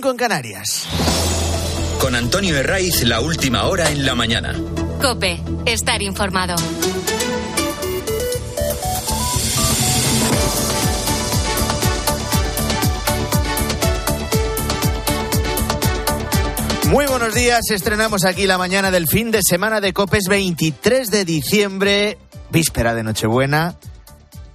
5 0.00 0.10
en 0.12 0.16
Canarias. 0.16 0.88
Con 2.00 2.14
Antonio 2.14 2.56
Herraiz, 2.56 3.02
la 3.02 3.20
última 3.20 3.64
hora 3.64 3.90
en 3.90 4.06
la 4.06 4.14
mañana. 4.14 4.54
Cope, 5.02 5.42
estar 5.66 6.00
informado. 6.00 6.56
Muy 16.88 17.04
buenos 17.04 17.34
días, 17.34 17.70
estrenamos 17.70 18.24
aquí 18.24 18.46
la 18.46 18.56
mañana 18.56 18.90
del 18.90 19.06
fin 19.06 19.30
de 19.30 19.42
semana 19.42 19.82
de 19.82 19.92
Copes 19.92 20.24
23 20.30 21.10
de 21.10 21.26
diciembre, 21.26 22.16
víspera 22.50 22.94
de 22.94 23.02
Nochebuena, 23.02 23.74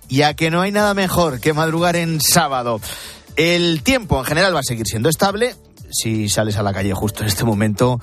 ya 0.09 0.33
que 0.33 0.49
no 0.49 0.61
hay 0.61 0.71
nada 0.71 0.95
mejor 0.95 1.39
que 1.39 1.53
madrugar 1.53 1.95
en 1.97 2.19
sábado. 2.19 2.81
El 3.35 3.83
tiempo 3.83 4.17
en 4.19 4.25
general 4.25 4.55
va 4.55 4.59
a 4.59 4.63
seguir 4.63 4.85
siendo 4.87 5.09
estable, 5.09 5.55
si 5.91 6.29
sales 6.29 6.55
a 6.55 6.63
la 6.63 6.73
calle 6.73 6.93
justo 6.93 7.21
en 7.21 7.27
este 7.27 7.43
momento 7.43 7.99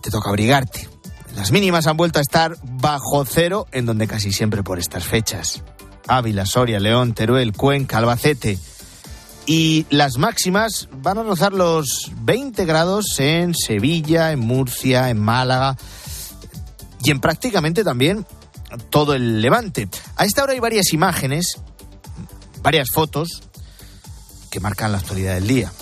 te 0.00 0.10
toca 0.10 0.28
abrigarte. 0.28 0.88
Las 1.34 1.50
mínimas 1.50 1.86
han 1.86 1.96
vuelto 1.96 2.18
a 2.18 2.22
estar 2.22 2.56
bajo 2.62 3.24
cero 3.24 3.66
en 3.72 3.86
donde 3.86 4.06
casi 4.06 4.32
siempre 4.32 4.62
por 4.62 4.78
estas 4.78 5.04
fechas. 5.04 5.62
Ávila, 6.06 6.46
Soria, 6.46 6.78
León, 6.78 7.14
Teruel, 7.14 7.52
Cuenca, 7.52 7.98
Albacete 7.98 8.58
y 9.46 9.86
las 9.90 10.18
máximas 10.18 10.88
van 10.92 11.18
a 11.18 11.22
rozar 11.24 11.52
los 11.52 12.12
20 12.20 12.64
grados 12.64 13.18
en 13.18 13.54
Sevilla, 13.54 14.30
en 14.30 14.38
Murcia, 14.38 15.10
en 15.10 15.18
Málaga 15.18 15.76
y 17.02 17.10
en 17.10 17.20
prácticamente 17.20 17.82
también 17.82 18.24
todo 18.90 19.14
el 19.14 19.40
levante. 19.40 19.88
A 20.16 20.24
esta 20.24 20.44
hora 20.44 20.52
hay 20.52 20.60
varias 20.60 20.92
imágenes, 20.92 21.60
varias 22.62 22.88
fotos 22.92 23.42
que 24.52 24.60
marcan 24.60 24.92
la 24.92 24.98
actualidad 24.98 25.34
del 25.34 25.48
día. 25.48 25.72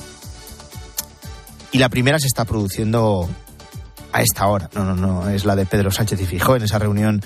Y 1.73 1.78
la 1.78 1.88
primera 1.88 2.20
se 2.20 2.28
está 2.28 2.45
produciendo 2.45 3.28
a 4.12 4.23
esta 4.23 4.47
hora. 4.47 4.70
No, 4.74 4.84
no, 4.84 4.95
no, 4.95 5.28
es 5.28 5.45
la 5.45 5.56
de 5.56 5.67
Pedro 5.67 5.91
Sánchez 5.91 6.20
y 6.20 6.27
Fijó 6.27 6.55
en 6.55 6.62
esa 6.62 6.78
reunión 6.78 7.20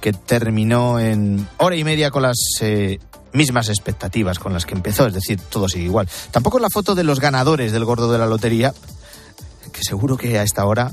que 0.00 0.12
terminó 0.12 1.00
en 1.00 1.48
hora 1.56 1.74
y 1.74 1.82
media 1.82 2.12
con 2.12 2.22
las 2.22 2.36
eh, 2.60 3.00
mismas 3.32 3.68
expectativas 3.68 4.38
con 4.38 4.52
las 4.52 4.64
que 4.64 4.74
empezó, 4.74 5.08
es 5.08 5.14
decir, 5.14 5.40
todo 5.40 5.68
sigue 5.68 5.86
igual. 5.86 6.08
Tampoco 6.30 6.60
la 6.60 6.70
foto 6.70 6.94
de 6.94 7.02
los 7.02 7.18
ganadores 7.18 7.72
del 7.72 7.84
gordo 7.84 8.12
de 8.12 8.18
la 8.18 8.26
lotería, 8.26 8.72
que 9.72 9.82
seguro 9.82 10.16
que 10.16 10.38
a 10.38 10.44
esta 10.44 10.66
hora 10.66 10.92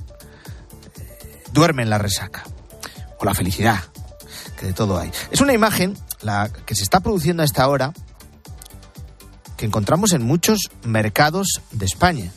eh, 1.00 1.44
duermen 1.52 1.92
la 1.92 2.00
resaca, 2.00 2.44
o 3.20 3.26
la 3.26 3.36
felicidad, 3.36 3.80
que 4.60 4.66
de 4.66 4.74
todo 4.74 4.98
hay. 4.98 5.12
Es 5.30 5.40
una 5.40 5.54
imagen 5.54 5.96
la 6.24 6.50
que 6.66 6.74
se 6.74 6.82
está 6.82 7.00
produciendo 7.00 7.44
a 7.44 7.46
esta 7.46 7.68
hora 7.68 7.94
que 9.64 9.68
encontramos 9.68 10.12
en 10.12 10.24
muchos 10.24 10.70
mercados 10.84 11.62
de 11.72 11.86
España, 11.86 12.34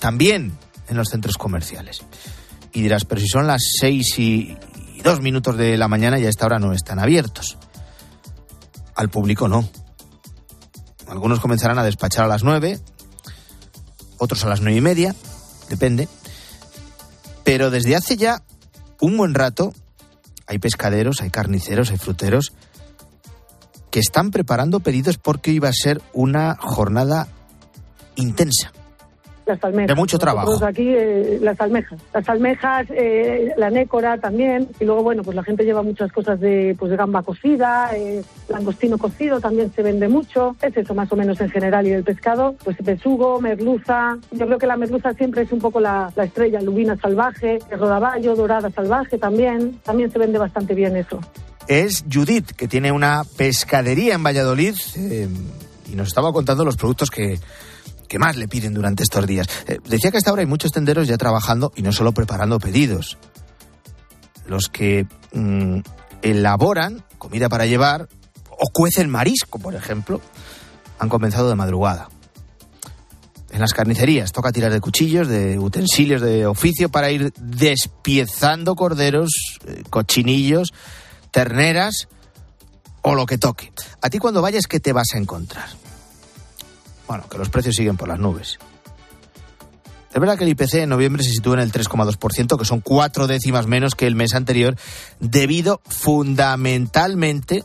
también 0.00 0.58
en 0.88 0.96
los 0.96 1.08
centros 1.08 1.38
comerciales. 1.38 2.02
Y 2.72 2.82
dirás, 2.82 3.04
pero 3.04 3.20
si 3.20 3.28
son 3.28 3.46
las 3.46 3.62
seis 3.78 4.18
y, 4.18 4.56
dos 5.04 5.20
minutos 5.20 5.56
de 5.56 5.76
la 5.76 5.86
mañana 5.86 6.18
y 6.18 6.26
a 6.26 6.28
esta 6.28 6.46
hora 6.46 6.58
no 6.58 6.72
están 6.72 6.98
abiertos. 6.98 7.58
Al 8.96 9.08
público 9.08 9.46
no. 9.46 9.68
Algunos 11.06 11.38
comenzarán 11.38 11.78
a 11.78 11.84
despachar 11.84 12.24
a 12.24 12.28
las 12.28 12.42
nueve, 12.42 12.80
otros 14.18 14.44
a 14.44 14.48
las 14.48 14.62
nueve 14.62 14.78
y 14.78 14.80
media, 14.80 15.14
depende. 15.68 16.08
Pero 17.44 17.70
desde 17.70 17.94
hace 17.94 18.16
ya 18.16 18.42
un 19.00 19.16
buen 19.16 19.34
rato 19.34 19.72
hay 20.48 20.58
pescaderos, 20.58 21.20
hay 21.20 21.30
carniceros, 21.30 21.92
hay 21.92 21.98
fruteros 21.98 22.52
que 23.92 24.00
están 24.00 24.32
preparando 24.32 24.80
pedidos 24.80 25.18
porque 25.18 25.52
iba 25.52 25.68
a 25.68 25.72
ser 25.72 26.00
una 26.12 26.56
jornada 26.58 27.28
intensa 28.16 28.72
las 29.46 29.62
almejas. 29.64 29.88
De 29.88 29.94
mucho 29.94 30.18
trabajo. 30.18 30.64
aquí 30.64 30.88
eh, 30.88 31.38
las 31.40 31.60
almejas. 31.60 32.00
Las 32.12 32.28
almejas, 32.28 32.86
eh, 32.90 33.52
la 33.56 33.70
nécora 33.70 34.18
también. 34.18 34.68
Y 34.80 34.84
luego, 34.84 35.02
bueno, 35.02 35.22
pues 35.22 35.36
la 35.36 35.42
gente 35.42 35.64
lleva 35.64 35.82
muchas 35.82 36.12
cosas 36.12 36.40
de, 36.40 36.76
pues 36.78 36.90
de 36.90 36.96
gamba 36.96 37.22
cocida, 37.22 37.90
eh, 37.94 38.22
langostino 38.48 38.98
cocido 38.98 39.40
también 39.40 39.72
se 39.72 39.82
vende 39.82 40.08
mucho. 40.08 40.56
Es 40.62 40.76
eso 40.76 40.94
más 40.94 41.10
o 41.12 41.16
menos 41.16 41.40
en 41.40 41.50
general. 41.50 41.86
Y 41.86 41.92
el 41.92 42.04
pescado, 42.04 42.54
pues 42.64 42.76
pesugo, 42.78 43.40
merluza. 43.40 44.18
Yo 44.30 44.46
creo 44.46 44.58
que 44.58 44.66
la 44.66 44.76
merluza 44.76 45.12
siempre 45.14 45.42
es 45.42 45.52
un 45.52 45.58
poco 45.58 45.80
la, 45.80 46.12
la 46.16 46.24
estrella, 46.24 46.60
lubina 46.60 46.96
salvaje, 46.96 47.58
rodaballo, 47.70 48.34
dorada 48.34 48.70
salvaje 48.70 49.18
también. 49.18 49.80
También 49.82 50.10
se 50.10 50.18
vende 50.18 50.38
bastante 50.38 50.74
bien 50.74 50.96
eso. 50.96 51.20
Es 51.68 52.04
Judith, 52.12 52.52
que 52.52 52.68
tiene 52.68 52.92
una 52.92 53.24
pescadería 53.36 54.14
en 54.14 54.22
Valladolid 54.22 54.74
y 55.90 55.94
nos 55.94 56.08
estaba 56.08 56.32
contando 56.32 56.64
los 56.64 56.76
productos 56.76 57.10
que 57.10 57.38
que 58.12 58.18
más 58.18 58.36
le 58.36 58.46
piden 58.46 58.74
durante 58.74 59.02
estos 59.02 59.26
días. 59.26 59.46
Eh, 59.66 59.78
decía 59.88 60.10
que 60.10 60.18
hasta 60.18 60.28
ahora 60.28 60.42
hay 60.42 60.46
muchos 60.46 60.70
tenderos 60.70 61.08
ya 61.08 61.16
trabajando 61.16 61.72
y 61.74 61.80
no 61.80 61.92
solo 61.92 62.12
preparando 62.12 62.58
pedidos. 62.58 63.16
Los 64.46 64.68
que 64.68 65.06
mm, 65.32 65.78
elaboran 66.20 67.02
comida 67.16 67.48
para 67.48 67.64
llevar 67.64 68.10
o 68.50 68.68
cuecen 68.70 69.08
marisco, 69.08 69.58
por 69.58 69.74
ejemplo, 69.74 70.20
han 70.98 71.08
comenzado 71.08 71.48
de 71.48 71.54
madrugada. 71.54 72.10
En 73.50 73.60
las 73.60 73.72
carnicerías 73.72 74.30
toca 74.30 74.52
tirar 74.52 74.72
de 74.72 74.82
cuchillos, 74.82 75.26
de 75.26 75.58
utensilios 75.58 76.20
de 76.20 76.44
oficio 76.44 76.90
para 76.90 77.10
ir 77.10 77.32
despiezando 77.40 78.74
corderos, 78.74 79.30
eh, 79.66 79.84
cochinillos, 79.88 80.74
terneras 81.32 82.06
o 83.02 83.16
lo 83.16 83.26
que 83.26 83.38
toque. 83.38 83.72
A 84.00 84.08
ti 84.08 84.18
cuando 84.18 84.40
vayas, 84.40 84.68
¿qué 84.68 84.78
te 84.78 84.92
vas 84.92 85.08
a 85.14 85.18
encontrar? 85.18 85.68
Bueno, 87.08 87.28
que 87.28 87.38
los 87.38 87.48
precios 87.48 87.74
siguen 87.74 87.96
por 87.96 88.06
las 88.06 88.20
nubes. 88.20 88.58
Es 90.14 90.20
verdad 90.20 90.36
que 90.36 90.44
el 90.44 90.50
IPC 90.50 90.74
en 90.74 90.90
noviembre 90.90 91.24
se 91.24 91.30
sitúa 91.30 91.54
en 91.54 91.60
el 91.60 91.72
3,2%, 91.72 92.58
que 92.58 92.64
son 92.64 92.80
cuatro 92.80 93.26
décimas 93.26 93.66
menos 93.66 93.94
que 93.94 94.06
el 94.06 94.14
mes 94.14 94.34
anterior, 94.34 94.76
debido 95.20 95.80
fundamentalmente 95.86 97.64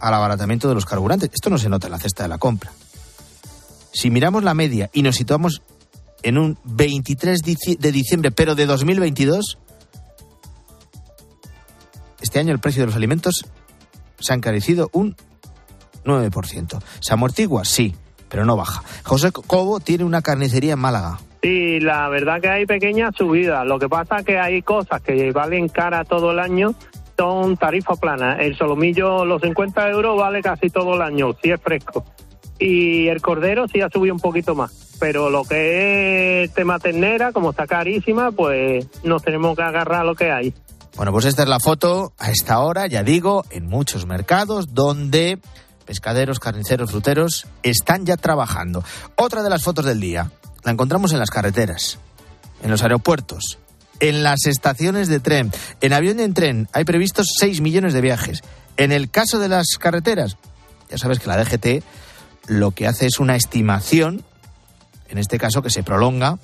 al 0.00 0.14
abaratamiento 0.14 0.68
de 0.68 0.74
los 0.74 0.84
carburantes. 0.84 1.30
Esto 1.32 1.48
no 1.48 1.58
se 1.58 1.68
nota 1.68 1.86
en 1.86 1.92
la 1.92 1.98
cesta 1.98 2.24
de 2.24 2.28
la 2.28 2.38
compra. 2.38 2.72
Si 3.92 4.10
miramos 4.10 4.42
la 4.42 4.54
media 4.54 4.90
y 4.92 5.02
nos 5.02 5.16
situamos 5.16 5.62
en 6.22 6.38
un 6.38 6.58
23 6.64 7.40
de 7.78 7.92
diciembre, 7.92 8.30
pero 8.30 8.54
de 8.54 8.66
2022, 8.66 9.58
este 12.20 12.38
año 12.38 12.52
el 12.52 12.58
precio 12.58 12.82
de 12.82 12.86
los 12.86 12.96
alimentos 12.96 13.46
se 14.18 14.32
ha 14.32 14.36
encarecido 14.36 14.90
un 14.92 15.16
9%. 16.04 16.82
¿Se 17.00 17.12
amortigua? 17.12 17.64
Sí 17.64 17.94
pero 18.30 18.46
no 18.46 18.56
baja. 18.56 18.82
José 19.04 19.32
Cobo 19.32 19.80
tiene 19.80 20.04
una 20.04 20.22
carnicería 20.22 20.74
en 20.74 20.78
Málaga. 20.78 21.18
Sí, 21.42 21.80
la 21.80 22.08
verdad 22.08 22.40
que 22.40 22.48
hay 22.48 22.64
pequeñas 22.64 23.14
subidas. 23.16 23.66
Lo 23.66 23.78
que 23.78 23.88
pasa 23.88 24.22
que 24.22 24.38
hay 24.38 24.62
cosas 24.62 25.02
que 25.02 25.32
valen 25.32 25.68
cara 25.68 26.04
todo 26.04 26.30
el 26.30 26.38
año, 26.38 26.74
son 27.18 27.56
tarifas 27.56 27.98
planas. 27.98 28.38
El 28.40 28.56
solomillo, 28.56 29.24
los 29.24 29.42
50 29.42 29.90
euros, 29.90 30.16
vale 30.16 30.40
casi 30.42 30.70
todo 30.70 30.94
el 30.94 31.02
año, 31.02 31.34
si 31.42 31.50
es 31.50 31.60
fresco. 31.60 32.04
Y 32.58 33.08
el 33.08 33.20
cordero 33.20 33.66
sí 33.68 33.80
ha 33.80 33.88
subido 33.88 34.14
un 34.14 34.20
poquito 34.20 34.54
más. 34.54 34.96
Pero 35.00 35.30
lo 35.30 35.44
que 35.44 36.44
es 36.44 36.52
tema 36.52 36.78
ternera, 36.78 37.32
como 37.32 37.50
está 37.50 37.66
carísima, 37.66 38.30
pues 38.32 38.86
nos 39.02 39.22
tenemos 39.22 39.56
que 39.56 39.62
agarrar 39.62 40.04
lo 40.04 40.14
que 40.14 40.30
hay. 40.30 40.54
Bueno, 41.00 41.12
pues 41.12 41.24
esta 41.24 41.44
es 41.44 41.48
la 41.48 41.60
foto 41.60 42.12
a 42.18 42.30
esta 42.30 42.58
hora, 42.58 42.86
ya 42.86 43.02
digo, 43.02 43.46
en 43.48 43.66
muchos 43.66 44.04
mercados 44.04 44.74
donde 44.74 45.38
pescaderos, 45.86 46.38
carniceros, 46.38 46.90
fruteros, 46.90 47.46
están 47.62 48.04
ya 48.04 48.18
trabajando. 48.18 48.84
Otra 49.16 49.42
de 49.42 49.48
las 49.48 49.62
fotos 49.62 49.86
del 49.86 49.98
día 49.98 50.30
la 50.62 50.72
encontramos 50.72 51.12
en 51.12 51.18
las 51.18 51.30
carreteras, 51.30 51.96
en 52.62 52.70
los 52.70 52.82
aeropuertos, 52.82 53.58
en 53.98 54.22
las 54.22 54.44
estaciones 54.44 55.08
de 55.08 55.20
tren. 55.20 55.50
En 55.80 55.94
avión 55.94 56.20
y 56.20 56.22
en 56.22 56.34
tren 56.34 56.68
hay 56.74 56.84
previstos 56.84 57.28
6 57.38 57.62
millones 57.62 57.94
de 57.94 58.02
viajes. 58.02 58.42
En 58.76 58.92
el 58.92 59.10
caso 59.10 59.38
de 59.38 59.48
las 59.48 59.78
carreteras, 59.78 60.36
ya 60.90 60.98
sabes 60.98 61.18
que 61.18 61.28
la 61.28 61.42
DGT 61.42 61.82
lo 62.46 62.72
que 62.72 62.86
hace 62.86 63.06
es 63.06 63.18
una 63.18 63.36
estimación, 63.36 64.22
en 65.08 65.16
este 65.16 65.38
caso 65.38 65.62
que 65.62 65.70
se 65.70 65.82
prolonga 65.82 66.38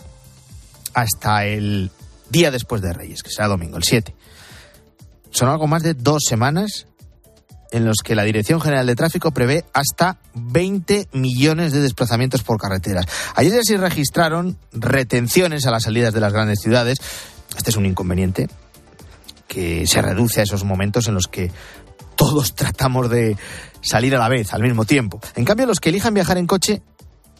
hasta 0.95 1.45
el 1.45 1.91
día 2.31 2.51
después 2.51 2.81
de 2.81 2.95
Reyes, 2.95 3.23
que 3.23 3.29
será 3.29 3.49
domingo, 3.49 3.77
el 3.77 3.85
7. 3.85 4.15
Son 5.31 5.49
algo 5.49 5.67
más 5.67 5.83
de 5.83 5.95
dos 5.95 6.23
semanas 6.27 6.87
en 7.73 7.85
los 7.85 7.97
que 8.05 8.15
la 8.15 8.25
Dirección 8.25 8.61
General 8.61 8.87
de 8.87 8.95
Tráfico 8.95 9.33
prevé 9.33 9.65
hasta 9.73 10.19
20 10.35 11.09
millones 11.13 11.73
de 11.73 11.81
desplazamientos 11.81 12.43
por 12.43 12.59
carreteras. 12.59 13.07
Ayer 13.35 13.53
ya 13.53 13.63
se 13.63 13.77
registraron 13.77 14.59
retenciones 14.73 15.67
a 15.67 15.71
las 15.71 15.85
salidas 15.85 16.15
de 16.15 16.21
las 16.21 16.33
grandes 16.33 16.61
ciudades. 16.61 16.99
Este 17.57 17.71
es 17.71 17.77
un 17.77 17.87
inconveniente 17.87 18.49
que 19.49 19.87
se 19.87 20.03
reduce 20.03 20.41
a 20.41 20.45
esos 20.45 20.65
momentos 20.65 21.09
en 21.09 21.15
los 21.15 21.27
que 21.27 21.51
todos 22.17 22.55
tratamos 22.57 23.11
de 23.11 23.37
salir 23.81 24.15
a 24.17 24.19
la 24.19 24.29
vez, 24.29 24.53
al 24.53 24.63
mismo 24.63 24.85
tiempo. 24.85 25.21
En 25.35 25.45
cambio, 25.45 25.67
los 25.67 25.81
que 25.81 25.91
elijan 25.91 26.15
viajar 26.15 26.39
en 26.39 26.47
coche 26.47 26.83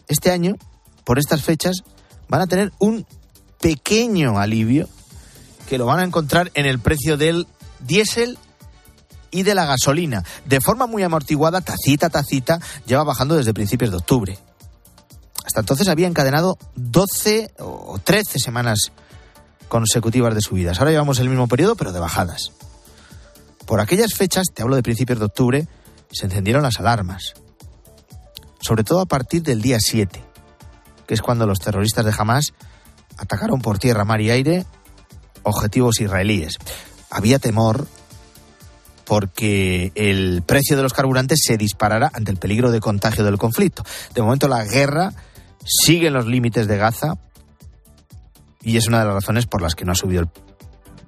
este 0.07 0.31
año, 0.31 0.55
por 1.03 1.19
estas 1.19 1.43
fechas, 1.43 1.83
van 2.29 2.41
a 2.41 2.47
tener 2.47 2.71
un 2.79 3.05
pequeño 3.59 4.39
alivio 4.39 4.87
que 5.67 5.77
lo 5.77 5.85
van 5.85 5.99
a 5.99 6.03
encontrar 6.03 6.51
en 6.53 6.65
el 6.65 6.79
precio 6.79 7.17
del 7.17 7.47
diésel 7.79 8.37
y 9.31 9.43
de 9.43 9.55
la 9.55 9.65
gasolina. 9.65 10.23
De 10.45 10.61
forma 10.61 10.87
muy 10.87 11.03
amortiguada, 11.03 11.61
tacita 11.61 12.09
tacita, 12.09 12.59
lleva 12.85 13.03
bajando 13.03 13.35
desde 13.35 13.53
principios 13.53 13.91
de 13.91 13.97
octubre. 13.97 14.39
Hasta 15.45 15.61
entonces 15.61 15.87
había 15.87 16.07
encadenado 16.07 16.57
12 16.75 17.53
o 17.59 17.99
13 18.03 18.39
semanas 18.39 18.91
consecutivas 19.67 20.33
de 20.35 20.41
subidas. 20.41 20.79
Ahora 20.79 20.91
llevamos 20.91 21.19
el 21.19 21.29
mismo 21.29 21.47
periodo, 21.47 21.75
pero 21.75 21.91
de 21.91 21.99
bajadas. 21.99 22.51
Por 23.65 23.79
aquellas 23.81 24.13
fechas, 24.13 24.47
te 24.53 24.61
hablo 24.61 24.75
de 24.75 24.83
principios 24.83 25.19
de 25.19 25.25
octubre, 25.25 25.67
se 26.11 26.25
encendieron 26.25 26.63
las 26.63 26.79
alarmas. 26.79 27.33
Sobre 28.59 28.83
todo 28.83 29.01
a 29.01 29.05
partir 29.05 29.43
del 29.43 29.61
día 29.61 29.79
7, 29.79 30.23
que 31.05 31.13
es 31.13 31.21
cuando 31.21 31.45
los 31.45 31.59
terroristas 31.59 32.05
de 32.05 32.13
Hamas 32.17 32.53
atacaron 33.17 33.61
por 33.61 33.77
tierra, 33.79 34.05
mar 34.05 34.21
y 34.21 34.31
aire 34.31 34.65
objetivos 35.43 36.01
israelíes. 36.01 36.57
Había 37.09 37.39
temor 37.39 37.87
porque 39.05 39.91
el 39.95 40.43
precio 40.45 40.75
de 40.75 40.83
los 40.83 40.93
carburantes 40.93 41.39
se 41.43 41.57
disparara 41.57 42.11
ante 42.13 42.31
el 42.31 42.37
peligro 42.37 42.71
de 42.71 42.81
contagio 42.81 43.23
del 43.23 43.37
conflicto. 43.37 43.83
De 44.13 44.21
momento 44.21 44.47
la 44.47 44.65
guerra 44.65 45.13
sigue 45.65 46.07
en 46.07 46.13
los 46.13 46.27
límites 46.27 46.67
de 46.67 46.77
Gaza 46.77 47.17
y 48.61 48.75
es 48.75 48.87
una 48.87 48.99
de 48.99 49.05
las 49.05 49.13
razones 49.13 49.45
por 49.45 49.61
las 49.61 49.75
que 49.75 49.85
no 49.85 49.93
ha 49.93 49.95
subido 49.95 50.21
el 50.21 50.29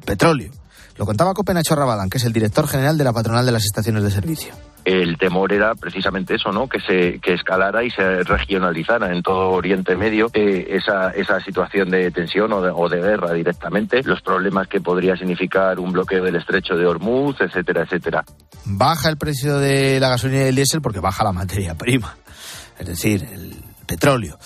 petróleo. 0.06 0.52
Lo 0.96 1.06
contaba 1.06 1.34
Copenacho 1.34 1.76
Rabadán, 1.76 2.10
que 2.10 2.18
es 2.18 2.24
el 2.24 2.34
director 2.34 2.68
general 2.68 2.98
de 2.98 3.04
la 3.04 3.14
patronal 3.14 3.46
de 3.46 3.52
las 3.52 3.66
estaciones 3.66 4.04
de 4.04 4.12
servicio 4.12 4.69
el 4.90 5.18
temor 5.18 5.54
era 5.54 5.76
precisamente 5.76 6.36
eso, 6.36 6.52
¿no? 6.52 6.68
Que 6.68 6.80
se 6.80 7.20
que 7.20 7.34
escalara 7.34 7.84
y 7.84 7.92
se 7.92 8.24
regionalizara 8.24 9.14
en 9.14 9.22
todo 9.22 9.52
Oriente 9.52 9.96
Medio 9.96 10.32
eh, 10.34 10.66
esa, 10.70 11.12
esa 11.12 11.40
situación 11.42 11.92
de 11.92 12.10
tensión 12.10 12.52
o 12.54 12.62
de, 12.62 12.72
o 12.74 12.90
de, 12.90 13.00
guerra 13.00 13.34
directamente, 13.34 14.02
los 14.04 14.22
problemas 14.22 14.68
que 14.68 14.82
podría 14.82 15.16
significar 15.16 15.80
un 15.80 15.92
bloqueo 15.92 16.24
del 16.24 16.38
estrecho 16.38 16.76
de 16.76 16.88
Hormuz, 16.88 17.40
etcétera, 17.40 17.84
etcétera. 17.84 18.24
Baja 18.66 19.10
el 19.10 19.18
precio 19.18 19.60
de 19.60 20.00
la 20.00 20.10
gasolina 20.10 20.42
y 20.42 20.46
del 20.46 20.56
diésel 20.56 20.82
porque 20.82 21.00
baja 21.00 21.24
la 21.24 21.34
materia 21.34 21.76
prima, 21.76 22.16
es 22.80 22.88
decir, 22.88 23.24
el 23.32 23.56
petróleo 23.86 24.40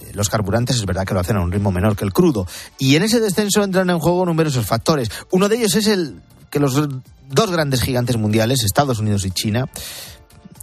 eh, 0.00 0.12
los 0.14 0.30
carburantes 0.30 0.76
es 0.76 0.86
verdad 0.86 1.04
que 1.04 1.12
lo 1.12 1.20
hacen 1.20 1.36
a 1.36 1.42
un 1.42 1.52
ritmo 1.52 1.70
menor 1.70 1.96
que 1.96 2.04
el 2.04 2.12
crudo. 2.12 2.46
Y 2.78 2.96
en 2.96 3.02
ese 3.02 3.20
descenso 3.20 3.62
entran 3.62 3.90
en 3.90 3.98
juego 3.98 4.24
numerosos 4.24 4.64
factores. 4.64 5.10
Uno 5.30 5.48
de 5.48 5.56
ellos 5.56 5.74
es 5.74 5.86
el 5.86 6.22
que 6.52 6.60
los 6.60 6.74
dos 7.28 7.50
grandes 7.50 7.82
gigantes 7.82 8.18
mundiales, 8.18 8.62
Estados 8.62 8.98
Unidos 8.98 9.24
y 9.24 9.30
China, 9.30 9.68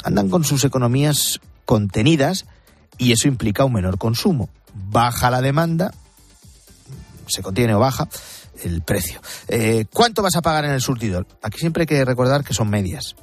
andan 0.04 0.30
con 0.30 0.46
sus 0.46 0.64
economías 0.64 1.42
contenidas 1.66 2.46
y 3.00 3.12
eso 3.12 3.28
implica 3.28 3.66
un 3.66 3.74
menor 3.74 3.98
consumo. 3.98 4.50
Baja 4.74 5.32
la 5.32 5.42
demanda, 5.42 5.92
se 7.28 7.42
contiene 7.42 7.74
o 7.74 7.80
baja 7.80 8.08
el 8.64 8.84
precio. 8.84 9.20
Eh, 9.48 9.86
¿Cuánto 9.92 10.22
vas 10.22 10.36
a 10.36 10.44
pagar 10.44 10.66
en 10.66 10.72
el 10.72 10.82
surtidor? 10.82 11.26
Aquí 11.42 11.58
siempre 11.58 11.84
hay 11.84 11.88
que 11.88 12.06
recordar 12.06 12.44
que 12.44 12.54
son 12.54 12.70
medias. 12.70 13.16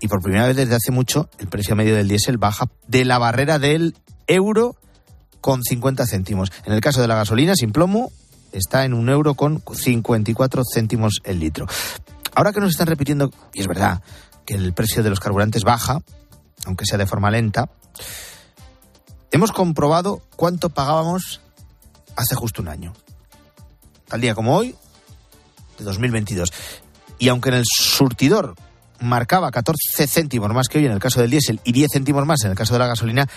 Y 0.00 0.08
por 0.08 0.20
primera 0.20 0.48
vez 0.48 0.56
desde 0.56 0.74
hace 0.74 0.90
mucho, 0.90 1.30
el 1.38 1.46
precio 1.46 1.76
medio 1.76 1.94
del 1.94 2.08
diésel 2.08 2.36
baja 2.36 2.66
de 2.88 3.04
la 3.04 3.18
barrera 3.18 3.60
del 3.60 3.96
euro 4.26 4.76
con 5.40 5.62
50 5.62 6.04
céntimos. 6.06 6.50
En 6.64 6.72
el 6.72 6.80
caso 6.80 7.00
de 7.00 7.06
la 7.06 7.14
gasolina 7.14 7.54
sin 7.54 7.70
plomo, 7.70 8.10
está 8.58 8.84
en 8.84 8.94
un 8.94 9.08
euro 9.08 9.34
con 9.34 9.62
54 9.70 10.62
céntimos 10.72 11.20
el 11.24 11.40
litro. 11.40 11.66
Ahora 12.34 12.52
que 12.52 12.60
nos 12.60 12.70
están 12.70 12.86
repitiendo, 12.86 13.30
y 13.52 13.60
es 13.60 13.66
verdad, 13.66 14.02
que 14.46 14.54
el 14.54 14.72
precio 14.72 15.02
de 15.02 15.10
los 15.10 15.20
carburantes 15.20 15.64
baja, 15.64 16.00
aunque 16.66 16.86
sea 16.86 16.98
de 16.98 17.06
forma 17.06 17.30
lenta, 17.30 17.68
hemos 19.30 19.52
comprobado 19.52 20.22
cuánto 20.36 20.70
pagábamos 20.70 21.40
hace 22.16 22.34
justo 22.34 22.62
un 22.62 22.68
año. 22.68 22.92
Tal 24.08 24.20
día 24.20 24.34
como 24.34 24.56
hoy, 24.56 24.74
de 25.78 25.84
2022. 25.84 26.52
Y 27.18 27.28
aunque 27.28 27.50
en 27.50 27.56
el 27.56 27.64
surtidor 27.66 28.54
marcaba 29.00 29.50
14 29.50 30.06
céntimos 30.06 30.52
más 30.52 30.68
que 30.68 30.78
hoy 30.78 30.86
en 30.86 30.92
el 30.92 31.00
caso 31.00 31.20
del 31.20 31.30
diésel 31.30 31.60
y 31.64 31.72
10 31.72 31.90
céntimos 31.92 32.26
más 32.26 32.44
en 32.44 32.50
el 32.50 32.56
caso 32.56 32.74
de 32.74 32.78
la 32.78 32.86
gasolina, 32.86 33.28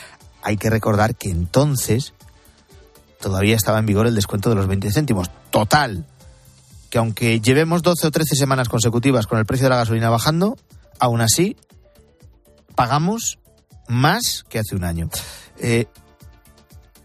hay 0.42 0.58
que 0.58 0.70
recordar 0.70 1.16
que 1.16 1.30
entonces 1.30 2.14
todavía 3.20 3.56
estaba 3.56 3.80
en 3.80 3.86
vigor 3.86 4.08
el 4.08 4.16
descuento 4.16 4.50
de 4.50 4.56
los 4.56 4.68
20 4.68 4.92
céntimos. 4.92 5.30
Total, 5.52 6.06
que 6.90 6.98
aunque 6.98 7.40
llevemos 7.40 7.82
12 7.82 8.08
o 8.08 8.12
13 8.12 8.36
semanas 8.36 8.70
consecutivas 8.70 9.28
con 9.28 9.40
el 9.40 9.46
precio 9.46 9.66
de 9.66 9.72
la 9.72 9.78
gasolina 9.78 10.10
bajando, 10.10 10.58
aún 11.00 11.22
así 11.22 11.58
pagamos 12.76 13.40
más 13.88 14.44
que 14.50 14.60
hace 14.60 14.76
un 14.76 14.84
año. 14.84 15.10
Eh, 15.58 15.88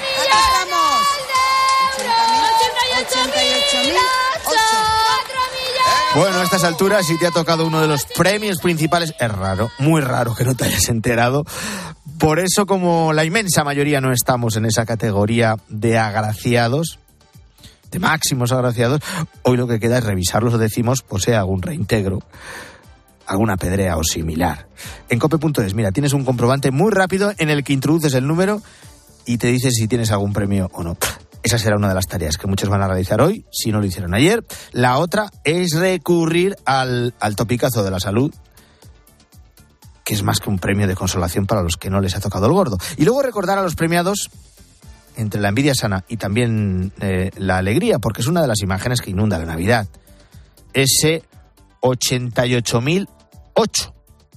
millones 0.00 0.66
de 1.28 1.40
euros. 1.96 2.20
88.008. 4.44 5.59
Bueno, 6.16 6.38
a 6.38 6.42
estas 6.42 6.64
alturas, 6.64 7.06
si 7.06 7.16
te 7.18 7.28
ha 7.28 7.30
tocado 7.30 7.64
uno 7.64 7.80
de 7.80 7.86
los 7.86 8.04
premios 8.04 8.58
principales, 8.58 9.14
es 9.20 9.30
raro, 9.30 9.70
muy 9.78 10.00
raro 10.00 10.34
que 10.34 10.44
no 10.44 10.56
te 10.56 10.64
hayas 10.64 10.88
enterado. 10.88 11.44
Por 12.18 12.40
eso, 12.40 12.66
como 12.66 13.12
la 13.12 13.24
inmensa 13.24 13.62
mayoría 13.62 14.00
no 14.00 14.12
estamos 14.12 14.56
en 14.56 14.64
esa 14.64 14.84
categoría 14.84 15.54
de 15.68 15.98
agraciados, 15.98 16.98
de 17.92 18.00
máximos 18.00 18.50
agraciados, 18.50 19.00
hoy 19.44 19.56
lo 19.56 19.68
que 19.68 19.78
queda 19.78 19.98
es 19.98 20.04
revisarlos 20.04 20.54
o 20.54 20.58
decimos 20.58 21.02
posee 21.02 21.36
algún 21.36 21.62
reintegro, 21.62 22.18
alguna 23.24 23.56
pedrea 23.56 23.96
o 23.96 24.02
similar. 24.02 24.66
En 25.10 25.20
cope.es, 25.20 25.74
mira, 25.74 25.92
tienes 25.92 26.12
un 26.12 26.24
comprobante 26.24 26.72
muy 26.72 26.90
rápido 26.90 27.32
en 27.38 27.50
el 27.50 27.62
que 27.62 27.72
introduces 27.72 28.14
el 28.14 28.26
número 28.26 28.60
y 29.26 29.38
te 29.38 29.46
dice 29.46 29.70
si 29.70 29.86
tienes 29.86 30.10
algún 30.10 30.32
premio 30.32 30.70
o 30.72 30.82
no. 30.82 30.96
Esa 31.42 31.58
será 31.58 31.76
una 31.76 31.88
de 31.88 31.94
las 31.94 32.06
tareas 32.06 32.36
que 32.36 32.46
muchos 32.46 32.68
van 32.68 32.82
a 32.82 32.86
realizar 32.86 33.20
hoy, 33.20 33.46
si 33.50 33.72
no 33.72 33.80
lo 33.80 33.86
hicieron 33.86 34.14
ayer. 34.14 34.44
La 34.72 34.98
otra 34.98 35.30
es 35.44 35.72
recurrir 35.72 36.56
al, 36.64 37.14
al 37.18 37.36
topicazo 37.36 37.82
de 37.82 37.90
la 37.90 37.98
salud, 37.98 38.32
que 40.04 40.14
es 40.14 40.22
más 40.22 40.40
que 40.40 40.50
un 40.50 40.58
premio 40.58 40.86
de 40.86 40.94
consolación 40.94 41.46
para 41.46 41.62
los 41.62 41.76
que 41.76 41.88
no 41.88 42.00
les 42.00 42.14
ha 42.16 42.20
tocado 42.20 42.46
el 42.46 42.52
gordo. 42.52 42.78
Y 42.96 43.04
luego 43.04 43.22
recordar 43.22 43.58
a 43.58 43.62
los 43.62 43.74
premiados 43.74 44.30
entre 45.16 45.40
la 45.40 45.48
envidia 45.48 45.74
sana 45.74 46.04
y 46.08 46.16
también 46.16 46.92
eh, 47.00 47.30
la 47.36 47.58
alegría, 47.58 47.98
porque 47.98 48.20
es 48.20 48.26
una 48.26 48.42
de 48.42 48.48
las 48.48 48.60
imágenes 48.60 49.00
que 49.00 49.10
inunda 49.10 49.38
la 49.38 49.46
Navidad. 49.46 49.88
Ese 50.72 51.24
88.008, 51.80 53.92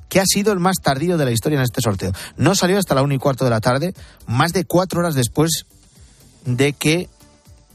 que 0.09 0.19
ha 0.19 0.25
sido 0.25 0.53
el 0.53 0.59
más 0.59 0.77
tardío 0.81 1.17
de 1.17 1.25
la 1.25 1.31
historia 1.31 1.57
en 1.57 1.63
este 1.63 1.81
sorteo. 1.81 2.11
No 2.37 2.55
salió 2.55 2.77
hasta 2.77 2.95
la 2.95 3.01
1 3.01 3.15
y 3.15 3.17
cuarto 3.17 3.45
de 3.45 3.51
la 3.51 3.61
tarde, 3.61 3.93
más 4.27 4.53
de 4.53 4.65
cuatro 4.65 4.99
horas 4.99 5.15
después 5.15 5.65
de 6.45 6.73
que 6.73 7.09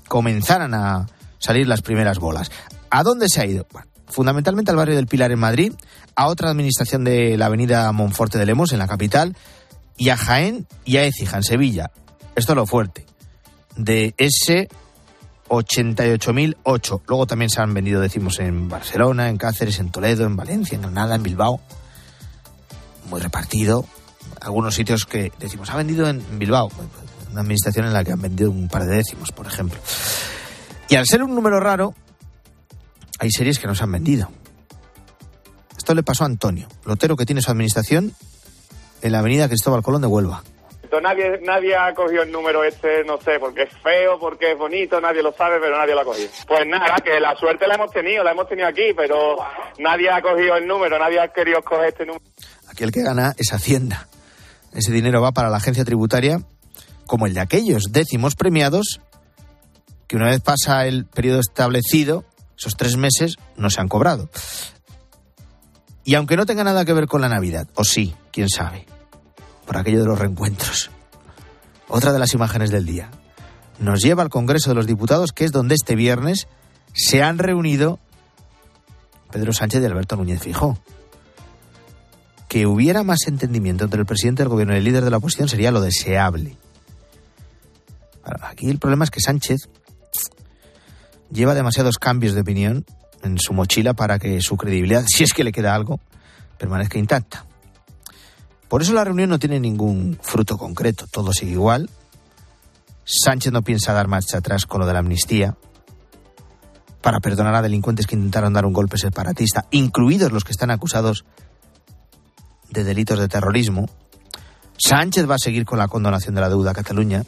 comenzaran 0.09 0.75
a 0.75 1.07
salir 1.39 1.67
las 1.67 1.83
primeras 1.83 2.19
bolas. 2.19 2.51
¿A 2.91 3.03
dónde 3.03 3.29
se 3.29 3.41
ha 3.41 3.47
ido? 3.47 3.67
fundamentalmente 4.09 4.71
al 4.71 4.77
barrio 4.77 4.97
del 4.97 5.07
Pilar 5.07 5.31
en 5.33 5.39
Madrid, 5.39 5.73
a 6.17 6.27
otra 6.29 6.51
administración 6.51 7.05
de 7.05 7.37
la 7.37 7.47
avenida 7.47 7.91
Monforte 7.93 8.39
de 8.39 8.47
Lemos 8.47 8.73
en 8.73 8.79
la 8.79 8.89
capital, 8.89 9.37
y 9.97 10.11
a 10.11 10.17
Jaén 10.17 10.67
y 10.85 10.97
a 10.97 11.05
Écija 11.05 11.37
en 11.37 11.43
Sevilla. 11.43 11.91
Esto 12.35 12.53
es 12.53 12.57
lo 12.57 12.67
fuerte. 12.67 13.05
De 13.77 14.15
ese 14.17 14.69
88.008. 15.49 17.03
Luego 17.07 17.27
también 17.27 17.51
se 17.51 17.61
han 17.61 17.75
vendido, 17.75 18.01
decimos, 18.01 18.39
en 18.39 18.69
Barcelona, 18.69 19.29
en 19.29 19.37
Cáceres, 19.37 19.79
en 19.79 19.91
Toledo, 19.91 20.25
en 20.25 20.37
Valencia, 20.37 20.77
en 20.77 20.83
Granada, 20.83 21.17
en 21.17 21.23
Bilbao. 21.23 21.61
Muy 23.11 23.21
repartido. 23.21 23.85
Algunos 24.41 24.75
sitios 24.75 25.05
que 25.05 25.33
decimos, 25.39 25.71
ha 25.71 25.77
vendido 25.77 26.09
en 26.09 26.23
Bilbao 26.39 26.71
una 27.31 27.41
administración 27.41 27.87
en 27.87 27.93
la 27.93 28.05
que 28.05 28.13
han 28.13 28.21
vendido 28.21 28.51
un 28.51 28.69
par 28.69 28.85
de 28.85 28.97
décimos, 28.97 29.33
por 29.33 29.47
ejemplo. 29.47 29.79
Y 30.89 30.97
al 30.97 31.07
ser 31.07 31.23
un 31.23 31.35
número 31.35 31.61
raro, 31.61 31.95
hay 33.19 33.31
series 33.31 33.59
que 33.59 33.67
no 33.67 33.75
se 33.75 33.85
han 33.85 33.93
vendido. 33.93 34.31
Esto 35.77 35.95
le 35.95 36.03
pasó 36.03 36.25
a 36.25 36.27
Antonio, 36.27 36.69
lotero 36.85 37.17
que 37.17 37.27
tiene 37.27 37.43
su 37.43 37.51
administración 37.51 38.13
en 39.03 39.13
la 39.13 39.21
avenida 39.21 39.49
Cristóbal 39.49 39.83
Colón 39.83 40.03
de 40.03 40.07
Huelva. 40.09 40.43
Nadie, 41.03 41.41
nadie 41.45 41.77
ha 41.77 41.95
cogido 41.95 42.23
el 42.23 42.33
número 42.33 42.65
este, 42.65 43.05
no 43.05 43.21
sé, 43.21 43.39
porque 43.39 43.65
es 43.65 43.73
feo, 43.83 44.19
porque 44.19 44.53
es 44.53 44.59
bonito, 44.59 45.01
nadie 45.01 45.23
lo 45.23 45.33
sabe, 45.33 45.59
pero 45.61 45.77
nadie 45.77 45.95
lo 45.95 46.01
ha 46.01 46.05
cogido. 46.05 46.29
Pues 46.47 46.67
nada, 46.67 46.97
que 47.05 47.21
la 47.21 47.37
suerte 47.37 47.67
la 47.67 47.75
hemos 47.75 47.91
tenido, 47.91 48.25
la 48.25 48.33
hemos 48.33 48.49
tenido 48.49 48.67
aquí, 48.67 48.95
pero 48.97 49.37
nadie 49.79 50.11
ha 50.11 50.23
cogido 50.23 50.57
el 50.57 50.67
número, 50.67 50.99
nadie 50.99 51.21
ha 51.21 51.29
querido 51.29 51.63
coger 51.63 51.89
este 51.89 52.07
número. 52.07 52.25
Aquí 52.69 52.85
el 52.85 52.93
que 52.93 53.03
gana 53.03 53.35
es 53.37 53.53
Hacienda. 53.53 54.09
Ese 54.73 54.93
dinero 54.93 55.21
va 55.21 55.33
para 55.33 55.51
la 55.51 55.59
agencia 55.59 55.85
tributaria 55.85 56.41
como 57.09 57.27
el 57.27 57.35
de 57.35 57.41
aquellos 57.41 57.87
décimos 57.91 58.37
premiados 58.37 59.01
que 60.07 60.17
una 60.17 60.27
vez 60.27 60.41
pasa 60.41 60.87
el 60.87 61.05
periodo 61.07 61.41
establecido, 61.41 62.25
esos 62.57 62.77
tres 62.77 62.97
meses 62.97 63.37
no 63.57 63.71
se 63.71 63.81
han 63.81 63.89
cobrado. 63.89 64.31
Y 66.05 66.15
aunque 66.15 66.37
no 66.37 66.47
tenga 66.47 66.65
nada 66.65 66.85
que 66.85 66.93
ver 66.93 67.07
con 67.07 67.21
la 67.21 67.29
Navidad, 67.29 67.67
o 67.75 67.85
sí, 67.85 68.15
quién 68.33 68.49
sabe, 68.49 68.87
por 69.67 69.77
aquello 69.77 70.01
de 70.01 70.07
los 70.07 70.19
reencuentros. 70.19 70.91
Otra 71.89 72.13
de 72.13 72.19
las 72.19 72.35
imágenes 72.35 72.71
del 72.71 72.87
día 72.87 73.11
nos 73.79 74.03
lleva 74.03 74.23
al 74.23 74.31
Congreso 74.31 74.71
de 74.71 74.77
los 74.77 74.87
Diputados, 74.87 75.33
que 75.33 75.45
es 75.45 75.53
donde 75.53 75.75
este 75.75 75.97
viernes 75.97 76.47
se 76.95 77.23
han 77.23 77.39
reunido 77.39 77.99
Pedro 79.31 79.53
Sánchez 79.53 79.83
y 79.83 79.87
Alberto 79.87 80.17
Núñez 80.17 80.41
Fijó. 80.41 80.79
Que 82.49 82.67
hubiera 82.67 83.03
más 83.03 83.27
entendimiento 83.27 83.85
entre 83.85 84.01
el 84.01 84.07
presidente 84.07 84.43
del 84.43 84.49
gobierno 84.49 84.75
y 84.75 84.79
el 84.79 84.85
líder 84.85 85.05
de 85.05 85.11
la 85.11 85.19
oposición 85.19 85.49
sería 85.49 85.71
lo 85.71 85.83
deseable. 85.83 86.57
Aquí 88.43 88.69
el 88.69 88.79
problema 88.79 89.05
es 89.05 89.11
que 89.11 89.21
Sánchez 89.21 89.69
lleva 91.31 91.55
demasiados 91.55 91.99
cambios 91.99 92.35
de 92.35 92.41
opinión 92.41 92.85
en 93.23 93.39
su 93.39 93.53
mochila 93.53 93.95
para 93.95 94.19
que 94.19 94.41
su 94.41 94.57
credibilidad, 94.57 95.05
si 95.09 95.25
es 95.25 95.33
que 95.33 95.45
le 95.45 95.53
queda 95.53 95.75
algo, 95.75 96.01
permanezca 96.59 96.99
intacta. 96.99 97.45
Por 98.69 98.83
eso 98.83 98.93
la 98.93 99.05
reunión 99.05 99.31
no 99.31 99.39
tiene 99.39 99.61
ningún 99.61 100.19
fruto 100.21 100.59
concreto, 100.59 101.07
todo 101.11 101.33
sigue 101.33 101.53
igual. 101.53 101.89
Sánchez 103.05 103.53
no 103.53 103.63
piensa 103.63 103.95
dar 103.95 104.09
marcha 104.09 104.39
atrás 104.39 104.67
con 104.67 104.81
lo 104.81 104.87
de 104.87 104.93
la 104.93 104.99
amnistía 104.99 105.57
para 107.01 107.21
perdonar 107.21 107.55
a 107.55 107.63
delincuentes 107.63 108.07
que 108.07 108.17
intentaron 108.17 108.53
dar 108.53 108.67
un 108.67 108.75
golpe 108.75 108.99
separatista, 108.99 109.67
incluidos 109.71 110.33
los 110.33 110.45
que 110.45 110.53
están 110.53 110.71
acusados 110.71 111.25
de 112.71 112.85
delitos 112.85 113.19
de 113.19 113.29
terrorismo. 113.29 113.89
Sánchez 114.77 115.29
va 115.29 115.37
a 115.37 115.39
seguir 115.39 115.65
con 115.65 115.79
la 115.79 115.89
condonación 115.89 116.35
de 116.35 116.43
la 116.43 116.51
deuda 116.51 116.73
a 116.73 116.75
Cataluña, 116.75 117.25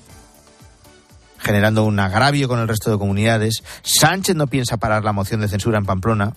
generando 1.41 1.85
un 1.85 1.99
agravio 1.99 2.49
con 2.49 2.61
el 2.61 2.69
resto 2.69 2.91
de 2.91 2.99
comunidades. 2.99 3.63
Sánchez 3.83 4.37
no 4.37 4.47
piensa 4.47 4.77
parar 4.77 5.05
la 5.05 5.13
moción 5.13 5.41
de 5.41 5.49
censura 5.49 5.79
en 5.79 5.87
Pamplona, 5.87 6.35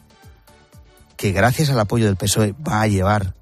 que 1.17 1.31
gracias 1.31 1.69
al 1.69 1.79
apoyo 1.79 2.05
del 2.05 2.15
PSOE 2.15 2.53
va 2.53 2.81
a 2.81 2.87
llevar 2.87 3.35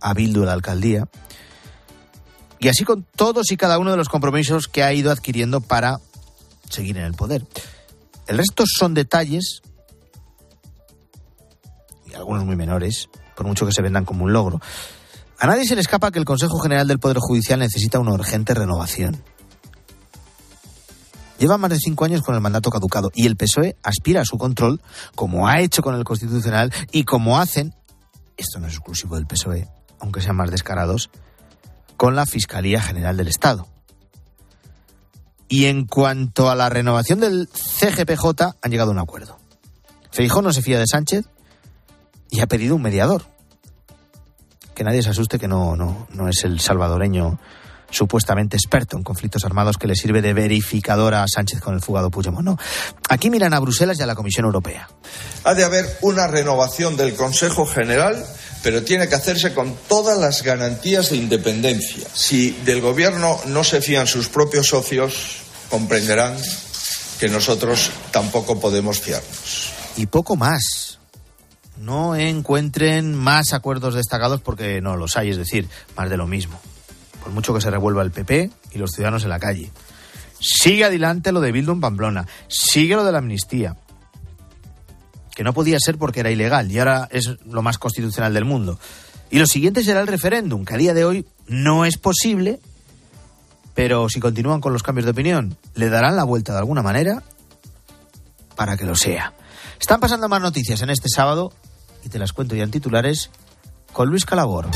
a 0.00 0.14
Bildu 0.14 0.42
a 0.42 0.46
la 0.46 0.52
alcaldía. 0.52 1.08
Y 2.60 2.68
así 2.68 2.84
con 2.84 3.04
todos 3.16 3.50
y 3.50 3.56
cada 3.56 3.78
uno 3.78 3.90
de 3.90 3.96
los 3.96 4.08
compromisos 4.08 4.68
que 4.68 4.82
ha 4.82 4.92
ido 4.92 5.10
adquiriendo 5.10 5.60
para 5.60 5.98
seguir 6.70 6.96
en 6.96 7.04
el 7.04 7.14
poder. 7.14 7.46
El 8.26 8.38
resto 8.38 8.64
son 8.66 8.94
detalles, 8.94 9.62
y 12.06 12.14
algunos 12.14 12.44
muy 12.44 12.56
menores, 12.56 13.08
por 13.36 13.46
mucho 13.46 13.66
que 13.66 13.72
se 13.72 13.82
vendan 13.82 14.04
como 14.04 14.24
un 14.24 14.32
logro. 14.32 14.60
A 15.38 15.46
nadie 15.46 15.66
se 15.66 15.74
le 15.74 15.80
escapa 15.80 16.10
que 16.10 16.18
el 16.18 16.24
Consejo 16.24 16.58
General 16.58 16.86
del 16.86 16.98
Poder 16.98 17.18
Judicial 17.18 17.58
necesita 17.58 17.98
una 17.98 18.12
urgente 18.12 18.54
renovación. 18.54 19.22
Lleva 21.38 21.58
más 21.58 21.70
de 21.70 21.78
cinco 21.78 22.04
años 22.04 22.22
con 22.22 22.34
el 22.34 22.40
mandato 22.40 22.70
caducado 22.70 23.10
y 23.14 23.26
el 23.26 23.36
PSOE 23.36 23.76
aspira 23.82 24.20
a 24.20 24.24
su 24.24 24.38
control, 24.38 24.80
como 25.14 25.48
ha 25.48 25.60
hecho 25.60 25.82
con 25.82 25.94
el 25.94 26.04
Constitucional 26.04 26.72
y 26.92 27.04
como 27.04 27.38
hacen, 27.38 27.74
esto 28.36 28.60
no 28.60 28.68
es 28.68 28.74
exclusivo 28.74 29.16
del 29.16 29.26
PSOE, 29.26 29.68
aunque 29.98 30.20
sean 30.20 30.36
más 30.36 30.50
descarados, 30.50 31.10
con 31.96 32.14
la 32.14 32.26
Fiscalía 32.26 32.80
General 32.80 33.16
del 33.16 33.28
Estado. 33.28 33.66
Y 35.48 35.66
en 35.66 35.86
cuanto 35.86 36.50
a 36.50 36.54
la 36.54 36.68
renovación 36.68 37.20
del 37.20 37.48
CGPJ, 37.48 38.56
han 38.62 38.70
llegado 38.70 38.90
a 38.90 38.94
un 38.94 39.00
acuerdo. 39.00 39.36
Feijó 40.10 40.42
no 40.42 40.52
se 40.52 40.62
fía 40.62 40.78
de 40.78 40.86
Sánchez 40.86 41.26
y 42.30 42.40
ha 42.40 42.46
pedido 42.46 42.76
un 42.76 42.82
mediador. 42.82 43.24
Que 44.74 44.84
nadie 44.84 45.02
se 45.02 45.10
asuste 45.10 45.38
que 45.38 45.48
no, 45.48 45.76
no, 45.76 46.06
no 46.12 46.28
es 46.28 46.44
el 46.44 46.60
salvadoreño 46.60 47.38
supuestamente 47.94 48.56
experto 48.56 48.96
en 48.96 49.02
conflictos 49.02 49.44
armados 49.44 49.78
que 49.78 49.86
le 49.86 49.94
sirve 49.94 50.20
de 50.20 50.34
verificadora 50.34 51.22
a 51.22 51.28
Sánchez 51.28 51.60
con 51.60 51.74
el 51.74 51.80
fugado 51.80 52.10
Puigdemont. 52.10 52.44
No. 52.44 52.58
Aquí 53.08 53.30
miran 53.30 53.54
a 53.54 53.60
Bruselas 53.60 53.98
y 53.98 54.02
a 54.02 54.06
la 54.06 54.14
Comisión 54.14 54.46
Europea. 54.46 54.88
Ha 55.44 55.54
de 55.54 55.64
haber 55.64 55.98
una 56.02 56.26
renovación 56.26 56.96
del 56.96 57.14
Consejo 57.14 57.66
General, 57.66 58.24
pero 58.62 58.82
tiene 58.82 59.08
que 59.08 59.14
hacerse 59.14 59.54
con 59.54 59.74
todas 59.88 60.18
las 60.18 60.42
garantías 60.42 61.10
de 61.10 61.16
independencia. 61.16 62.06
Si 62.12 62.50
del 62.64 62.80
Gobierno 62.80 63.38
no 63.46 63.62
se 63.62 63.80
fían 63.80 64.06
sus 64.06 64.28
propios 64.28 64.68
socios, 64.68 65.38
comprenderán 65.70 66.36
que 67.20 67.28
nosotros 67.28 67.90
tampoco 68.10 68.58
podemos 68.58 68.98
fiarnos. 68.98 69.72
Y 69.96 70.06
poco 70.06 70.36
más. 70.36 70.98
No 71.76 72.14
encuentren 72.14 73.14
más 73.14 73.52
acuerdos 73.52 73.94
destacados 73.94 74.40
porque 74.40 74.80
no 74.80 74.96
los 74.96 75.16
hay, 75.16 75.30
es 75.30 75.36
decir, 75.36 75.68
más 75.96 76.08
de 76.08 76.16
lo 76.16 76.28
mismo 76.28 76.60
por 77.24 77.32
mucho 77.32 77.54
que 77.54 77.62
se 77.62 77.70
revuelva 77.70 78.02
el 78.02 78.10
PP 78.10 78.50
y 78.72 78.78
los 78.78 78.90
ciudadanos 78.90 79.24
en 79.24 79.30
la 79.30 79.40
calle. 79.40 79.72
Sigue 80.38 80.84
adelante 80.84 81.32
lo 81.32 81.40
de 81.40 81.52
Bildu 81.52 81.72
en 81.72 81.80
Pamplona, 81.80 82.26
sigue 82.48 82.96
lo 82.96 83.04
de 83.04 83.12
la 83.12 83.18
amnistía, 83.18 83.76
que 85.34 85.42
no 85.42 85.54
podía 85.54 85.78
ser 85.80 85.96
porque 85.96 86.20
era 86.20 86.30
ilegal 86.30 86.70
y 86.70 86.78
ahora 86.78 87.08
es 87.10 87.36
lo 87.46 87.62
más 87.62 87.78
constitucional 87.78 88.34
del 88.34 88.44
mundo. 88.44 88.78
Y 89.30 89.38
lo 89.38 89.46
siguiente 89.46 89.82
será 89.82 90.02
el 90.02 90.06
referéndum, 90.06 90.66
que 90.66 90.74
a 90.74 90.76
día 90.76 90.92
de 90.92 91.06
hoy 91.06 91.26
no 91.46 91.86
es 91.86 91.96
posible, 91.96 92.60
pero 93.72 94.10
si 94.10 94.20
continúan 94.20 94.60
con 94.60 94.74
los 94.74 94.82
cambios 94.82 95.06
de 95.06 95.12
opinión, 95.12 95.56
le 95.74 95.88
darán 95.88 96.16
la 96.16 96.24
vuelta 96.24 96.52
de 96.52 96.58
alguna 96.58 96.82
manera 96.82 97.22
para 98.54 98.76
que 98.76 98.84
lo 98.84 98.94
sea. 98.94 99.32
Están 99.80 99.98
pasando 99.98 100.28
más 100.28 100.42
noticias 100.42 100.82
en 100.82 100.90
este 100.90 101.08
sábado 101.08 101.54
y 102.04 102.10
te 102.10 102.18
las 102.18 102.34
cuento 102.34 102.54
ya 102.54 102.64
en 102.64 102.70
titulares 102.70 103.30
con 103.94 104.10
Luis 104.10 104.26
Calabor. 104.26 104.68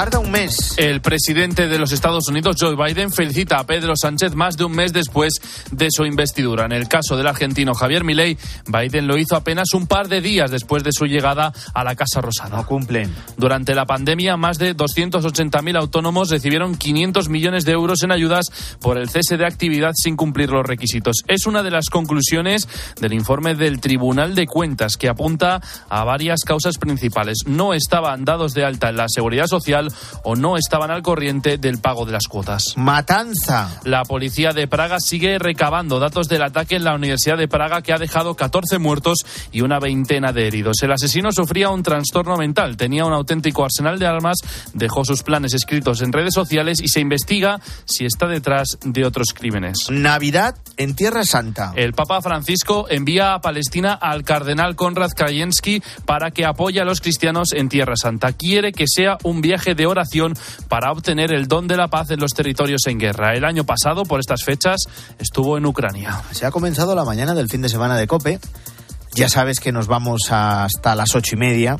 Tarda 0.00 0.18
un 0.18 0.30
mes. 0.30 0.78
El 0.78 1.02
presidente 1.02 1.68
de 1.68 1.78
los 1.78 1.92
Estados 1.92 2.26
Unidos, 2.26 2.56
Joe 2.58 2.74
Biden, 2.74 3.12
felicita 3.12 3.58
a 3.58 3.66
Pedro 3.66 3.92
Sánchez 3.94 4.34
más 4.34 4.56
de 4.56 4.64
un 4.64 4.72
mes 4.72 4.94
después 4.94 5.34
de 5.72 5.88
su 5.90 6.06
investidura. 6.06 6.64
En 6.64 6.72
el 6.72 6.88
caso 6.88 7.18
del 7.18 7.26
argentino 7.26 7.74
Javier 7.74 8.02
Milei, 8.02 8.38
Biden 8.66 9.06
lo 9.06 9.18
hizo 9.18 9.36
apenas 9.36 9.74
un 9.74 9.86
par 9.86 10.08
de 10.08 10.22
días 10.22 10.50
después 10.50 10.84
de 10.84 10.92
su 10.92 11.04
llegada 11.04 11.52
a 11.74 11.84
la 11.84 11.96
Casa 11.96 12.22
Rosada. 12.22 12.56
No 12.56 12.64
cumplen. 12.64 13.14
Durante 13.36 13.74
la 13.74 13.84
pandemia, 13.84 14.38
más 14.38 14.56
de 14.56 14.74
280.000 14.74 15.76
autónomos 15.76 16.30
recibieron 16.30 16.76
500 16.76 17.28
millones 17.28 17.66
de 17.66 17.72
euros 17.72 18.02
en 18.02 18.10
ayudas 18.10 18.46
por 18.80 18.96
el 18.96 19.10
cese 19.10 19.36
de 19.36 19.44
actividad 19.44 19.92
sin 19.94 20.16
cumplir 20.16 20.48
los 20.48 20.64
requisitos. 20.64 21.24
Es 21.28 21.44
una 21.44 21.62
de 21.62 21.72
las 21.72 21.90
conclusiones 21.90 22.66
del 23.02 23.12
informe 23.12 23.54
del 23.54 23.82
Tribunal 23.82 24.34
de 24.34 24.46
Cuentas 24.46 24.96
que 24.96 25.10
apunta 25.10 25.60
a 25.90 26.04
varias 26.04 26.40
causas 26.40 26.78
principales. 26.78 27.40
No 27.44 27.74
estaban 27.74 28.24
dados 28.24 28.54
de 28.54 28.64
alta 28.64 28.88
en 28.88 28.96
la 28.96 29.06
seguridad 29.06 29.46
social 29.46 29.89
o 30.24 30.36
no 30.36 30.56
estaban 30.56 30.90
al 30.90 31.02
corriente 31.02 31.58
del 31.58 31.78
pago 31.78 32.06
de 32.06 32.12
las 32.12 32.26
cuotas. 32.26 32.74
Matanza. 32.76 33.80
La 33.84 34.04
policía 34.04 34.52
de 34.52 34.68
Praga 34.68 34.98
sigue 35.00 35.38
recabando 35.38 35.98
datos 35.98 36.28
del 36.28 36.42
ataque 36.42 36.76
en 36.76 36.84
la 36.84 36.94
Universidad 36.94 37.36
de 37.36 37.48
Praga 37.48 37.82
que 37.82 37.92
ha 37.92 37.98
dejado 37.98 38.34
14 38.34 38.78
muertos 38.78 39.18
y 39.52 39.62
una 39.62 39.78
veintena 39.78 40.32
de 40.32 40.46
heridos. 40.46 40.82
El 40.82 40.92
asesino 40.92 41.32
sufría 41.32 41.70
un 41.70 41.82
trastorno 41.82 42.36
mental, 42.36 42.76
tenía 42.76 43.04
un 43.04 43.12
auténtico 43.12 43.64
arsenal 43.64 43.98
de 43.98 44.06
armas, 44.06 44.38
dejó 44.74 45.04
sus 45.04 45.22
planes 45.22 45.54
escritos 45.54 46.02
en 46.02 46.12
redes 46.12 46.34
sociales 46.34 46.80
y 46.82 46.88
se 46.88 47.00
investiga 47.00 47.60
si 47.84 48.04
está 48.04 48.26
detrás 48.26 48.78
de 48.82 49.04
otros 49.04 49.28
crímenes. 49.34 49.90
Navidad 49.90 50.56
en 50.76 50.94
Tierra 50.94 51.24
Santa. 51.24 51.72
El 51.76 51.92
Papa 51.92 52.20
Francisco 52.22 52.86
envía 52.88 53.34
a 53.34 53.40
Palestina 53.40 53.94
al 53.94 54.22
cardenal 54.22 54.76
Konrad 54.76 55.10
Krajewski 55.10 55.82
para 56.06 56.30
que 56.30 56.44
apoye 56.44 56.80
a 56.80 56.84
los 56.84 57.00
cristianos 57.00 57.52
en 57.52 57.68
Tierra 57.68 57.96
Santa. 57.96 58.32
Quiere 58.32 58.72
que 58.72 58.84
sea 58.86 59.18
un 59.22 59.40
viaje 59.40 59.69
de 59.74 59.86
oración 59.86 60.34
para 60.68 60.92
obtener 60.92 61.32
el 61.32 61.48
don 61.48 61.66
de 61.66 61.76
la 61.76 61.88
paz 61.88 62.10
en 62.10 62.20
los 62.20 62.32
territorios 62.32 62.82
en 62.86 62.98
guerra. 62.98 63.34
El 63.34 63.44
año 63.44 63.64
pasado, 63.64 64.04
por 64.04 64.20
estas 64.20 64.44
fechas, 64.44 64.80
estuvo 65.18 65.56
en 65.56 65.66
Ucrania. 65.66 66.22
Se 66.32 66.46
ha 66.46 66.50
comenzado 66.50 66.94
la 66.94 67.04
mañana 67.04 67.34
del 67.34 67.48
fin 67.48 67.62
de 67.62 67.68
semana 67.68 67.96
de 67.96 68.06
Cope. 68.06 68.38
Ya 69.14 69.28
sabes 69.28 69.60
que 69.60 69.72
nos 69.72 69.86
vamos 69.86 70.30
hasta 70.30 70.94
las 70.94 71.14
ocho 71.14 71.34
y 71.34 71.38
media. 71.38 71.78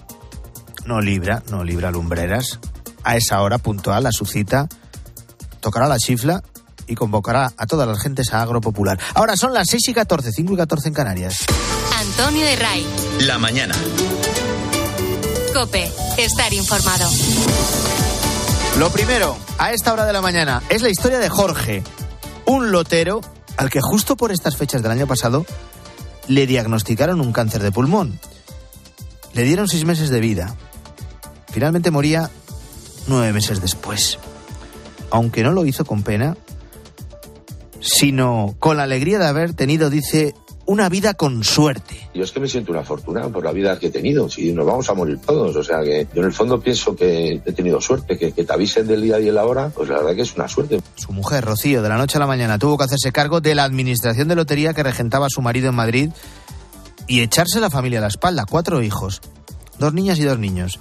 No 0.86 1.00
libra, 1.00 1.42
no 1.50 1.64
libra 1.64 1.90
lumbreras. 1.90 2.58
A 3.04 3.16
esa 3.16 3.40
hora 3.42 3.58
puntual, 3.58 4.06
a 4.06 4.12
su 4.12 4.26
cita, 4.26 4.68
tocará 5.60 5.88
la 5.88 5.98
chifla 5.98 6.42
y 6.86 6.96
convocará 6.96 7.52
a 7.56 7.66
todas 7.66 7.88
las 7.88 8.02
gentes 8.02 8.32
a 8.32 8.42
Agro 8.42 8.60
Popular. 8.60 8.98
Ahora 9.14 9.36
son 9.36 9.54
las 9.54 9.68
6 9.68 9.88
y 9.88 9.94
14, 9.94 10.32
5 10.32 10.52
y 10.52 10.56
14 10.56 10.88
en 10.88 10.94
Canarias. 10.94 11.46
Antonio 11.96 12.44
de 12.44 12.56
Ray. 12.56 12.86
La 13.20 13.38
mañana. 13.38 13.74
Cope, 15.52 15.90
estar 16.16 16.52
informado. 16.52 17.08
Lo 18.78 18.90
primero, 18.90 19.36
a 19.58 19.72
esta 19.72 19.92
hora 19.92 20.06
de 20.06 20.12
la 20.12 20.20
mañana, 20.20 20.62
es 20.68 20.82
la 20.82 20.90
historia 20.90 21.18
de 21.18 21.28
Jorge, 21.28 21.82
un 22.46 22.70
lotero 22.70 23.20
al 23.56 23.68
que 23.68 23.80
justo 23.80 24.16
por 24.16 24.32
estas 24.32 24.56
fechas 24.56 24.82
del 24.82 24.92
año 24.92 25.06
pasado 25.06 25.44
le 26.28 26.46
diagnosticaron 26.46 27.20
un 27.20 27.32
cáncer 27.32 27.62
de 27.62 27.72
pulmón. 27.72 28.18
Le 29.32 29.42
dieron 29.42 29.68
seis 29.68 29.84
meses 29.84 30.08
de 30.10 30.20
vida. 30.20 30.54
Finalmente 31.50 31.90
moría 31.90 32.30
nueve 33.08 33.32
meses 33.32 33.60
después. 33.60 34.18
Aunque 35.10 35.42
no 35.42 35.50
lo 35.50 35.66
hizo 35.66 35.84
con 35.84 36.02
pena, 36.02 36.36
sino 37.80 38.54
con 38.58 38.76
la 38.76 38.84
alegría 38.84 39.18
de 39.18 39.26
haber 39.26 39.54
tenido, 39.54 39.90
dice, 39.90 40.34
una 40.70 40.88
vida 40.88 41.14
con 41.14 41.42
suerte. 41.42 42.08
Yo 42.14 42.22
es 42.22 42.30
que 42.30 42.38
me 42.38 42.46
siento 42.46 42.70
una 42.70 42.84
fortuna 42.84 43.28
por 43.28 43.44
la 43.44 43.50
vida 43.50 43.76
que 43.76 43.88
he 43.88 43.90
tenido. 43.90 44.30
Si 44.30 44.52
nos 44.52 44.64
vamos 44.64 44.88
a 44.88 44.94
morir 44.94 45.18
todos, 45.18 45.56
o 45.56 45.64
sea 45.64 45.82
que 45.82 46.06
yo 46.14 46.20
en 46.20 46.26
el 46.28 46.32
fondo 46.32 46.60
pienso 46.60 46.94
que 46.94 47.42
he 47.44 47.52
tenido 47.52 47.80
suerte, 47.80 48.16
que, 48.16 48.30
que 48.30 48.44
te 48.44 48.52
avisen 48.52 48.86
del 48.86 49.02
día 49.02 49.18
y 49.18 49.24
de 49.24 49.32
la 49.32 49.44
hora, 49.44 49.70
pues 49.74 49.88
la 49.88 49.96
verdad 49.96 50.14
que 50.14 50.22
es 50.22 50.36
una 50.36 50.46
suerte. 50.46 50.80
Su 50.94 51.12
mujer, 51.12 51.44
Rocío, 51.44 51.82
de 51.82 51.88
la 51.88 51.98
noche 51.98 52.18
a 52.18 52.20
la 52.20 52.28
mañana 52.28 52.56
tuvo 52.56 52.78
que 52.78 52.84
hacerse 52.84 53.10
cargo 53.10 53.40
de 53.40 53.56
la 53.56 53.64
administración 53.64 54.28
de 54.28 54.36
lotería 54.36 54.72
que 54.72 54.84
regentaba 54.84 55.26
su 55.28 55.42
marido 55.42 55.70
en 55.70 55.74
Madrid 55.74 56.10
y 57.08 57.22
echarse 57.22 57.58
la 57.58 57.68
familia 57.68 57.98
a 57.98 58.02
la 58.02 58.08
espalda. 58.08 58.44
Cuatro 58.48 58.80
hijos, 58.80 59.20
dos 59.80 59.92
niñas 59.92 60.20
y 60.20 60.22
dos 60.22 60.38
niños. 60.38 60.78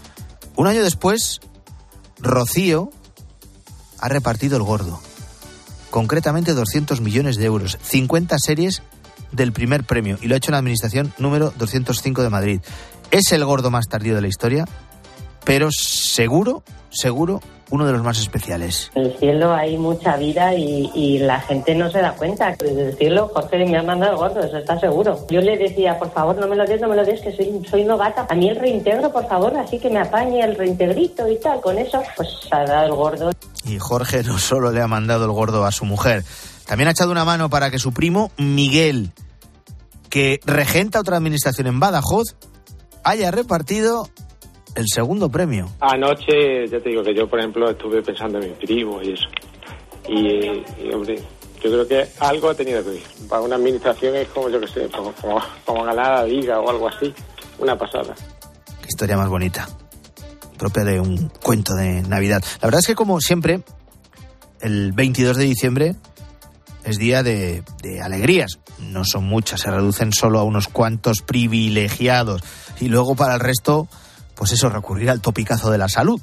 Un 0.56 0.68
año 0.68 0.84
después, 0.84 1.40
Rocío 2.20 2.92
ha 3.98 4.08
repartido 4.08 4.56
el 4.56 4.62
gordo. 4.62 5.02
Concretamente 5.90 6.54
200 6.54 7.02
millones 7.02 7.38
de 7.38 7.46
euros, 7.46 7.80
50 7.82 8.36
series 8.38 8.84
del 9.32 9.52
primer 9.52 9.84
premio 9.84 10.18
y 10.22 10.28
lo 10.28 10.36
ha 10.36 10.38
hecho 10.38 10.52
en 10.52 10.54
la 10.54 10.60
administración 10.60 11.14
número 11.18 11.54
205 11.58 12.24
de 12.24 12.30
Madrid. 12.30 12.62
Es 13.12 13.32
el 13.32 13.44
gordo 13.46 13.72
más 13.72 13.88
tardío 13.88 14.16
de 14.16 14.22
la 14.22 14.28
historia 14.28 14.66
pero 15.50 15.70
seguro, 15.72 16.62
seguro, 16.92 17.42
uno 17.72 17.88
de 17.88 17.94
los 17.94 18.04
más 18.04 18.20
especiales. 18.20 18.92
En 18.94 19.06
el 19.06 19.18
cielo 19.18 19.52
hay 19.52 19.78
mucha 19.78 20.16
vida 20.16 20.54
y, 20.54 20.92
y 20.94 21.18
la 21.18 21.42
gente 21.42 21.74
no 21.74 21.90
se 21.90 22.02
da 22.02 22.12
cuenta. 22.12 22.56
Desde 22.60 22.90
el 22.90 22.98
cielo, 22.98 23.32
Jorge 23.34 23.66
me 23.66 23.80
ha 23.80 23.82
mandado 23.82 24.18
gordo, 24.18 24.42
eso 24.42 24.58
está 24.58 24.80
seguro. 24.80 25.26
Yo 25.30 25.42
le 25.42 25.58
decía, 25.58 25.98
por 25.98 26.12
favor, 26.12 26.38
no 26.38 26.48
me 26.48 26.56
lo 26.56 26.66
des, 26.66 26.80
no 26.80 26.88
me 26.88 26.96
lo 26.96 27.04
des, 27.04 27.20
que 27.22 27.36
soy, 27.36 27.64
soy 27.68 27.84
novata. 27.84 28.28
A 28.30 28.36
mí 28.36 28.48
el 28.48 28.58
reintegro, 28.58 29.12
por 29.12 29.28
favor, 29.28 29.58
así 29.58 29.80
que 29.80 29.90
me 29.90 30.00
apañe 30.00 30.42
el 30.42 30.56
reintegrito 30.56 31.28
y 31.28 31.40
tal. 31.40 31.62
Con 31.62 31.80
eso, 31.80 32.00
pues 32.16 32.30
ha 32.52 32.64
dado 32.66 32.86
el 32.86 32.94
gordo. 32.94 33.32
Y 33.66 33.80
Jorge 33.80 34.22
no 34.24 34.38
solo 34.38 34.72
le 34.72 34.82
ha 34.82 34.88
mandado 34.88 35.26
el 35.26 35.32
gordo 35.32 35.66
a 35.66 35.72
su 35.72 35.86
mujer, 35.86 36.24
también 36.70 36.88
ha 36.88 36.92
echado 36.92 37.10
una 37.10 37.26
mano 37.26 37.50
para 37.50 37.72
que 37.72 37.80
su 37.80 37.92
primo 37.92 38.32
Miguel, 38.38 39.10
que 40.08 40.40
regenta 40.46 41.00
otra 41.00 41.18
administración 41.18 41.66
en 41.66 41.80
Badajoz, 41.80 42.36
haya 43.04 43.32
repartido 43.32 44.08
el 44.76 44.86
segundo 44.88 45.30
premio. 45.30 45.68
Anoche, 45.80 46.68
ya 46.68 46.80
te 46.80 46.90
digo 46.90 47.02
que 47.02 47.16
yo, 47.16 47.28
por 47.28 47.40
ejemplo, 47.40 47.72
estuve 47.72 48.04
pensando 48.04 48.40
en 48.40 48.50
mi 48.50 48.56
primo 48.56 49.02
y 49.02 49.14
eso. 49.14 49.28
Y, 50.08 50.88
y, 50.88 50.94
hombre, 50.94 51.16
yo 51.64 51.72
creo 51.72 51.88
que 51.88 52.08
algo 52.20 52.52
ha 52.52 52.54
tenido 52.54 52.84
que 52.84 52.92
ver. 52.92 53.02
Para 53.28 53.42
una 53.42 53.56
administración 53.56 54.16
es 54.18 54.28
como, 54.28 54.50
yo 54.50 54.60
que 54.60 54.68
sé, 54.68 54.88
como, 54.96 55.12
como, 55.14 55.42
como 55.66 55.84
ganar 55.86 56.20
la 56.20 56.26
liga 56.26 56.60
o 56.60 56.70
algo 56.70 56.88
así. 56.88 57.12
Una 57.58 57.76
pasada. 57.76 58.14
Qué 58.80 58.90
historia 58.90 59.18
más 59.18 59.28
bonita. 59.28 59.68
Propia 60.60 60.84
de 60.84 61.00
un 61.00 61.30
cuento 61.42 61.74
de 61.74 62.04
Navidad. 62.04 62.44
La 62.62 62.68
verdad 62.68 62.82
es 62.82 62.86
que, 62.86 62.94
como 62.94 63.20
siempre, 63.22 63.64
el 64.62 64.92
22 64.92 65.36
de 65.36 65.44
diciembre 65.46 65.96
es 66.84 66.98
día 66.98 67.24
de, 67.24 67.64
alegrías. 68.04 68.60
No 68.80 69.04
son 69.04 69.26
muchas, 69.26 69.62
se 69.62 69.72
reducen 69.72 70.14
solo 70.14 70.40
a 70.40 70.44
unos 70.44 70.68
cuantos 70.68 71.22
privilegiados. 71.22 72.42
Y 72.80 72.88
luego 72.88 73.16
para 73.16 73.34
el 73.34 73.40
resto 73.40 73.88
pues 74.40 74.54
eso, 74.54 74.70
recurrir 74.70 75.10
al 75.10 75.20
topicazo 75.20 75.70
de 75.70 75.78
la 75.78 75.90
salud, 75.90 76.22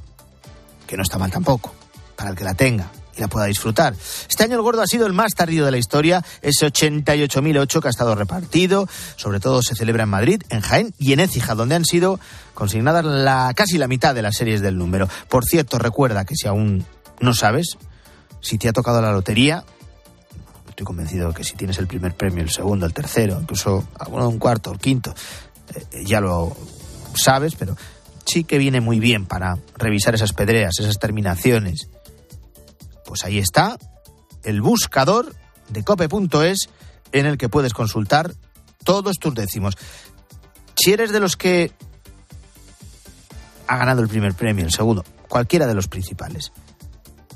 que 0.87 0.97
no 0.97 1.03
está 1.03 1.19
mal 1.19 1.31
tampoco, 1.31 1.75
para 2.17 2.31
el 2.31 2.37
que 2.37 2.45
la 2.45 2.55
tenga 2.55 2.91
y 3.15 3.21
la 3.21 3.29
pueda 3.29 3.45
disfrutar. 3.45 3.95
Este 4.27 4.43
año 4.43 4.57
el 4.57 4.63
gordo 4.63 4.81
ha 4.81 4.87
sido 4.87 5.07
el 5.07 5.13
más 5.13 5.35
tardío 5.35 5.67
de 5.67 5.71
la 5.71 5.77
historia, 5.77 6.25
ese 6.41 6.67
88.008 6.67 7.83
que 7.83 7.89
ha 7.89 7.91
estado 7.91 8.15
repartido, 8.15 8.89
sobre 9.17 9.39
todo 9.39 9.61
se 9.61 9.75
celebra 9.75 10.05
en 10.05 10.09
Madrid, 10.09 10.43
en 10.49 10.63
Jaén 10.63 10.95
y 10.99 11.13
en 11.13 11.21
Écija, 11.21 11.55
donde 11.55 11.75
han 11.75 11.85
sido 11.85 12.19
consignadas 12.55 13.05
la, 13.05 13.53
casi 13.55 13.77
la 13.77 13.87
mitad 13.87 14.15
de 14.15 14.23
las 14.23 14.35
series 14.35 14.63
del 14.63 14.79
número. 14.79 15.11
Por 15.29 15.45
cierto, 15.45 15.79
recuerda 15.79 16.25
que 16.25 16.37
si 16.37 16.49
aún 16.49 16.87
no 17.21 17.35
sabes, 17.35 17.77
si 18.41 18.57
te 18.57 18.71
ha 18.71 18.73
tocado 18.73 19.03
la 19.03 19.13
lotería, 19.13 19.63
estoy 20.77 20.85
convencido 20.85 21.33
que 21.33 21.43
si 21.43 21.57
tienes 21.57 21.79
el 21.79 21.87
primer 21.87 22.15
premio, 22.15 22.43
el 22.43 22.51
segundo, 22.51 22.85
el 22.85 22.93
tercero, 22.93 23.39
incluso 23.41 23.89
alguno 23.99 24.29
un 24.29 24.39
cuarto, 24.39 24.71
el 24.71 24.79
quinto, 24.79 25.15
eh, 25.75 26.05
ya 26.05 26.21
lo 26.21 26.55
sabes, 27.15 27.55
pero 27.55 27.79
sí 28.27 28.45
que 28.45 28.59
viene 28.59 28.83
muy 28.83 29.01
bien 29.01 29.25
para 29.25 29.57
revisar 29.79 30.15
esas 30.15 30.35
pedreas, 30.35 30.79
esas 30.79 30.99
terminaciones. 30.99 31.89
Pues 33.07 33.25
ahí 33.25 33.39
está 33.39 33.79
el 34.43 34.61
buscador 34.61 35.35
de 35.71 35.83
cope.es 35.83 36.69
en 37.13 37.25
el 37.25 37.39
que 37.39 37.49
puedes 37.49 37.73
consultar 37.73 38.35
todos 38.85 39.17
tus 39.19 39.35
décimos. 39.35 39.79
Si 40.75 40.93
eres 40.93 41.11
de 41.11 41.21
los 41.21 41.37
que 41.37 41.73
ha 43.67 43.79
ganado 43.79 44.03
el 44.03 44.09
primer 44.09 44.35
premio, 44.35 44.67
el 44.67 44.73
segundo, 44.73 45.07
cualquiera 45.27 45.67
de 45.67 45.73
los 45.73 45.89
principales. 45.89 46.53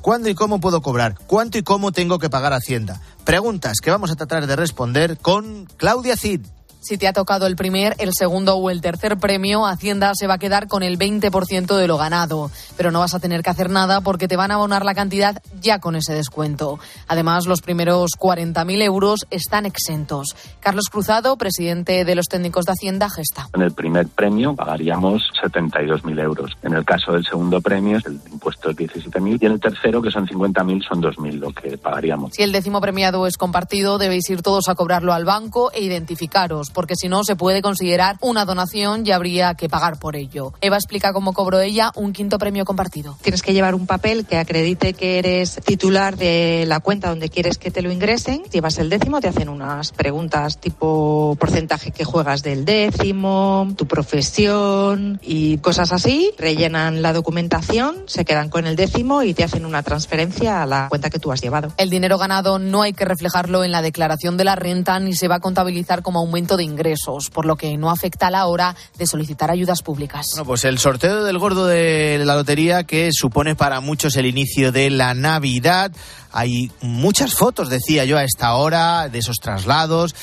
¿Cuándo 0.00 0.30
y 0.30 0.34
cómo 0.34 0.60
puedo 0.60 0.80
cobrar? 0.80 1.16
¿Cuánto 1.26 1.58
y 1.58 1.62
cómo 1.62 1.92
tengo 1.92 2.18
que 2.18 2.30
pagar 2.30 2.54
Hacienda? 2.54 3.00
Preguntas 3.24 3.80
que 3.82 3.90
vamos 3.90 4.10
a 4.10 4.16
tratar 4.16 4.46
de 4.46 4.56
responder 4.56 5.18
con 5.18 5.66
Claudia 5.76 6.16
Cid. 6.16 6.40
Si 6.80 6.96
te 6.96 7.06
ha 7.06 7.12
tocado 7.12 7.46
el 7.46 7.56
primer, 7.56 7.94
el 7.98 8.12
segundo 8.14 8.56
o 8.56 8.70
el 8.70 8.80
tercer 8.80 9.18
premio, 9.18 9.66
Hacienda 9.66 10.12
se 10.14 10.26
va 10.26 10.34
a 10.34 10.38
quedar 10.38 10.66
con 10.66 10.82
el 10.82 10.98
20% 10.98 11.76
de 11.76 11.86
lo 11.86 11.98
ganado. 11.98 12.50
Pero 12.78 12.90
no 12.90 13.00
vas 13.00 13.12
a 13.12 13.20
tener 13.20 13.42
que 13.42 13.50
hacer 13.50 13.68
nada 13.68 14.00
porque 14.00 14.26
te 14.26 14.36
van 14.36 14.50
a 14.50 14.54
abonar 14.54 14.86
la 14.86 14.94
cantidad 14.94 15.42
ya 15.60 15.78
con 15.78 15.96
ese 15.96 16.14
descuento. 16.14 16.78
Además, 17.08 17.46
los 17.46 17.60
primeros 17.60 18.12
40.000 18.18 18.82
euros 18.82 19.26
están 19.30 19.66
exentos. 19.66 20.36
Carlos 20.60 20.86
Cruzado, 20.90 21.36
presidente 21.36 22.04
de 22.04 22.14
los 22.14 22.26
técnicos 22.26 22.64
de 22.64 22.72
Hacienda, 22.72 23.08
gesta. 23.08 23.48
En 23.54 23.62
el 23.62 23.72
primer 23.72 24.08
premio 24.08 24.54
pagaríamos 24.54 25.22
72.000 25.42 26.20
euros. 26.20 26.52
En 26.62 26.74
el 26.74 26.84
caso 26.84 27.12
del 27.12 27.24
segundo 27.24 27.60
premio, 27.60 27.98
el 28.04 28.20
impuesto 28.30 28.70
es 28.70 28.76
17.000. 28.76 29.38
Y 29.40 29.46
en 29.46 29.52
el 29.52 29.60
tercero, 29.60 30.02
que 30.02 30.10
son 30.10 30.26
50.000, 30.26 30.86
son 30.86 31.02
2.000 31.02 31.32
lo 31.38 31.52
que 31.52 31.78
pagaríamos. 31.78 32.32
Si 32.34 32.42
el 32.42 32.52
décimo 32.52 32.80
premiado 32.80 33.26
es 33.26 33.36
compartido, 33.36 33.98
debéis 33.98 34.28
ir 34.30 34.42
todos 34.42 34.68
a 34.68 34.74
cobrarlo 34.74 35.12
al 35.12 35.24
banco 35.24 35.70
e 35.72 35.82
identificaros 35.82 36.70
porque 36.72 36.96
si 36.96 37.08
no 37.08 37.24
se 37.24 37.36
puede 37.36 37.62
considerar 37.62 38.16
una 38.20 38.44
donación 38.44 39.06
y 39.06 39.12
habría 39.12 39.54
que 39.54 39.68
pagar 39.68 39.98
por 39.98 40.16
ello. 40.16 40.52
Eva 40.60 40.76
explica 40.76 41.12
cómo 41.12 41.32
cobró 41.32 41.60
ella 41.60 41.90
un 41.94 42.12
quinto 42.12 42.38
premio 42.38 42.64
compartido. 42.64 43.16
Tienes 43.22 43.42
que 43.42 43.52
llevar 43.52 43.74
un 43.74 43.86
papel 43.86 44.26
que 44.26 44.38
acredite 44.38 44.94
que 44.94 45.18
eres 45.18 45.49
titular 45.56 46.16
de 46.16 46.64
la 46.66 46.80
cuenta 46.80 47.08
donde 47.08 47.28
quieres 47.28 47.58
que 47.58 47.70
te 47.70 47.82
lo 47.82 47.90
ingresen. 47.90 48.42
Llevas 48.50 48.78
el 48.78 48.90
décimo, 48.90 49.20
te 49.20 49.28
hacen 49.28 49.48
unas 49.48 49.92
preguntas 49.92 50.58
tipo 50.58 51.36
porcentaje 51.38 51.90
que 51.90 52.04
juegas 52.04 52.42
del 52.42 52.64
décimo, 52.64 53.68
tu 53.76 53.86
profesión 53.86 55.18
y 55.22 55.58
cosas 55.58 55.92
así. 55.92 56.32
Rellenan 56.38 57.02
la 57.02 57.12
documentación, 57.12 58.04
se 58.06 58.24
quedan 58.24 58.48
con 58.48 58.66
el 58.66 58.76
décimo 58.76 59.22
y 59.22 59.34
te 59.34 59.44
hacen 59.44 59.64
una 59.64 59.82
transferencia 59.82 60.62
a 60.62 60.66
la 60.66 60.88
cuenta 60.88 61.10
que 61.10 61.18
tú 61.18 61.32
has 61.32 61.40
llevado. 61.40 61.72
El 61.76 61.90
dinero 61.90 62.18
ganado 62.18 62.58
no 62.58 62.82
hay 62.82 62.92
que 62.92 63.04
reflejarlo 63.04 63.64
en 63.64 63.72
la 63.72 63.82
declaración 63.82 64.36
de 64.36 64.44
la 64.44 64.56
renta 64.56 64.98
ni 65.00 65.14
se 65.14 65.28
va 65.28 65.36
a 65.36 65.40
contabilizar 65.40 66.02
como 66.02 66.20
aumento 66.20 66.56
de 66.56 66.64
ingresos, 66.64 67.30
por 67.30 67.46
lo 67.46 67.56
que 67.56 67.76
no 67.76 67.90
afecta 67.90 68.28
a 68.28 68.30
la 68.30 68.46
hora 68.46 68.76
de 68.98 69.06
solicitar 69.06 69.50
ayudas 69.50 69.82
públicas. 69.82 70.26
Bueno, 70.32 70.46
pues 70.46 70.64
el 70.64 70.78
sorteo 70.78 71.24
del 71.24 71.38
gordo 71.38 71.66
de 71.66 72.22
la 72.24 72.34
lotería 72.34 72.84
que 72.84 73.10
supone 73.12 73.54
para 73.54 73.80
muchos 73.80 74.16
el 74.16 74.26
inicio 74.26 74.72
de 74.72 74.90
la 74.90 75.14
Navidad. 75.40 75.90
Hay 76.32 76.70
muchas 76.82 77.34
fotos, 77.34 77.70
decía 77.70 78.04
yo, 78.04 78.18
a 78.18 78.24
esta 78.24 78.52
hora, 78.54 79.08
de 79.08 79.20
esos 79.20 79.38
traslados, 79.38 80.14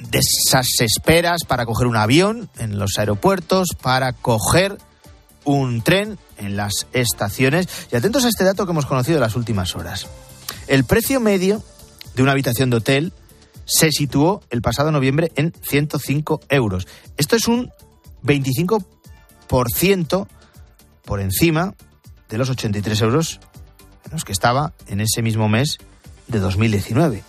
de 0.00 0.18
esas 0.18 0.66
esperas 0.80 1.44
para 1.46 1.66
coger 1.66 1.86
un 1.86 1.96
avión 1.96 2.50
en 2.58 2.80
los 2.80 2.98
aeropuertos, 2.98 3.68
para 3.80 4.12
coger 4.12 4.76
un 5.44 5.82
tren 5.82 6.18
en 6.36 6.56
las 6.56 6.88
estaciones. 6.92 7.68
Y 7.92 7.96
atentos 7.96 8.24
a 8.24 8.28
este 8.28 8.42
dato 8.42 8.66
que 8.66 8.72
hemos 8.72 8.86
conocido 8.86 9.18
en 9.18 9.22
las 9.22 9.36
últimas 9.36 9.76
horas. 9.76 10.08
El 10.66 10.82
precio 10.82 11.20
medio 11.20 11.62
de 12.16 12.24
una 12.24 12.32
habitación 12.32 12.70
de 12.70 12.78
hotel 12.78 13.12
se 13.66 13.92
situó 13.92 14.42
el 14.50 14.62
pasado 14.62 14.90
noviembre 14.90 15.30
en 15.36 15.54
105 15.62 16.40
euros. 16.48 16.88
Esto 17.16 17.36
es 17.36 17.46
un 17.46 17.70
25% 18.24 20.26
por 21.04 21.20
encima 21.20 21.76
de 22.28 22.38
los 22.38 22.50
83 22.50 23.00
euros 23.02 23.38
los 24.10 24.24
que 24.24 24.32
estaba 24.32 24.72
en 24.86 25.00
ese 25.00 25.22
mismo 25.22 25.48
mes 25.48 25.78
de 26.28 26.38
2019, 26.38 27.22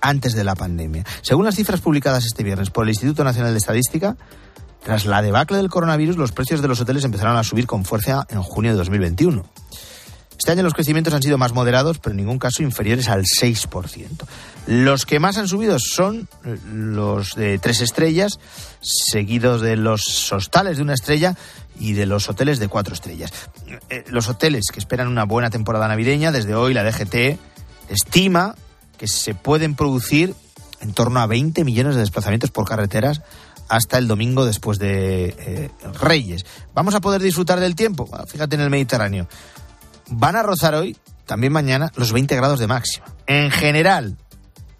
antes 0.00 0.34
de 0.34 0.44
la 0.44 0.54
pandemia. 0.54 1.04
Según 1.22 1.44
las 1.44 1.56
cifras 1.56 1.80
publicadas 1.80 2.24
este 2.24 2.42
viernes 2.42 2.70
por 2.70 2.84
el 2.84 2.90
Instituto 2.90 3.24
Nacional 3.24 3.52
de 3.52 3.58
Estadística, 3.58 4.16
tras 4.82 5.06
la 5.06 5.22
debacle 5.22 5.58
del 5.58 5.70
coronavirus, 5.70 6.16
los 6.16 6.32
precios 6.32 6.60
de 6.60 6.68
los 6.68 6.80
hoteles 6.80 7.04
empezaron 7.04 7.36
a 7.36 7.44
subir 7.44 7.66
con 7.66 7.84
fuerza 7.84 8.26
en 8.28 8.42
junio 8.42 8.72
de 8.72 8.78
2021. 8.78 9.44
Este 10.42 10.50
año 10.50 10.64
los 10.64 10.74
crecimientos 10.74 11.14
han 11.14 11.22
sido 11.22 11.38
más 11.38 11.52
moderados, 11.52 12.00
pero 12.00 12.10
en 12.10 12.16
ningún 12.16 12.40
caso 12.40 12.64
inferiores 12.64 13.08
al 13.08 13.22
6%. 13.22 14.08
Los 14.66 15.06
que 15.06 15.20
más 15.20 15.38
han 15.38 15.46
subido 15.46 15.78
son 15.78 16.28
los 16.72 17.36
de 17.36 17.60
tres 17.60 17.80
estrellas, 17.80 18.40
seguidos 18.80 19.60
de 19.60 19.76
los 19.76 20.32
hostales 20.32 20.78
de 20.78 20.82
una 20.82 20.94
estrella 20.94 21.36
y 21.78 21.94
de 21.94 22.06
los 22.06 22.28
hoteles 22.28 22.58
de 22.58 22.68
cuatro 22.68 22.94
estrellas. 22.94 23.32
Eh, 23.90 24.04
los 24.08 24.28
hoteles 24.28 24.66
que 24.72 24.78
esperan 24.78 25.08
una 25.08 25.24
buena 25.24 25.50
temporada 25.50 25.88
navideña, 25.88 26.32
desde 26.32 26.54
hoy 26.54 26.74
la 26.74 26.84
DGT 26.84 27.38
estima 27.88 28.54
que 28.98 29.08
se 29.08 29.34
pueden 29.34 29.74
producir 29.74 30.34
en 30.80 30.92
torno 30.92 31.20
a 31.20 31.26
20 31.26 31.64
millones 31.64 31.94
de 31.94 32.00
desplazamientos 32.00 32.50
por 32.50 32.68
carreteras 32.68 33.22
hasta 33.68 33.98
el 33.98 34.06
domingo 34.06 34.44
después 34.44 34.78
de 34.78 35.34
eh, 35.38 35.70
Reyes. 36.00 36.44
¿Vamos 36.74 36.94
a 36.94 37.00
poder 37.00 37.22
disfrutar 37.22 37.60
del 37.60 37.74
tiempo? 37.74 38.08
Fíjate 38.26 38.56
en 38.56 38.62
el 38.62 38.70
Mediterráneo 38.70 39.28
van 40.12 40.36
a 40.36 40.42
rozar 40.42 40.74
hoy, 40.74 40.96
también 41.26 41.52
mañana, 41.52 41.90
los 41.96 42.12
20 42.12 42.34
grados 42.36 42.58
de 42.58 42.66
máxima. 42.66 43.06
En 43.26 43.50
general, 43.50 44.16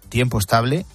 tiempo 0.09 0.39
estable, 0.39 0.85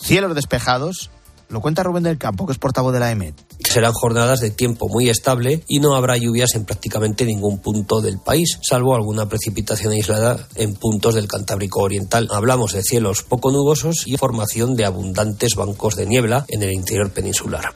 cielos 0.00 0.34
despejados. 0.34 1.10
Lo 1.48 1.60
cuenta 1.60 1.82
Rubén 1.82 2.02
del 2.02 2.18
Campo, 2.18 2.44
que 2.44 2.52
es 2.52 2.58
portavoz 2.58 2.92
de 2.92 3.00
la 3.00 3.10
EMET. 3.10 3.34
Serán 3.64 3.92
jornadas 3.92 4.40
de 4.40 4.50
tiempo 4.50 4.88
muy 4.88 5.08
estable 5.08 5.62
y 5.68 5.78
no 5.78 5.94
habrá 5.94 6.16
lluvias 6.16 6.54
en 6.54 6.64
prácticamente 6.64 7.24
ningún 7.24 7.58
punto 7.58 8.00
del 8.00 8.18
país, 8.18 8.58
salvo 8.62 8.94
alguna 8.94 9.28
precipitación 9.28 9.92
aislada 9.92 10.48
en 10.56 10.74
puntos 10.74 11.14
del 11.14 11.28
Cantábrico 11.28 11.80
Oriental. 11.80 12.28
Hablamos 12.32 12.72
de 12.72 12.82
cielos 12.82 13.22
poco 13.22 13.52
nubosos 13.52 14.06
y 14.06 14.16
formación 14.16 14.74
de 14.74 14.86
abundantes 14.86 15.54
bancos 15.54 15.94
de 15.94 16.06
niebla 16.06 16.44
en 16.48 16.62
el 16.62 16.72
interior 16.72 17.10
peninsular. 17.10 17.72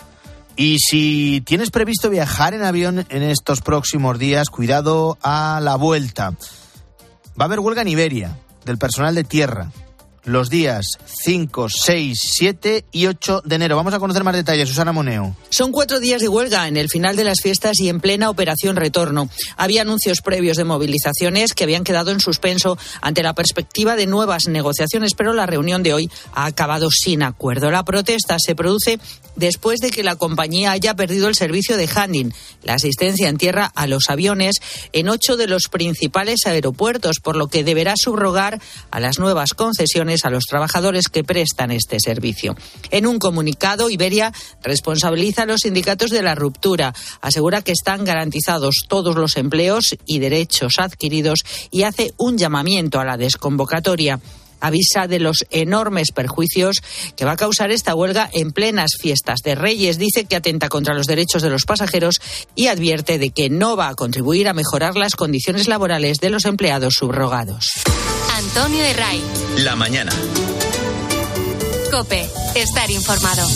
Y 0.57 0.79
si 0.79 1.43
tienes 1.47 1.71
previsto 1.71 2.11
viajar 2.11 2.55
en 2.55 2.63
avión 2.63 3.07
en 3.09 3.23
estos 3.23 3.63
próximos 3.63 4.19
días, 4.19 4.51
cuidado 4.51 5.17
a 5.23 5.61
la 5.63 5.77
vuelta. 5.77 6.33
Va 7.41 7.45
a 7.45 7.45
haber 7.45 7.61
huelga 7.61 7.83
en 7.83 7.89
Iberia, 7.89 8.39
del 8.65 8.77
personal 8.77 9.15
de 9.15 9.25
tierra. 9.25 9.71
Los 10.25 10.51
días 10.51 10.87
5, 11.25 11.69
6, 11.69 12.19
7 12.21 12.85
y 12.93 13.07
8 13.07 13.43
de 13.45 13.55
enero. 13.55 13.77
Vamos 13.77 13.95
a 13.95 13.99
conocer 13.99 14.25
más 14.25 14.35
detalles. 14.35 14.69
Susana 14.69 14.93
Moneo. 14.93 15.37
Son 15.49 15.73
cuatro 15.73 16.01
días 16.01 16.21
de 16.21 16.29
huelga 16.29 16.69
en 16.69 16.77
el 16.77 16.89
final 16.89 17.17
de 17.17 17.25
las 17.25 17.41
fiestas 17.41 17.79
y 17.81 17.89
en 17.89 18.01
plena 18.01 18.31
operación 18.31 18.77
retorno. 18.77 19.29
Había 19.57 19.83
anuncios 19.83 20.21
previos 20.21 20.57
de 20.57 20.65
movilizaciones 20.65 21.55
que 21.55 21.65
habían 21.65 21.85
quedado 21.85 22.11
en 22.11 22.21
suspenso 22.21 22.79
ante 23.01 23.23
la 23.23 23.35
perspectiva 23.35 23.97
de 23.97 24.07
nuevas 24.07 24.47
negociaciones, 24.49 25.15
pero 25.17 25.33
la 25.33 25.47
reunión 25.47 25.83
de 25.83 25.95
hoy 25.95 26.11
ha 26.35 26.47
acabado 26.47 26.91
sin 26.91 27.23
acuerdo. 27.23 27.71
La 27.71 27.85
protesta 27.85 28.37
se 28.39 28.55
produce 28.55 29.01
después 29.37 29.81
de 29.81 29.91
que 29.91 30.03
la 30.03 30.17
compañía 30.17 30.73
haya 30.73 30.95
perdido 30.95 31.29
el 31.29 31.35
servicio 31.35 31.77
de 31.77 31.89
handling, 31.95 32.35
la 32.63 32.75
asistencia 32.75 33.29
en 33.29 33.39
tierra 33.39 33.73
a 33.75 33.87
los 33.87 34.11
aviones, 34.11 34.57
en 34.93 35.09
ocho 35.09 35.37
de 35.37 35.47
los 35.47 35.69
principales 35.69 36.41
aeropuertos, 36.47 37.21
por 37.21 37.37
lo 37.37 37.49
que 37.49 37.65
deberá 37.65 37.95
subrogar 37.97 38.61
a 38.91 39.01
las 39.01 39.19
nuevas 39.19 39.55
concesiones 39.55 40.10
a 40.25 40.31
los 40.31 40.45
trabajadores 40.45 41.09
que 41.09 41.25
prestan 41.25 41.71
este 41.71 41.99
servicio. 42.01 42.57
En 42.91 43.07
un 43.07 43.19
comunicado, 43.19 43.91
Iberia 43.91 44.33
responsabiliza 44.63 45.43
a 45.43 45.47
los 45.47 45.63
sindicatos 45.63 46.11
de 46.11 46.23
la 46.23 46.35
ruptura, 46.35 46.95
asegura 47.21 47.63
que 47.63 47.73
están 47.73 48.05
garantizados 48.05 48.75
todos 48.89 49.17
los 49.17 49.37
empleos 49.37 49.97
y 50.07 50.19
derechos 50.19 50.79
adquiridos 50.79 51.41
y 51.71 51.85
hace 51.85 52.13
un 52.17 52.39
llamamiento 52.39 53.01
a 53.01 53.05
la 53.05 53.17
desconvocatoria 53.17 54.21
avisa 54.61 55.07
de 55.07 55.19
los 55.19 55.45
enormes 55.51 56.13
perjuicios 56.13 56.83
que 57.17 57.25
va 57.25 57.33
a 57.33 57.37
causar 57.37 57.71
esta 57.71 57.95
huelga 57.95 58.29
en 58.33 58.53
plenas 58.53 58.93
fiestas 59.01 59.41
de 59.43 59.55
Reyes. 59.55 59.99
Dice 59.99 60.25
que 60.25 60.37
atenta 60.37 60.69
contra 60.69 60.95
los 60.95 61.07
derechos 61.07 61.43
de 61.43 61.51
los 61.51 61.65
pasajeros 61.65 62.21
y 62.55 62.69
advierte 62.69 63.19
de 63.19 63.31
que 63.31 63.51
no 63.51 63.77
va 63.77 63.89
a 63.89 63.95
contribuir 63.95 64.49
a 64.49 64.55
mejorar 64.55 64.97
las 64.97 65.17
condiciones 65.17 65.67
laborales 65.67 66.19
de 66.19 66.31
los 66.31 66.45
empleados 66.45 66.95
subrogados. 66.95 67.73
Antonio 68.41 68.83
de 68.83 68.95
Ray. 68.95 69.23
La 69.59 69.77
mañana. 69.77 70.13
Cope, 71.91 72.27
estar 72.55 72.91
informado. 72.91 73.47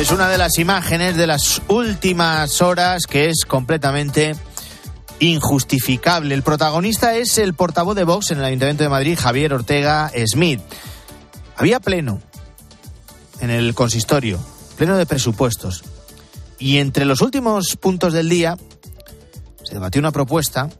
Es 0.00 0.10
una 0.10 0.30
de 0.30 0.38
las 0.38 0.58
imágenes 0.58 1.14
de 1.14 1.26
las 1.26 1.60
últimas 1.68 2.62
horas 2.62 3.02
que 3.06 3.28
es 3.28 3.44
completamente 3.46 4.34
injustificable. 5.18 6.34
El 6.34 6.42
protagonista 6.42 7.14
es 7.14 7.36
el 7.36 7.52
portavoz 7.52 7.94
de 7.94 8.04
Vox 8.04 8.30
en 8.30 8.38
el 8.38 8.44
Ayuntamiento 8.46 8.84
de 8.84 8.88
Madrid, 8.88 9.18
Javier 9.20 9.52
Ortega 9.52 10.10
Smith. 10.26 10.62
Había 11.56 11.80
pleno 11.80 12.22
en 13.40 13.50
el 13.50 13.74
consistorio, 13.74 14.40
pleno 14.78 14.96
de 14.96 15.04
presupuestos. 15.04 15.84
Y 16.58 16.78
entre 16.78 17.04
los 17.04 17.20
últimos 17.20 17.76
puntos 17.76 18.14
del 18.14 18.30
día 18.30 18.56
se 19.62 19.74
debatió 19.74 19.98
una 19.98 20.10
propuesta 20.10 20.70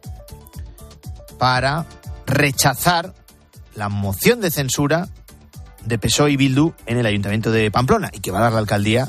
para 1.38 1.86
rechazar 2.28 3.14
la 3.74 3.88
moción 3.88 4.40
de 4.40 4.50
censura 4.50 5.08
de 5.84 5.98
PSOE 5.98 6.32
y 6.32 6.36
Bildu 6.36 6.74
en 6.86 6.98
el 6.98 7.06
Ayuntamiento 7.06 7.50
de 7.50 7.70
Pamplona 7.70 8.10
y 8.12 8.20
que 8.20 8.30
va 8.30 8.38
a 8.38 8.42
dar 8.42 8.52
la 8.52 8.58
alcaldía 8.58 9.08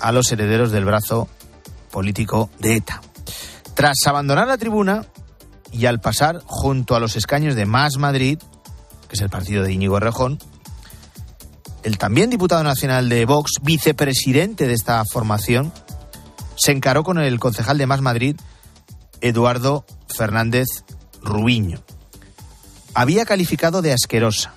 a 0.00 0.12
los 0.12 0.32
herederos 0.32 0.72
del 0.72 0.84
brazo 0.84 1.28
político 1.90 2.50
de 2.58 2.76
ETA. 2.76 3.02
Tras 3.74 4.06
abandonar 4.06 4.48
la 4.48 4.58
tribuna 4.58 5.04
y 5.70 5.86
al 5.86 6.00
pasar 6.00 6.40
junto 6.46 6.96
a 6.96 7.00
los 7.00 7.16
escaños 7.16 7.54
de 7.54 7.66
Más 7.66 7.98
Madrid, 7.98 8.38
que 9.08 9.16
es 9.16 9.20
el 9.20 9.28
partido 9.28 9.62
de 9.62 9.72
Íñigo 9.72 9.98
Errejón, 9.98 10.38
el 11.82 11.98
también 11.98 12.30
diputado 12.30 12.62
nacional 12.62 13.08
de 13.08 13.24
Vox, 13.24 13.52
vicepresidente 13.62 14.66
de 14.66 14.74
esta 14.74 15.02
formación, 15.04 15.72
se 16.56 16.72
encaró 16.72 17.04
con 17.04 17.18
el 17.18 17.38
concejal 17.38 17.78
de 17.78 17.86
Más 17.86 18.00
Madrid, 18.00 18.36
Eduardo 19.20 19.84
Fernández 20.08 20.66
Rubiño. 21.22 21.82
Había 22.94 23.24
calificado 23.24 23.82
de 23.82 23.92
asquerosa 23.92 24.52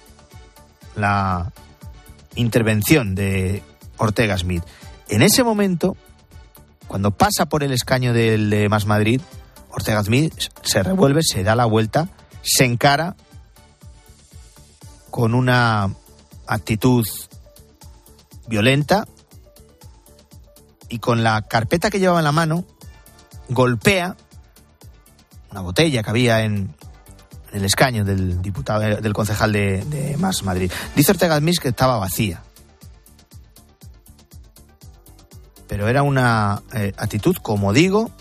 la 0.96 1.52
intervención 2.36 3.16
de 3.16 3.64
Ortega 3.98 4.38
Smith. 4.38 4.64
En 5.10 5.22
ese 5.22 5.44
momento, 5.44 5.96
cuando 6.88 7.12
pasa 7.12 7.46
por 7.48 7.64
el 7.64 7.72
escaño 7.72 8.14
del 8.14 8.50
de 8.50 8.70
Más 8.70 8.86
Madrid, 8.86 9.22
Ortega 9.70 10.04
Smith 10.04 10.34
se 10.62 10.84
revuelve, 10.84 11.22
se 11.24 11.44
da 11.44 11.56
la 11.56 11.66
vuelta, 11.66 12.10
se 12.42 12.66
encara 12.66 13.16
con 15.10 15.34
una 15.34 15.94
actitud 16.48 17.06
violenta 18.48 19.08
y 20.90 21.00
con 21.00 21.24
la 21.24 21.42
carpeta 21.44 21.90
que 21.90 22.00
llevaba 22.00 22.20
en 22.20 22.26
la 22.26 22.32
mano 22.32 22.66
golpea 23.50 24.16
una 25.52 25.62
botella 25.62 26.02
que 26.04 26.10
había 26.10 26.44
en, 26.44 26.76
en 27.54 27.60
el 27.60 27.66
escaño 27.66 28.04
del 28.04 28.42
diputado 28.42 28.82
del 28.82 29.14
concejal 29.14 29.54
de, 29.54 29.86
de 29.86 30.18
Más 30.18 30.44
Madrid. 30.44 30.72
Dice 30.96 31.12
Ortega 31.12 31.38
Smith 31.38 31.60
que 31.60 31.70
estaba 31.70 31.98
vacía. 31.98 32.42
Pero 35.68 35.88
era 35.88 36.04
una 36.04 36.62
eh, 36.74 36.94
actitud, 36.98 37.36
como 37.42 37.74
digo, 37.74 38.12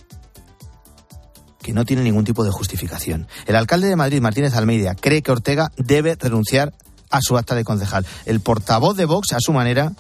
que 1.62 1.73
no 1.73 1.85
tiene 1.85 2.03
ningún 2.03 2.25
tipo 2.25 2.45
de 2.45 2.51
justificación. 2.51 3.27
El 3.47 3.57
alcalde 3.57 3.88
de 3.88 3.97
Madrid, 3.97 4.21
Martínez 4.21 4.55
Almeida, 4.55 4.95
cree 4.95 5.23
que 5.23 5.33
Ortega 5.33 5.71
debe 5.77 6.16
renunciar 6.18 6.73
a 7.11 7.21
su 7.21 7.37
acta 7.37 7.55
de 7.55 7.64
concejal. 7.64 8.07
El 8.27 8.40
portavoz 8.40 8.97
de 8.97 9.05
Vox, 9.05 9.33
a 9.33 9.38
su 9.40 9.53
manera, 9.53 9.92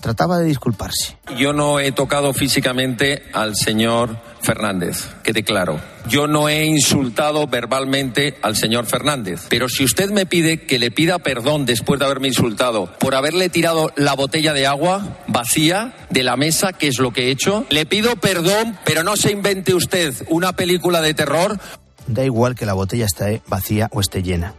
trataba 0.00 0.38
de 0.38 0.46
disculparse. 0.46 1.16
Yo 1.36 1.52
no 1.52 1.78
he 1.78 1.92
tocado 1.92 2.32
físicamente 2.32 3.22
al 3.32 3.54
señor 3.54 4.18
Fernández, 4.42 5.08
quede 5.22 5.42
claro. 5.42 5.80
Yo 6.08 6.26
no 6.26 6.48
he 6.48 6.64
insultado 6.64 7.46
verbalmente 7.46 8.38
al 8.42 8.56
señor 8.56 8.86
Fernández, 8.86 9.46
pero 9.48 9.68
si 9.68 9.84
usted 9.84 10.10
me 10.10 10.26
pide 10.26 10.62
que 10.66 10.78
le 10.78 10.90
pida 10.90 11.18
perdón 11.18 11.66
después 11.66 12.00
de 12.00 12.06
haberme 12.06 12.28
insultado 12.28 12.92
por 12.98 13.14
haberle 13.14 13.48
tirado 13.50 13.92
la 13.96 14.14
botella 14.14 14.52
de 14.52 14.66
agua 14.66 15.18
vacía 15.28 15.94
de 16.08 16.22
la 16.22 16.36
mesa, 16.36 16.72
que 16.72 16.88
es 16.88 16.98
lo 16.98 17.12
que 17.12 17.26
he 17.26 17.30
hecho, 17.30 17.66
le 17.70 17.86
pido 17.86 18.16
perdón, 18.16 18.78
pero 18.84 19.04
no 19.04 19.16
se 19.16 19.30
invente 19.32 19.74
usted 19.74 20.14
una 20.28 20.54
película 20.54 21.02
de 21.02 21.14
terror. 21.14 21.58
Da 22.06 22.24
igual 22.24 22.54
que 22.54 22.66
la 22.66 22.72
botella 22.72 23.04
esté 23.04 23.42
vacía 23.46 23.88
o 23.92 24.00
esté 24.00 24.22
llena. 24.22 24.54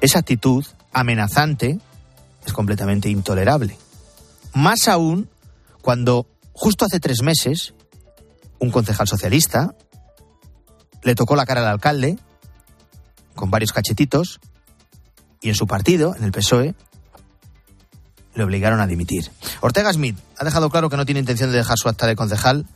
Esa 0.00 0.18
actitud 0.18 0.64
amenazante 0.92 1.78
es 2.44 2.52
completamente 2.52 3.08
intolerable. 3.08 3.76
Más 4.54 4.88
aún 4.88 5.28
cuando 5.82 6.26
justo 6.52 6.84
hace 6.84 7.00
tres 7.00 7.22
meses 7.22 7.74
un 8.58 8.70
concejal 8.70 9.08
socialista 9.08 9.74
le 11.02 11.14
tocó 11.14 11.36
la 11.36 11.44
cara 11.44 11.60
al 11.60 11.68
alcalde 11.68 12.18
con 13.34 13.50
varios 13.50 13.72
cachetitos 13.72 14.40
y 15.40 15.50
en 15.50 15.54
su 15.54 15.66
partido, 15.66 16.14
en 16.16 16.24
el 16.24 16.32
PSOE, 16.32 16.74
le 18.34 18.44
obligaron 18.44 18.80
a 18.80 18.86
dimitir. 18.86 19.30
Ortega 19.60 19.92
Smith 19.92 20.18
ha 20.38 20.44
dejado 20.44 20.70
claro 20.70 20.88
que 20.88 20.96
no 20.96 21.04
tiene 21.04 21.20
intención 21.20 21.50
de 21.50 21.58
dejar 21.58 21.76
su 21.78 21.88
acta 21.88 22.06
de 22.06 22.16
concejal 22.16 22.66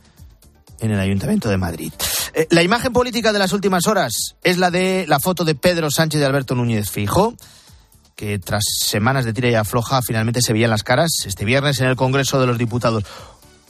en 0.79 0.91
el 0.91 0.99
Ayuntamiento 0.99 1.49
de 1.49 1.57
Madrid. 1.57 1.91
Eh, 2.33 2.47
la 2.51 2.63
imagen 2.63 2.93
política 2.93 3.33
de 3.33 3.39
las 3.39 3.53
últimas 3.53 3.87
horas 3.87 4.35
es 4.43 4.57
la 4.57 4.71
de 4.71 5.05
la 5.07 5.19
foto 5.19 5.43
de 5.43 5.55
Pedro 5.55 5.89
Sánchez 5.89 6.21
y 6.21 6.23
Alberto 6.23 6.55
Núñez 6.55 6.89
Fijo 6.89 7.33
que 8.19 8.37
tras 8.37 8.65
semanas 8.81 9.23
de 9.23 9.31
tira 9.31 9.49
y 9.49 9.55
afloja 9.55 10.01
finalmente 10.01 10.41
se 10.41 10.51
veían 10.51 10.71
las 10.71 10.83
caras 10.83 11.09
este 11.25 11.45
viernes 11.45 11.79
en 11.79 11.87
el 11.87 11.95
Congreso 11.95 12.37
de 12.41 12.47
los 12.47 12.57
Diputados. 12.57 13.05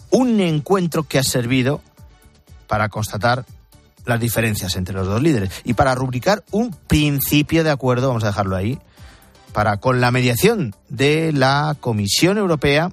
Un 0.09 0.39
encuentro 0.39 1.03
que 1.03 1.19
ha 1.19 1.23
servido 1.23 1.81
para 2.65 2.89
constatar 2.89 3.45
las 4.05 4.19
diferencias 4.19 4.75
entre 4.75 4.95
los 4.95 5.05
dos 5.05 5.21
líderes 5.21 5.51
y 5.65 5.75
para 5.75 5.93
rubricar 5.93 6.43
un 6.49 6.71
principio 6.71 7.63
de 7.63 7.69
acuerdo, 7.69 8.07
vamos 8.07 8.23
a 8.23 8.27
dejarlo 8.29 8.55
ahí, 8.55 8.79
para 9.53 9.77
con 9.77 10.01
la 10.01 10.09
mediación 10.09 10.73
de 10.89 11.31
la 11.31 11.77
Comisión 11.79 12.39
Europea 12.39 12.91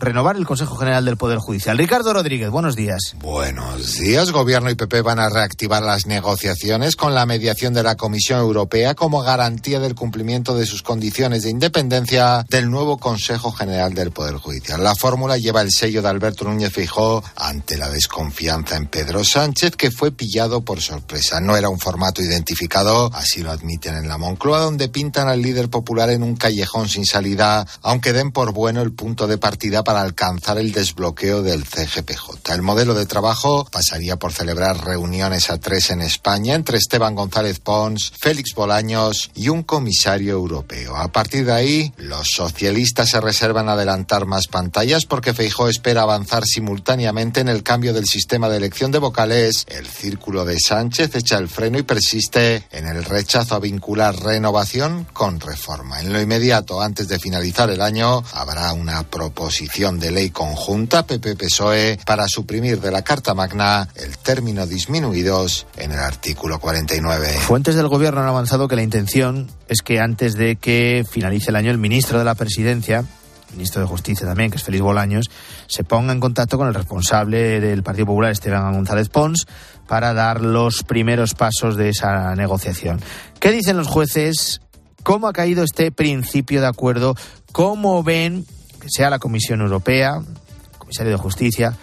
renovar 0.00 0.36
el 0.36 0.46
Consejo 0.46 0.76
General 0.76 1.04
del 1.04 1.16
Poder 1.16 1.38
Judicial. 1.38 1.76
Ricardo 1.76 2.12
Rodríguez, 2.12 2.50
buenos 2.50 2.74
días. 2.74 3.14
Buenos 3.20 3.98
días. 3.98 4.32
Gobierno 4.32 4.70
y 4.70 4.74
PP 4.74 5.02
van 5.02 5.18
a 5.18 5.28
reactivar 5.28 5.82
las 5.82 6.06
negociaciones 6.06 6.96
con 6.96 7.14
la 7.14 7.26
mediación 7.26 7.74
de 7.74 7.82
la 7.82 7.96
Comisión 7.96 8.40
Europea 8.40 8.94
como 8.94 9.22
garantía 9.22 9.78
del 9.78 9.94
cumplimiento 9.94 10.56
de 10.56 10.66
sus 10.66 10.82
condiciones 10.82 11.42
de 11.42 11.50
independencia 11.50 12.46
del 12.48 12.70
nuevo 12.70 12.96
Consejo 12.96 13.52
General 13.52 13.92
del 13.92 14.10
Poder 14.10 14.36
Judicial. 14.36 14.82
La 14.82 14.94
fórmula 14.94 15.36
lleva 15.36 15.60
el 15.60 15.70
sello 15.70 16.00
de 16.00 16.08
Alberto 16.08 16.44
Núñez 16.44 16.72
Fijó 16.72 17.22
ante 17.36 17.76
la 17.76 17.90
desconfianza 17.90 18.76
en 18.76 18.86
Pedro 18.86 19.22
Sánchez, 19.22 19.76
que 19.76 19.90
fue 19.90 20.12
pillado 20.12 20.62
por 20.62 20.80
sorpresa. 20.80 21.40
No 21.40 21.56
era 21.56 21.68
un 21.68 21.78
formato 21.78 22.22
identificado, 22.22 23.10
así 23.12 23.42
lo 23.42 23.50
admiten 23.50 23.96
en 23.96 24.08
la 24.08 24.16
Moncloa, 24.16 24.60
donde 24.60 24.88
pintan 24.88 25.28
al 25.28 25.42
líder 25.42 25.68
popular 25.68 26.08
en 26.10 26.22
un 26.22 26.36
callejón 26.36 26.88
sin 26.88 27.04
salida, 27.04 27.66
aunque 27.82 28.14
den 28.14 28.32
por 28.32 28.52
bueno 28.52 28.80
el 28.80 28.92
punto 28.92 29.26
de 29.26 29.36
partida 29.36 29.84
para 29.84 29.89
alcanzar 29.96 30.58
el 30.58 30.72
desbloqueo 30.72 31.42
del 31.42 31.64
CGPJ. 31.64 32.52
El 32.52 32.62
modelo 32.62 32.94
de 32.94 33.06
trabajo 33.06 33.66
pasaría 33.70 34.16
por 34.16 34.32
celebrar 34.32 34.84
reuniones 34.84 35.50
a 35.50 35.58
tres 35.58 35.90
en 35.90 36.02
España 36.02 36.54
entre 36.54 36.78
Esteban 36.78 37.14
González 37.14 37.60
Pons, 37.60 38.12
Félix 38.18 38.54
Bolaños 38.54 39.30
y 39.34 39.48
un 39.48 39.62
comisario 39.62 40.32
europeo. 40.32 40.96
A 40.96 41.08
partir 41.08 41.44
de 41.46 41.52
ahí, 41.52 41.92
los 41.96 42.28
socialistas 42.28 43.10
se 43.10 43.20
reservan 43.20 43.68
adelantar 43.68 44.26
más 44.26 44.46
pantallas 44.46 45.06
porque 45.06 45.34
Feijó 45.34 45.68
espera 45.68 46.02
avanzar 46.02 46.44
simultáneamente 46.44 47.40
en 47.40 47.48
el 47.48 47.62
cambio 47.62 47.92
del 47.92 48.06
sistema 48.06 48.48
de 48.48 48.58
elección 48.58 48.90
de 48.90 48.98
vocales. 48.98 49.66
El 49.68 49.86
círculo 49.86 50.44
de 50.44 50.58
Sánchez 50.60 51.14
echa 51.14 51.38
el 51.38 51.48
freno 51.48 51.78
y 51.78 51.82
persiste 51.82 52.66
en 52.70 52.86
el 52.86 53.04
rechazo 53.04 53.54
a 53.54 53.60
vincular 53.60 54.14
renovación 54.16 55.06
con 55.12 55.40
reforma. 55.40 56.00
En 56.00 56.12
lo 56.12 56.20
inmediato, 56.20 56.80
antes 56.80 57.08
de 57.08 57.18
finalizar 57.18 57.70
el 57.70 57.80
año, 57.80 58.22
habrá 58.32 58.72
una 58.72 59.02
proposición 59.04 59.79
de 59.80 60.10
ley 60.10 60.28
conjunta 60.28 61.06
PP-PSOE 61.06 62.00
para 62.04 62.28
suprimir 62.28 62.82
de 62.82 62.90
la 62.90 63.00
Carta 63.00 63.32
Magna 63.32 63.88
el 63.96 64.18
término 64.18 64.66
disminuidos 64.66 65.66
en 65.78 65.92
el 65.92 65.98
artículo 65.98 66.58
49. 66.58 67.38
Fuentes 67.40 67.76
del 67.76 67.88
gobierno 67.88 68.20
han 68.20 68.28
avanzado 68.28 68.68
que 68.68 68.76
la 68.76 68.82
intención 68.82 69.48
es 69.68 69.80
que 69.80 69.98
antes 69.98 70.34
de 70.34 70.56
que 70.56 71.06
finalice 71.10 71.48
el 71.48 71.56
año 71.56 71.70
el 71.70 71.78
ministro 71.78 72.18
de 72.18 72.26
la 72.26 72.34
presidencia 72.34 73.06
ministro 73.54 73.80
de 73.80 73.88
Justicia 73.88 74.26
también, 74.26 74.50
que 74.50 74.58
es 74.58 74.62
Félix 74.62 74.82
Bolaños, 74.82 75.30
se 75.66 75.82
ponga 75.82 76.12
en 76.12 76.20
contacto 76.20 76.58
con 76.58 76.68
el 76.68 76.74
responsable 76.74 77.58
del 77.58 77.82
Partido 77.82 78.06
Popular, 78.06 78.30
Esteban 78.30 78.74
González 78.74 79.08
Pons, 79.08 79.46
para 79.88 80.12
dar 80.12 80.42
los 80.42 80.84
primeros 80.84 81.34
pasos 81.34 81.76
de 81.76 81.88
esa 81.88 82.36
negociación. 82.36 83.00
¿Qué 83.40 83.50
dicen 83.50 83.76
los 83.76 83.88
jueces? 83.88 84.60
¿Cómo 85.02 85.26
ha 85.26 85.32
caído 85.32 85.64
este 85.64 85.90
principio 85.90 86.60
de 86.60 86.68
acuerdo? 86.68 87.16
¿Cómo 87.50 88.04
ven 88.04 88.46
que 88.80 88.88
sea 88.90 89.10
la 89.10 89.18
Comisión 89.18 89.60
Europea, 89.60 90.16
el 90.16 90.78
Comisario 90.78 91.12
de 91.12 91.18
Justicia, 91.18 91.76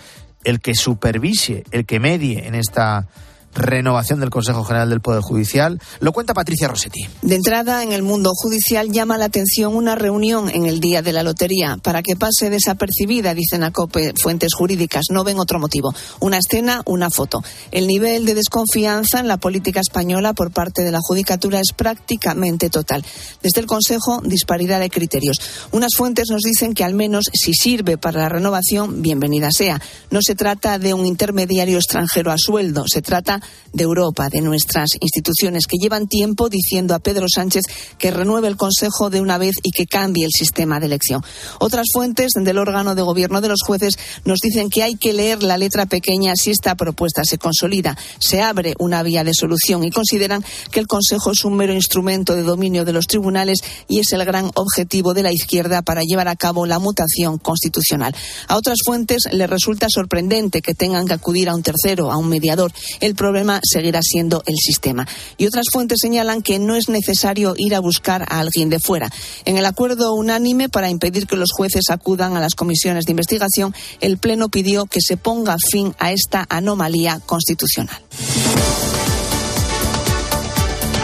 el 0.43 0.60
que 0.60 0.75
supervise, 0.75 1.63
el 1.71 1.86
que 1.86 1.99
medie 1.99 2.47
en 2.47 2.55
esta 2.55 3.07
renovación 3.55 4.19
del 4.19 4.29
Consejo 4.29 4.63
General 4.63 4.89
del 4.89 5.01
Poder 5.01 5.21
Judicial. 5.21 5.79
Lo 5.99 6.12
cuenta 6.13 6.33
Patricia 6.33 6.67
Rossetti. 6.67 7.07
De 7.21 7.36
entrada, 7.36 7.83
en 7.83 7.91
el 7.91 8.03
mundo 8.03 8.31
judicial 8.33 8.91
llama 8.91 9.17
la 9.17 9.25
atención 9.25 9.75
una 9.75 9.95
reunión 9.95 10.49
en 10.49 10.65
el 10.65 10.79
día 10.79 11.01
de 11.01 11.13
la 11.13 11.23
lotería. 11.23 11.77
Para 11.81 12.03
que 12.03 12.15
pase 12.15 12.49
desapercibida, 12.49 13.33
dicen 13.33 13.63
a 13.63 13.71
COPE 13.71 14.13
fuentes 14.21 14.53
jurídicas. 14.53 15.05
No 15.12 15.23
ven 15.23 15.39
otro 15.39 15.60
motivo. 15.60 15.93
Una 16.19 16.38
escena, 16.38 16.81
una 16.86 17.10
foto. 17.10 17.43
El 17.71 17.88
nivel 17.88 18.25
de 18.25 18.36
desconfianza 18.36 19.19
en 19.19 19.27
la 19.27 19.38
política 19.38 19.79
española 19.79 20.33
por 20.33 20.51
parte 20.51 20.83
de 20.83 20.91
la 20.91 20.99
Judicatura 21.01 21.60
es 21.60 21.73
prácticamente 21.75 22.69
total. 22.69 23.03
Desde 23.41 23.62
el 23.62 23.67
Consejo, 23.67 24.21
disparidad 24.23 24.79
de 24.79 24.89
criterios. 24.89 25.39
Unas 25.71 25.95
fuentes 25.95 26.29
nos 26.29 26.41
dicen 26.41 26.73
que 26.73 26.83
al 26.83 26.93
menos 26.93 27.25
si 27.33 27.53
sirve 27.53 27.97
para 27.97 28.21
la 28.21 28.29
renovación, 28.29 29.01
bienvenida 29.01 29.51
sea. 29.51 29.81
No 30.12 30.19
se 30.21 30.36
trata 30.36 30.79
de 30.79 30.93
un 30.93 31.05
intermediario 31.05 31.77
extranjero 31.77 32.31
a 32.31 32.38
sueldo. 32.38 32.86
Se 32.88 33.01
trata 33.01 33.37
de 33.73 33.84
Europa, 33.84 34.30
de 34.30 34.41
nuestras 34.41 34.89
instituciones, 35.00 35.65
que 35.67 35.78
llevan 35.78 36.08
tiempo 36.08 36.50
diciendo 36.50 36.95
a 36.95 37.00
Pedro 37.00 37.28
Sánchez 37.34 37.63
que 37.97 38.12
renueve 38.12 38.47
el 38.47 38.58
Consejo 38.58 39.10
de 39.10 39.21
una 39.21 39.38
vez 39.38 39.56
y 39.63 39.71
que 39.71 39.86
cambie 39.86 40.26
el 40.26 40.32
sistema 40.32 40.80
de 40.80 40.88
elección. 40.88 41.23
Otras 41.60 41.88
fuentes 41.93 42.32
del 42.36 42.58
órgano 42.58 42.95
de 42.95 43.02
gobierno 43.02 43.41
de 43.41 43.50
los 43.50 43.62
jueces 43.65 43.97
nos 44.26 44.39
dicen 44.39 44.69
que 44.69 44.84
hay 44.84 44.95
que 44.95 45.13
leer 45.13 45.43
la 45.43 45.58
letra 45.58 45.86
pequeña 45.86 46.34
si 46.36 46.52
esta 46.52 46.76
propuesta 46.76 47.23
se 47.23 47.38
consolida, 47.38 47.97
se 48.19 48.41
abre 48.41 48.73
una 48.80 49.04
vía 49.04 49.23
de 49.23 49.34
solución 49.34 49.84
y 49.84 49.91
consideran 49.91 50.43
que 50.71 50.80
el 50.80 50.88
Consejo 50.88 51.32
es 51.32 51.43
un 51.45 51.56
mero 51.56 51.73
instrumento 51.73 52.36
de 52.36 52.43
dominio 52.43 52.86
de 52.86 52.93
los 52.93 53.08
tribunales 53.08 53.60
y 53.88 54.00
es 54.00 54.12
el 54.12 54.26
gran 54.26 54.52
objetivo 54.56 55.13
de 55.13 55.23
la 55.23 55.32
izquierda 55.32 55.82
para 55.82 56.02
llevar 56.02 56.28
a 56.28 56.36
cabo 56.36 56.65
la 56.65 56.80
mutación 56.80 57.38
constitucional. 57.38 58.15
A 58.47 58.58
otras 58.58 58.80
fuentes 58.86 59.23
les 59.32 59.50
resulta 59.50 59.88
sorprendente 59.89 60.62
que 60.62 60.73
tengan 60.73 61.08
que 61.08 61.13
acudir 61.13 61.50
a 61.50 61.56
un 61.56 61.63
tercero, 61.63 62.12
a 62.12 62.17
un 62.17 62.30
mediador. 62.30 62.71
El 63.00 63.15
problema 63.27 63.59
seguirá 63.61 63.99
siendo 64.01 64.41
el 64.45 64.55
sistema. 64.55 65.05
Y 65.37 65.47
otras 65.47 65.65
fuentes 65.69 65.99
señalan 66.01 66.41
que 66.41 66.59
no 66.59 66.77
es 66.77 66.87
necesario 66.87 67.55
ir 67.57 67.75
a 67.75 67.81
buscar 67.81 68.21
a 68.23 68.39
alguien 68.39 68.69
de 68.69 68.79
fuera. 68.79 69.09
En 69.43 69.57
el 69.57 69.65
acuerdo 69.65 70.13
unánime 70.13 70.69
para 70.69 70.89
impedir 70.89 71.27
que 71.27 71.35
los 71.35 71.51
jueces 71.51 71.89
acudan 71.89 72.37
a 72.37 72.39
las 72.39 72.55
comisiones 72.55 73.03
de 73.03 73.11
investigación, 73.11 73.75
el 73.99 74.17
Pleno 74.17 74.47
pidió 74.47 74.85
que 74.85 75.01
se 75.01 75.17
ponga 75.17 75.57
fin 75.71 75.93
a 75.99 76.13
esta 76.13 76.45
anomalía 76.47 77.19
constitucional. 77.25 78.01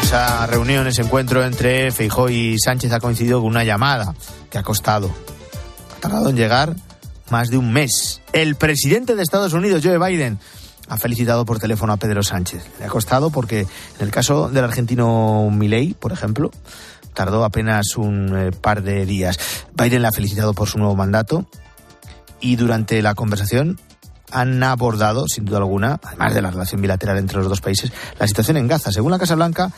Esa 0.03 0.47
reunión, 0.47 0.87
ese 0.87 1.01
encuentro 1.01 1.43
entre 1.43 1.91
Feijó 1.91 2.29
y 2.29 2.57
Sánchez 2.57 2.93
ha 2.93 3.01
coincidido 3.01 3.41
con 3.41 3.49
una 3.49 3.65
llamada 3.65 4.15
que 4.49 4.57
ha 4.57 4.63
costado. 4.63 5.13
Ha 5.97 5.99
tardado 5.99 6.29
en 6.29 6.37
llegar 6.37 6.73
más 7.29 7.49
de 7.49 7.57
un 7.57 7.73
mes. 7.73 8.21
El 8.31 8.55
presidente 8.55 9.15
de 9.15 9.23
Estados 9.23 9.51
Unidos, 9.51 9.81
Joe 9.83 9.97
Biden, 9.97 10.39
ha 10.93 10.97
felicitado 10.97 11.43
por 11.43 11.57
teléfono 11.57 11.91
a 11.91 11.97
Pedro 11.97 12.21
Sánchez. 12.21 12.63
Le 12.77 12.85
ha 12.85 12.87
costado 12.87 13.31
porque 13.31 13.61
en 13.61 13.67
el 13.99 14.11
caso 14.11 14.49
del 14.49 14.63
argentino 14.63 15.49
Milei, 15.49 15.95
por 15.95 16.11
ejemplo, 16.11 16.51
tardó 17.15 17.43
apenas 17.43 17.97
un 17.97 18.37
eh, 18.37 18.51
par 18.51 18.83
de 18.83 19.07
días. 19.07 19.39
Biden 19.75 20.03
le 20.03 20.07
ha 20.07 20.11
felicitado 20.11 20.53
por 20.53 20.69
su 20.69 20.77
nuevo 20.77 20.95
mandato 20.95 21.47
y 22.39 22.57
durante 22.57 23.01
la 23.01 23.15
conversación 23.15 23.79
han 24.31 24.61
abordado, 24.61 25.27
sin 25.27 25.45
duda 25.45 25.57
alguna, 25.57 25.99
además 26.03 26.35
de 26.35 26.41
la 26.43 26.51
relación 26.51 26.81
bilateral 26.81 27.17
entre 27.17 27.39
los 27.39 27.49
dos 27.49 27.61
países, 27.61 27.91
la 28.19 28.27
situación 28.27 28.57
en 28.57 28.67
Gaza. 28.67 28.91
Según 28.91 29.11
la 29.11 29.19
Casa 29.19 29.33
Blanca, 29.33 29.71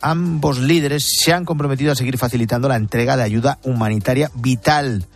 ambos 0.00 0.58
líderes 0.58 1.06
se 1.22 1.32
han 1.32 1.44
comprometido 1.44 1.92
a 1.92 1.96
seguir 1.96 2.18
facilitando 2.18 2.68
la 2.68 2.76
entrega 2.76 3.16
de 3.16 3.22
ayuda 3.22 3.58
humanitaria 3.62 4.32
vital 4.34 5.06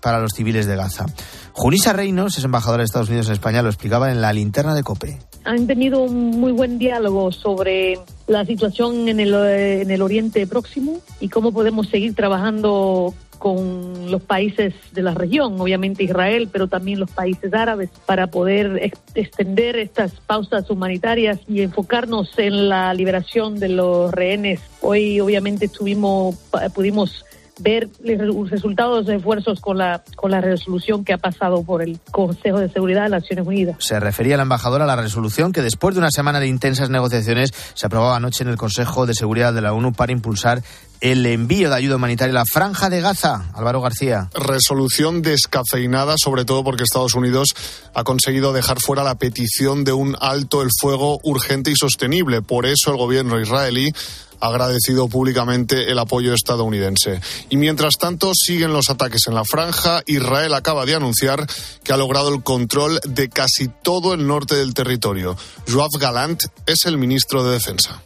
para 0.00 0.20
los 0.20 0.32
civiles 0.32 0.66
de 0.66 0.76
Gaza. 0.76 1.06
Junisa 1.52 1.92
Reinos 1.92 2.38
es 2.38 2.44
embajadora 2.44 2.82
de 2.82 2.86
Estados 2.86 3.08
Unidos 3.08 3.26
en 3.26 3.32
España, 3.32 3.62
lo 3.62 3.68
explicaba 3.68 4.10
en 4.10 4.20
la 4.20 4.32
linterna 4.32 4.74
de 4.74 4.82
COPE. 4.82 5.18
Han 5.44 5.66
tenido 5.66 6.02
un 6.02 6.30
muy 6.38 6.52
buen 6.52 6.78
diálogo 6.78 7.32
sobre 7.32 7.98
la 8.26 8.44
situación 8.44 9.08
en 9.08 9.20
el, 9.20 9.34
en 9.34 9.90
el 9.90 10.02
Oriente 10.02 10.46
Próximo 10.46 11.00
y 11.20 11.28
cómo 11.28 11.52
podemos 11.52 11.88
seguir 11.88 12.14
trabajando 12.14 13.14
con 13.38 14.10
los 14.10 14.22
países 14.22 14.74
de 14.92 15.02
la 15.02 15.14
región, 15.14 15.60
obviamente 15.60 16.02
Israel, 16.02 16.48
pero 16.52 16.66
también 16.66 17.00
los 17.00 17.10
países 17.10 17.54
árabes, 17.54 17.90
para 18.04 18.26
poder 18.26 18.78
ex 18.82 18.98
extender 19.14 19.76
estas 19.76 20.12
pausas 20.26 20.68
humanitarias 20.70 21.38
y 21.48 21.62
enfocarnos 21.62 22.38
en 22.38 22.68
la 22.68 22.92
liberación 22.94 23.58
de 23.58 23.68
los 23.68 24.12
rehenes. 24.12 24.60
Hoy, 24.80 25.20
obviamente, 25.20 25.66
estuvimos, 25.66 26.36
pudimos 26.74 27.24
ver 27.60 27.88
los 28.02 28.50
resultados 28.50 29.06
de 29.06 29.16
esfuerzos 29.16 29.60
con 29.60 29.78
la, 29.78 30.02
con 30.16 30.30
la 30.30 30.40
resolución 30.40 31.04
que 31.04 31.12
ha 31.12 31.18
pasado 31.18 31.62
por 31.62 31.82
el 31.82 31.98
Consejo 32.10 32.58
de 32.58 32.68
Seguridad 32.68 33.04
de 33.04 33.08
las 33.10 33.22
Naciones 33.22 33.46
Unidas. 33.46 33.76
Se 33.80 33.98
refería 34.00 34.36
la 34.36 34.42
embajadora 34.44 34.84
a 34.84 34.86
la 34.86 34.96
resolución 34.96 35.52
que 35.52 35.62
después 35.62 35.94
de 35.94 36.00
una 36.00 36.10
semana 36.10 36.40
de 36.40 36.46
intensas 36.46 36.90
negociaciones 36.90 37.52
se 37.74 37.86
aprobaba 37.86 38.16
anoche 38.16 38.44
en 38.44 38.50
el 38.50 38.56
Consejo 38.56 39.06
de 39.06 39.14
Seguridad 39.14 39.52
de 39.52 39.60
la 39.60 39.72
ONU 39.72 39.92
para 39.92 40.12
impulsar 40.12 40.62
el 41.00 41.24
envío 41.26 41.68
de 41.70 41.76
ayuda 41.76 41.96
humanitaria 41.96 42.32
a 42.32 42.40
la 42.40 42.44
franja 42.44 42.90
de 42.90 43.00
Gaza. 43.00 43.50
Álvaro 43.54 43.80
García. 43.80 44.30
Resolución 44.34 45.22
descafeinada, 45.22 46.14
sobre 46.22 46.44
todo 46.44 46.64
porque 46.64 46.82
Estados 46.82 47.14
Unidos 47.14 47.54
ha 47.94 48.04
conseguido 48.04 48.52
dejar 48.52 48.80
fuera 48.80 49.04
la 49.04 49.14
petición 49.14 49.84
de 49.84 49.92
un 49.92 50.16
alto 50.20 50.62
el 50.62 50.70
fuego 50.80 51.20
urgente 51.22 51.70
y 51.70 51.76
sostenible. 51.76 52.42
Por 52.42 52.66
eso 52.66 52.90
el 52.90 52.96
gobierno 52.96 53.40
israelí 53.40 53.92
ha 54.40 54.48
agradecido 54.48 55.08
públicamente 55.08 55.90
el 55.90 55.98
apoyo 55.98 56.34
estadounidense. 56.34 57.20
Y 57.48 57.56
mientras 57.56 57.94
tanto 57.98 58.32
siguen 58.34 58.72
los 58.72 58.90
ataques 58.90 59.26
en 59.26 59.34
la 59.34 59.44
franja. 59.44 60.02
Israel 60.06 60.54
acaba 60.54 60.86
de 60.86 60.94
anunciar 60.94 61.46
que 61.82 61.92
ha 61.92 61.96
logrado 61.96 62.34
el 62.34 62.42
control 62.42 63.00
de 63.04 63.28
casi 63.28 63.68
todo 63.82 64.14
el 64.14 64.26
norte 64.26 64.54
del 64.56 64.74
territorio. 64.74 65.36
Joab 65.70 65.90
Galant 65.98 66.42
es 66.66 66.84
el 66.84 66.98
ministro 66.98 67.44
de 67.44 67.52
Defensa. 67.52 68.02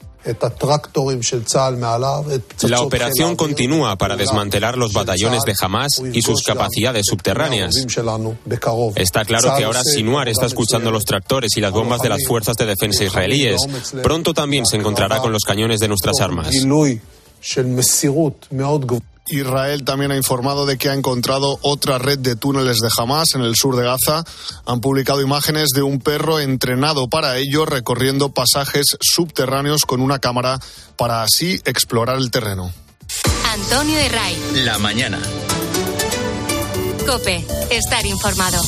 La 2.62 2.80
operación 2.80 3.36
continúa 3.36 3.96
para 3.96 4.16
desmantelar 4.16 4.76
los 4.78 4.92
batallones 4.92 5.42
de 5.42 5.54
Hamas 5.60 6.02
y 6.12 6.22
sus 6.22 6.42
capacidades 6.42 7.06
subterráneas. 7.06 7.74
Está 8.96 9.24
claro 9.24 9.54
que 9.56 9.64
ahora 9.64 9.82
Sinuar 9.82 10.28
está 10.28 10.46
escuchando 10.46 10.90
los 10.90 11.04
tractores 11.04 11.56
y 11.56 11.60
las 11.60 11.72
bombas 11.72 12.00
de 12.00 12.08
las 12.08 12.24
fuerzas 12.26 12.56
de 12.56 12.66
defensa 12.66 13.04
israelíes. 13.04 13.60
Pronto 14.02 14.34
también 14.34 14.66
se 14.66 14.76
encontrará 14.76 15.18
con 15.18 15.32
los 15.32 15.42
cañones 15.42 15.80
de 15.80 15.88
nuestras 15.88 16.20
armas. 16.20 16.54
Israel 19.28 19.84
también 19.84 20.10
ha 20.10 20.16
informado 20.16 20.66
de 20.66 20.76
que 20.78 20.88
ha 20.88 20.94
encontrado 20.94 21.58
otra 21.62 21.98
red 21.98 22.18
de 22.18 22.36
túneles 22.36 22.78
de 22.78 22.88
Hamas 22.96 23.34
en 23.34 23.42
el 23.42 23.54
sur 23.56 23.76
de 23.76 23.84
Gaza. 23.84 24.24
Han 24.66 24.80
publicado 24.80 25.20
imágenes 25.20 25.68
de 25.74 25.82
un 25.82 26.00
perro 26.00 26.40
entrenado 26.40 27.08
para 27.08 27.36
ello 27.38 27.64
recorriendo 27.64 28.32
pasajes 28.32 28.96
subterráneos 29.00 29.82
con 29.82 30.00
una 30.00 30.18
cámara 30.18 30.58
para 30.96 31.22
así 31.22 31.60
explorar 31.64 32.18
el 32.18 32.30
terreno. 32.30 32.72
Antonio 33.52 33.98
Herray. 33.98 34.36
La 34.64 34.78
mañana. 34.78 35.20
Cope, 37.06 37.44
estar 37.70 38.06
informado. 38.06 38.60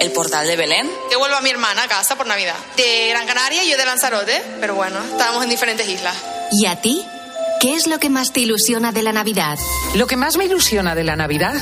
El 0.00 0.12
portal 0.12 0.46
de 0.46 0.56
Belén. 0.56 0.90
Que 1.10 1.16
vuelva 1.16 1.40
mi 1.42 1.50
hermana 1.50 1.82
a 1.82 1.88
casa 1.88 2.16
por 2.16 2.26
Navidad. 2.26 2.56
De 2.76 3.08
Gran 3.10 3.26
Canaria 3.26 3.62
y 3.64 3.70
yo 3.70 3.76
de 3.76 3.84
Lanzarote, 3.84 4.42
pero 4.58 4.74
bueno, 4.74 4.98
estábamos 5.04 5.44
en 5.44 5.50
diferentes 5.50 5.86
islas. 5.86 6.16
¿Y 6.50 6.64
a 6.66 6.80
ti? 6.80 7.04
¿Qué 7.60 7.74
es 7.74 7.86
lo 7.86 7.98
que 7.98 8.08
más 8.08 8.32
te 8.32 8.40
ilusiona 8.40 8.92
de 8.92 9.02
la 9.02 9.12
Navidad? 9.12 9.58
Lo 9.94 10.06
que 10.06 10.16
más 10.16 10.38
me 10.38 10.46
ilusiona 10.46 10.94
de 10.94 11.04
la 11.04 11.16
Navidad 11.16 11.54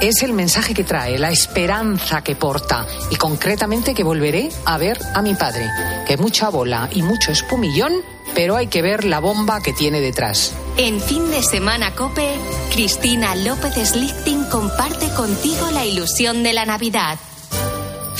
es 0.00 0.22
el 0.24 0.32
mensaje 0.32 0.74
que 0.74 0.82
trae, 0.82 1.16
la 1.16 1.30
esperanza 1.30 2.22
que 2.22 2.34
porta 2.34 2.84
y 3.10 3.14
concretamente 3.14 3.94
que 3.94 4.02
volveré 4.02 4.48
a 4.64 4.76
ver 4.76 4.98
a 5.14 5.22
mi 5.22 5.34
padre, 5.34 5.70
que 6.08 6.16
mucha 6.16 6.48
bola 6.48 6.88
y 6.90 7.02
mucho 7.02 7.30
espumillón, 7.30 8.02
pero 8.34 8.56
hay 8.56 8.66
que 8.66 8.82
ver 8.82 9.04
la 9.04 9.20
bomba 9.20 9.62
que 9.62 9.72
tiene 9.72 10.00
detrás. 10.00 10.52
En 10.76 11.00
fin 11.00 11.30
de 11.30 11.44
semana 11.44 11.94
Cope, 11.94 12.34
Cristina 12.72 13.36
López 13.36 13.74
Slichting 13.74 14.46
comparte 14.46 15.08
contigo 15.10 15.70
la 15.70 15.86
ilusión 15.86 16.42
de 16.42 16.54
la 16.54 16.66
Navidad. 16.66 17.20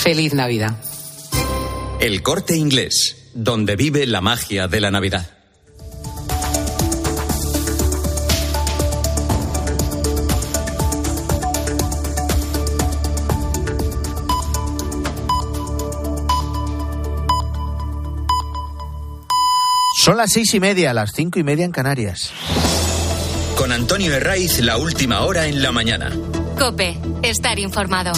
Feliz 0.05 0.35
Navidad. 0.35 0.75
El 1.99 2.21
corte 2.21 2.55
inglés, 2.55 3.31
donde 3.33 3.75
vive 3.75 4.05
la 4.05 4.21
magia 4.21 4.67
de 4.67 4.79
la 4.79 4.91
Navidad. 4.91 5.25
Son 20.03 20.17
las 20.17 20.31
seis 20.31 20.53
y 20.53 20.59
media, 20.59 20.93
las 20.93 21.13
cinco 21.13 21.39
y 21.39 21.43
media 21.43 21.65
en 21.65 21.71
Canarias. 21.71 22.31
Con 23.57 23.71
Antonio 23.71 24.13
Herraiz, 24.13 24.59
la 24.59 24.77
última 24.77 25.21
hora 25.21 25.47
en 25.47 25.63
la 25.63 25.71
mañana. 25.71 26.11
Cope, 26.59 26.95
estar 27.23 27.57
informado. 27.57 28.13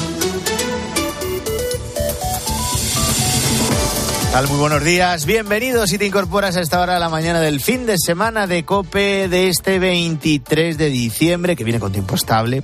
Muy 4.46 4.60
buenos 4.60 4.84
días. 4.84 5.26
Bienvenidos 5.26 5.90
si 5.90 5.98
te 5.98 6.06
incorporas 6.06 6.56
a 6.58 6.62
esta 6.62 6.80
hora 6.80 6.94
de 6.94 7.00
la 7.00 7.10
mañana 7.10 7.40
del 7.42 7.60
fin 7.60 7.88
de 7.88 7.98
semana 7.98 8.46
de 8.46 8.66
Cope 8.66 9.28
de 9.28 9.50
este 9.50 9.80
23 9.80 10.78
de 10.78 10.90
diciembre, 10.90 11.56
que 11.56 11.64
viene 11.64 11.80
con 11.80 11.92
tiempo 11.92 12.14
estable. 12.14 12.64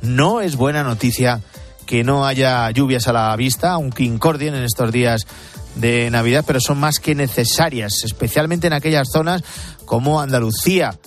No 0.00 0.40
es 0.40 0.56
buena 0.56 0.82
noticia 0.82 1.42
que 1.84 2.04
no 2.04 2.24
haya 2.26 2.70
lluvias 2.70 3.06
a 3.06 3.12
la 3.12 3.36
vista, 3.36 3.72
aunque 3.72 4.02
incordien 4.02 4.54
en 4.54 4.64
estos 4.64 4.90
días 4.92 5.26
de 5.74 6.10
Navidad, 6.10 6.42
pero 6.46 6.58
son 6.58 6.80
más 6.80 6.98
que 6.98 7.14
necesarias, 7.14 8.02
especialmente 8.02 8.68
en 8.68 8.72
aquellas 8.72 9.08
zonas 9.12 9.44
como 9.84 10.22
Andalucía 10.22 10.98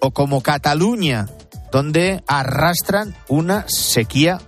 o 0.00 0.12
como 0.12 0.40
Cataluña, 0.40 1.26
donde 1.70 2.24
arrastran 2.26 3.14
una 3.28 3.66
sequía 3.68 4.40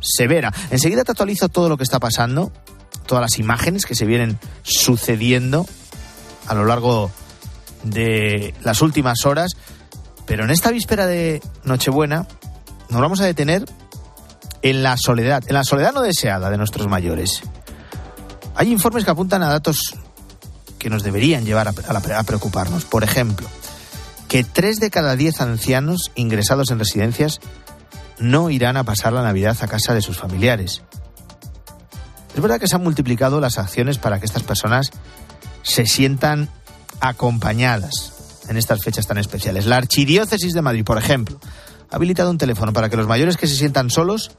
severa. 0.00 0.52
Enseguida 0.70 1.04
te 1.04 1.12
actualizo 1.12 1.48
todo 1.48 1.68
lo 1.68 1.76
que 1.76 1.84
está 1.84 2.00
pasando, 2.00 2.52
todas 3.08 3.22
las 3.22 3.38
imágenes 3.40 3.86
que 3.86 3.96
se 3.96 4.04
vienen 4.04 4.38
sucediendo 4.62 5.66
a 6.46 6.54
lo 6.54 6.64
largo 6.64 7.10
de 7.82 8.54
las 8.62 8.82
últimas 8.82 9.26
horas, 9.26 9.52
pero 10.26 10.44
en 10.44 10.50
esta 10.50 10.70
víspera 10.70 11.06
de 11.06 11.42
Nochebuena 11.64 12.28
nos 12.90 13.00
vamos 13.00 13.20
a 13.20 13.24
detener 13.24 13.64
en 14.62 14.82
la 14.82 14.96
soledad, 14.96 15.42
en 15.46 15.54
la 15.54 15.64
soledad 15.64 15.92
no 15.92 16.02
deseada 16.02 16.50
de 16.50 16.58
nuestros 16.58 16.86
mayores. 16.86 17.42
Hay 18.54 18.70
informes 18.70 19.04
que 19.04 19.10
apuntan 19.10 19.42
a 19.42 19.48
datos 19.48 19.94
que 20.78 20.90
nos 20.90 21.02
deberían 21.02 21.44
llevar 21.44 21.68
a, 21.68 22.22
preocuparnos. 22.24 22.84
Por 22.84 23.04
ejemplo, 23.04 23.46
que 24.28 24.44
tres 24.44 24.80
de 24.80 24.90
cada 24.90 25.16
diez 25.16 25.40
ancianos 25.40 26.10
ingresados 26.14 26.70
en 26.70 26.78
residencias 26.78 27.40
no 28.18 28.50
irán 28.50 28.76
a 28.76 28.84
pasar 28.84 29.12
la 29.12 29.22
Navidad 29.22 29.56
a 29.60 29.68
casa 29.68 29.94
de 29.94 30.02
sus 30.02 30.18
familiares. 30.18 30.82
Es 32.38 32.42
verdad 32.42 32.60
que 32.60 32.68
se 32.68 32.76
han 32.76 32.84
multiplicado 32.84 33.40
las 33.40 33.58
acciones 33.58 33.98
para 33.98 34.20
que 34.20 34.26
estas 34.26 34.44
personas 34.44 34.92
se 35.64 35.86
sientan 35.86 36.48
acompañadas 37.00 38.12
en 38.48 38.56
estas 38.56 38.80
fechas 38.80 39.08
tan 39.08 39.18
especiales. 39.18 39.66
La 39.66 39.74
Archidiócesis 39.74 40.54
de 40.54 40.62
Madrid, 40.62 40.84
por 40.84 40.98
ejemplo, 40.98 41.40
ha 41.90 41.96
habilitado 41.96 42.30
un 42.30 42.38
teléfono 42.38 42.72
para 42.72 42.88
que 42.88 42.96
los 42.96 43.08
mayores 43.08 43.36
que 43.36 43.48
se 43.48 43.56
sientan 43.56 43.90
solos 43.90 44.30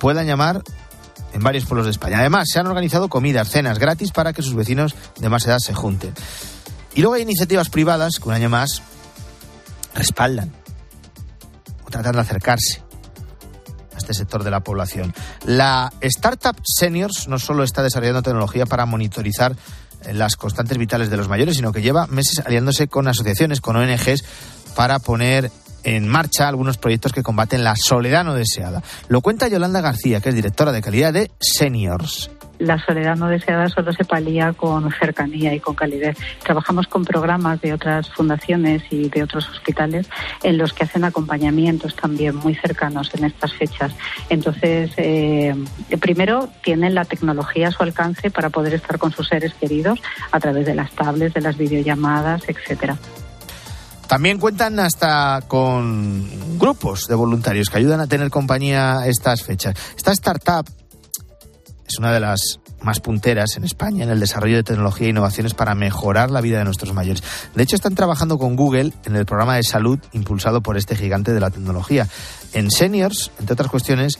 puedan 0.00 0.26
llamar 0.26 0.62
en 1.34 1.42
varios 1.42 1.66
pueblos 1.66 1.84
de 1.84 1.90
España. 1.90 2.18
Además, 2.18 2.48
se 2.50 2.58
han 2.58 2.66
organizado 2.66 3.10
comidas, 3.10 3.50
cenas 3.50 3.78
gratis 3.78 4.10
para 4.10 4.32
que 4.32 4.40
sus 4.40 4.54
vecinos 4.54 4.94
de 5.18 5.28
más 5.28 5.44
edad 5.44 5.58
se 5.58 5.74
junten. 5.74 6.14
Y 6.94 7.02
luego 7.02 7.16
hay 7.16 7.22
iniciativas 7.24 7.68
privadas 7.68 8.20
que 8.22 8.28
un 8.30 8.34
año 8.34 8.48
más 8.48 8.80
respaldan 9.94 10.50
o 11.84 11.90
tratan 11.90 12.14
de 12.14 12.20
acercarse 12.20 12.82
este 14.02 14.14
sector 14.14 14.44
de 14.44 14.50
la 14.50 14.60
población. 14.60 15.14
La 15.46 15.92
Startup 16.00 16.56
Seniors 16.64 17.28
no 17.28 17.38
solo 17.38 17.64
está 17.64 17.82
desarrollando 17.82 18.22
tecnología 18.22 18.66
para 18.66 18.86
monitorizar 18.86 19.56
eh, 20.04 20.12
las 20.12 20.36
constantes 20.36 20.78
vitales 20.78 21.10
de 21.10 21.16
los 21.16 21.28
mayores, 21.28 21.56
sino 21.56 21.72
que 21.72 21.82
lleva 21.82 22.06
meses 22.06 22.40
aliándose 22.44 22.88
con 22.88 23.08
asociaciones, 23.08 23.60
con 23.60 23.76
ONGs, 23.76 24.24
para 24.74 24.98
poner 24.98 25.50
en 25.84 26.08
marcha 26.08 26.48
algunos 26.48 26.78
proyectos 26.78 27.12
que 27.12 27.22
combaten 27.22 27.64
la 27.64 27.74
soledad 27.76 28.24
no 28.24 28.34
deseada. 28.34 28.82
Lo 29.08 29.20
cuenta 29.20 29.48
Yolanda 29.48 29.80
García, 29.80 30.20
que 30.20 30.30
es 30.30 30.34
directora 30.34 30.72
de 30.72 30.82
calidad 30.82 31.12
de 31.12 31.30
Seniors 31.40 32.30
la 32.62 32.78
soledad 32.78 33.16
no 33.16 33.28
deseada 33.28 33.68
solo 33.68 33.92
se 33.92 34.04
palía 34.04 34.52
con 34.52 34.90
cercanía 34.92 35.54
y 35.54 35.60
con 35.60 35.74
calidez. 35.74 36.16
Trabajamos 36.42 36.86
con 36.86 37.04
programas 37.04 37.60
de 37.60 37.72
otras 37.72 38.08
fundaciones 38.10 38.82
y 38.90 39.08
de 39.08 39.22
otros 39.22 39.48
hospitales 39.48 40.08
en 40.42 40.58
los 40.58 40.72
que 40.72 40.84
hacen 40.84 41.04
acompañamientos 41.04 41.94
también 41.96 42.36
muy 42.36 42.54
cercanos 42.54 43.10
en 43.14 43.24
estas 43.24 43.52
fechas. 43.54 43.92
Entonces, 44.30 44.92
eh, 44.96 45.54
primero 46.00 46.48
tienen 46.62 46.94
la 46.94 47.04
tecnología 47.04 47.68
a 47.68 47.72
su 47.72 47.82
alcance 47.82 48.30
para 48.30 48.50
poder 48.50 48.74
estar 48.74 48.98
con 48.98 49.12
sus 49.12 49.28
seres 49.28 49.54
queridos 49.54 50.00
a 50.30 50.40
través 50.40 50.66
de 50.66 50.74
las 50.74 50.92
tablets, 50.92 51.34
de 51.34 51.40
las 51.40 51.56
videollamadas, 51.56 52.48
etcétera. 52.48 52.96
También 54.12 54.36
cuentan 54.36 54.78
hasta 54.78 55.40
con 55.48 56.58
grupos 56.58 57.08
de 57.08 57.14
voluntarios 57.14 57.70
que 57.70 57.78
ayudan 57.78 57.98
a 57.98 58.06
tener 58.06 58.28
compañía 58.28 59.06
estas 59.06 59.42
fechas. 59.42 59.74
Esta 59.96 60.12
startup 60.12 60.68
es 61.88 61.98
una 61.98 62.12
de 62.12 62.20
las 62.20 62.60
más 62.82 63.00
punteras 63.00 63.56
en 63.56 63.64
España 63.64 64.04
en 64.04 64.10
el 64.10 64.20
desarrollo 64.20 64.56
de 64.56 64.64
tecnología 64.64 65.06
e 65.06 65.10
innovaciones 65.12 65.54
para 65.54 65.74
mejorar 65.74 66.30
la 66.30 66.42
vida 66.42 66.58
de 66.58 66.66
nuestros 66.66 66.92
mayores. 66.92 67.22
De 67.54 67.62
hecho, 67.62 67.74
están 67.74 67.94
trabajando 67.94 68.36
con 68.36 68.54
Google 68.54 68.92
en 69.06 69.16
el 69.16 69.24
programa 69.24 69.56
de 69.56 69.62
salud 69.62 69.98
impulsado 70.12 70.60
por 70.60 70.76
este 70.76 70.94
gigante 70.94 71.32
de 71.32 71.40
la 71.40 71.48
tecnología. 71.48 72.06
En 72.52 72.70
Seniors, 72.70 73.30
entre 73.38 73.54
otras 73.54 73.70
cuestiones, 73.70 74.18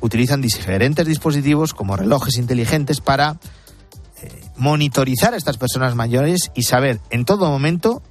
utilizan 0.00 0.40
diferentes 0.40 1.06
dispositivos 1.06 1.74
como 1.74 1.96
relojes 1.96 2.38
inteligentes 2.38 3.00
para 3.00 3.38
eh, 4.20 4.42
monitorizar 4.56 5.32
a 5.32 5.36
estas 5.36 5.58
personas 5.58 5.94
mayores 5.94 6.50
y 6.56 6.64
saber 6.64 6.98
en 7.10 7.24
todo 7.24 7.48
momento 7.48 8.02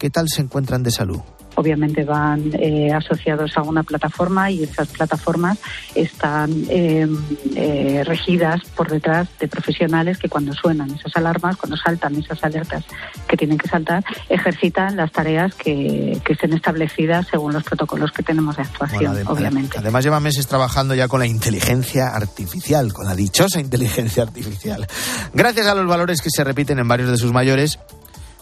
¿Qué 0.00 0.08
tal 0.08 0.28
se 0.28 0.40
encuentran 0.40 0.82
de 0.82 0.90
salud? 0.90 1.20
obviamente 1.56 2.04
van 2.04 2.52
eh, 2.54 2.90
asociados 2.90 3.56
a 3.56 3.62
una 3.62 3.82
plataforma 3.82 4.50
y 4.50 4.62
esas 4.62 4.88
plataformas 4.88 5.58
están 5.94 6.50
em, 6.70 7.18
eh, 7.54 8.02
regidas 8.06 8.62
por 8.74 8.90
detrás 8.90 9.28
de 9.38 9.46
profesionales 9.46 10.16
que 10.16 10.28
cuando 10.28 10.54
suenan 10.54 10.90
esas 10.90 11.14
alarmas, 11.16 11.56
cuando 11.56 11.76
saltan 11.76 12.16
esas 12.16 12.42
alertas 12.44 12.84
que 13.28 13.36
tienen 13.36 13.58
que 13.58 13.68
saltar, 13.68 14.02
ejercitan 14.30 14.96
las 14.96 15.12
tareas 15.12 15.54
que, 15.54 16.18
que 16.24 16.32
estén 16.32 16.54
establecidas 16.54 17.26
según 17.30 17.52
los 17.52 17.62
protocolos 17.62 18.10
que 18.12 18.22
tenemos 18.22 18.56
de 18.56 18.62
actuación, 18.62 19.18
obviamente. 19.26 19.78
Además 19.78 20.02
lleva 20.02 20.18
meses 20.20 20.46
trabajando 20.46 20.94
ya 20.94 21.08
con 21.08 21.20
la 21.20 21.26
inteligencia 21.26 22.08
artificial, 22.08 22.92
con 22.94 23.06
la 23.06 23.14
dichosa 23.14 23.60
inteligencia 23.60 24.22
artificial. 24.22 24.86
Gracias 25.34 25.66
a 25.66 25.74
los 25.74 25.86
valores 25.86 26.22
que 26.22 26.30
se 26.30 26.42
repiten 26.42 26.78
en 26.78 26.88
varios 26.88 27.10
de 27.10 27.18
sus 27.18 27.32
mayores, 27.32 27.78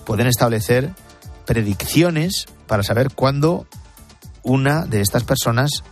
pueden 0.05 0.29
establecer 0.29 0.92
predicciones 1.48 2.44
para 2.66 2.82
saber 2.82 3.11
cuándo 3.14 3.66
una 4.42 4.84
de 4.84 5.00
estas 5.00 5.24
personas 5.24 5.82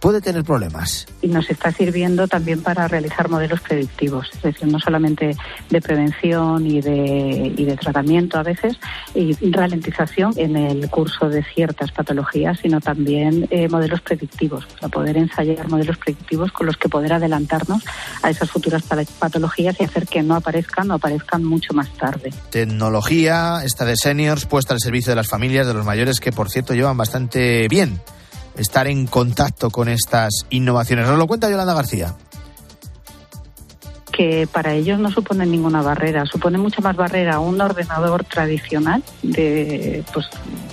puede 0.00 0.20
tener 0.20 0.44
problemas. 0.44 1.06
Y 1.22 1.28
nos 1.28 1.48
está 1.50 1.72
sirviendo 1.72 2.28
también 2.28 2.62
para 2.62 2.88
realizar 2.88 3.28
modelos 3.28 3.60
predictivos, 3.60 4.30
es 4.34 4.42
decir, 4.42 4.68
no 4.68 4.78
solamente 4.78 5.36
de 5.70 5.80
prevención 5.80 6.66
y 6.66 6.80
de, 6.80 7.52
y 7.56 7.64
de 7.64 7.76
tratamiento 7.76 8.38
a 8.38 8.42
veces, 8.42 8.78
y 9.14 9.34
ralentización 9.50 10.32
en 10.36 10.56
el 10.56 10.88
curso 10.90 11.28
de 11.28 11.42
ciertas 11.42 11.92
patologías, 11.92 12.58
sino 12.60 12.80
también 12.80 13.46
eh, 13.50 13.68
modelos 13.68 14.00
predictivos, 14.00 14.66
para 14.66 14.88
poder 14.88 15.16
ensayar 15.16 15.68
modelos 15.68 15.98
predictivos 15.98 16.52
con 16.52 16.66
los 16.66 16.76
que 16.76 16.88
poder 16.88 17.12
adelantarnos 17.12 17.84
a 18.22 18.30
esas 18.30 18.50
futuras 18.50 18.82
patologías 19.18 19.76
y 19.80 19.84
hacer 19.84 20.06
que 20.06 20.22
no 20.22 20.34
aparezcan 20.34 20.90
o 20.90 20.94
aparezcan 20.94 21.44
mucho 21.44 21.72
más 21.74 21.88
tarde. 21.94 22.32
Tecnología, 22.50 23.60
esta 23.64 23.84
de 23.84 23.96
seniors, 23.96 24.46
puesta 24.46 24.74
al 24.74 24.80
servicio 24.80 25.10
de 25.10 25.16
las 25.16 25.28
familias, 25.28 25.66
de 25.66 25.74
los 25.74 25.84
mayores, 25.84 26.20
que 26.20 26.32
por 26.32 26.50
cierto 26.50 26.74
llevan 26.74 26.96
bastante 26.96 27.68
bien 27.68 28.00
estar 28.58 28.86
en 28.86 29.06
contacto 29.06 29.70
con 29.70 29.88
estas 29.88 30.46
innovaciones. 30.50 31.06
Nos 31.06 31.18
lo 31.18 31.26
cuenta 31.26 31.50
Yolanda 31.50 31.74
García 31.74 32.14
que 34.18 34.48
para 34.50 34.74
ellos 34.74 34.98
no 34.98 35.12
supone 35.12 35.46
ninguna 35.46 35.80
barrera, 35.80 36.26
supone 36.26 36.58
mucha 36.58 36.80
más 36.80 36.96
barrera 36.96 37.38
un 37.38 37.60
ordenador 37.60 38.24
tradicional 38.24 39.00
de 39.22 40.02
pues 40.12 40.26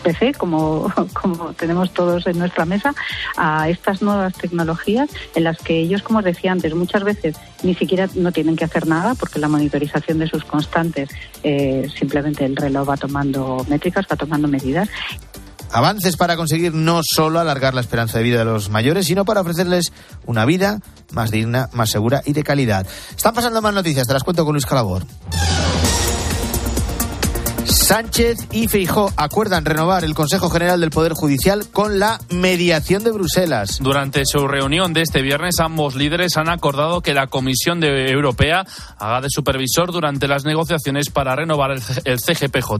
PC 0.03 0.33
como, 0.33 0.91
como 1.13 1.53
tenemos 1.53 1.93
todos 1.93 2.25
en 2.25 2.39
nuestra 2.39 2.65
mesa 2.65 2.95
a 3.37 3.69
estas 3.69 4.01
nuevas 4.01 4.33
tecnologías 4.33 5.11
en 5.35 5.43
las 5.43 5.59
que 5.59 5.77
ellos, 5.77 6.01
como 6.01 6.19
os 6.19 6.25
decía 6.25 6.53
antes, 6.53 6.73
muchas 6.73 7.03
veces 7.03 7.35
ni 7.61 7.75
siquiera 7.75 8.09
no 8.15 8.31
tienen 8.31 8.55
que 8.55 8.65
hacer 8.65 8.87
nada 8.87 9.13
porque 9.13 9.37
la 9.37 9.47
monitorización 9.47 10.17
de 10.17 10.27
sus 10.27 10.43
constantes 10.43 11.09
eh, 11.43 11.87
simplemente 11.99 12.45
el 12.45 12.55
reloj 12.55 12.89
va 12.89 12.97
tomando 12.97 13.63
métricas, 13.69 14.07
va 14.11 14.15
tomando 14.15 14.47
medidas 14.47 14.89
Avances 15.71 16.17
para 16.17 16.35
conseguir 16.37 16.73
no 16.73 17.01
solo 17.03 17.39
alargar 17.39 17.73
la 17.73 17.81
esperanza 17.81 18.17
de 18.17 18.23
vida 18.23 18.39
de 18.39 18.45
los 18.45 18.69
mayores, 18.69 19.07
sino 19.07 19.25
para 19.25 19.41
ofrecerles 19.41 19.91
una 20.25 20.45
vida 20.45 20.79
más 21.11 21.31
digna, 21.31 21.69
más 21.73 21.89
segura 21.89 22.21
y 22.25 22.33
de 22.33 22.43
calidad. 22.43 22.87
Están 23.15 23.33
pasando 23.33 23.61
más 23.61 23.73
noticias, 23.73 24.07
te 24.07 24.13
las 24.13 24.23
cuento 24.23 24.45
con 24.45 24.53
Luis 24.53 24.65
Calabor. 24.65 25.05
Sánchez 27.85 28.47
y 28.51 28.67
Feijó 28.67 29.13
acuerdan 29.15 29.63
renovar 29.63 30.03
el 30.03 30.15
Consejo 30.15 30.49
General 30.49 30.81
del 30.81 30.89
Poder 30.89 31.13
Judicial 31.13 31.67
con 31.71 31.99
la 31.99 32.19
mediación 32.31 33.03
de 33.03 33.11
Bruselas. 33.11 33.77
Durante 33.79 34.23
su 34.25 34.47
reunión 34.47 34.91
de 34.91 35.03
este 35.03 35.21
viernes, 35.21 35.59
ambos 35.59 35.93
líderes 35.93 36.35
han 36.37 36.49
acordado 36.49 37.01
que 37.01 37.13
la 37.13 37.27
Comisión 37.27 37.79
de 37.79 38.09
Europea 38.09 38.65
haga 38.97 39.21
de 39.21 39.29
supervisor 39.29 39.91
durante 39.91 40.27
las 40.27 40.45
negociaciones 40.45 41.11
para 41.11 41.35
renovar 41.35 41.73
el 42.05 42.19
CGPJ. 42.19 42.71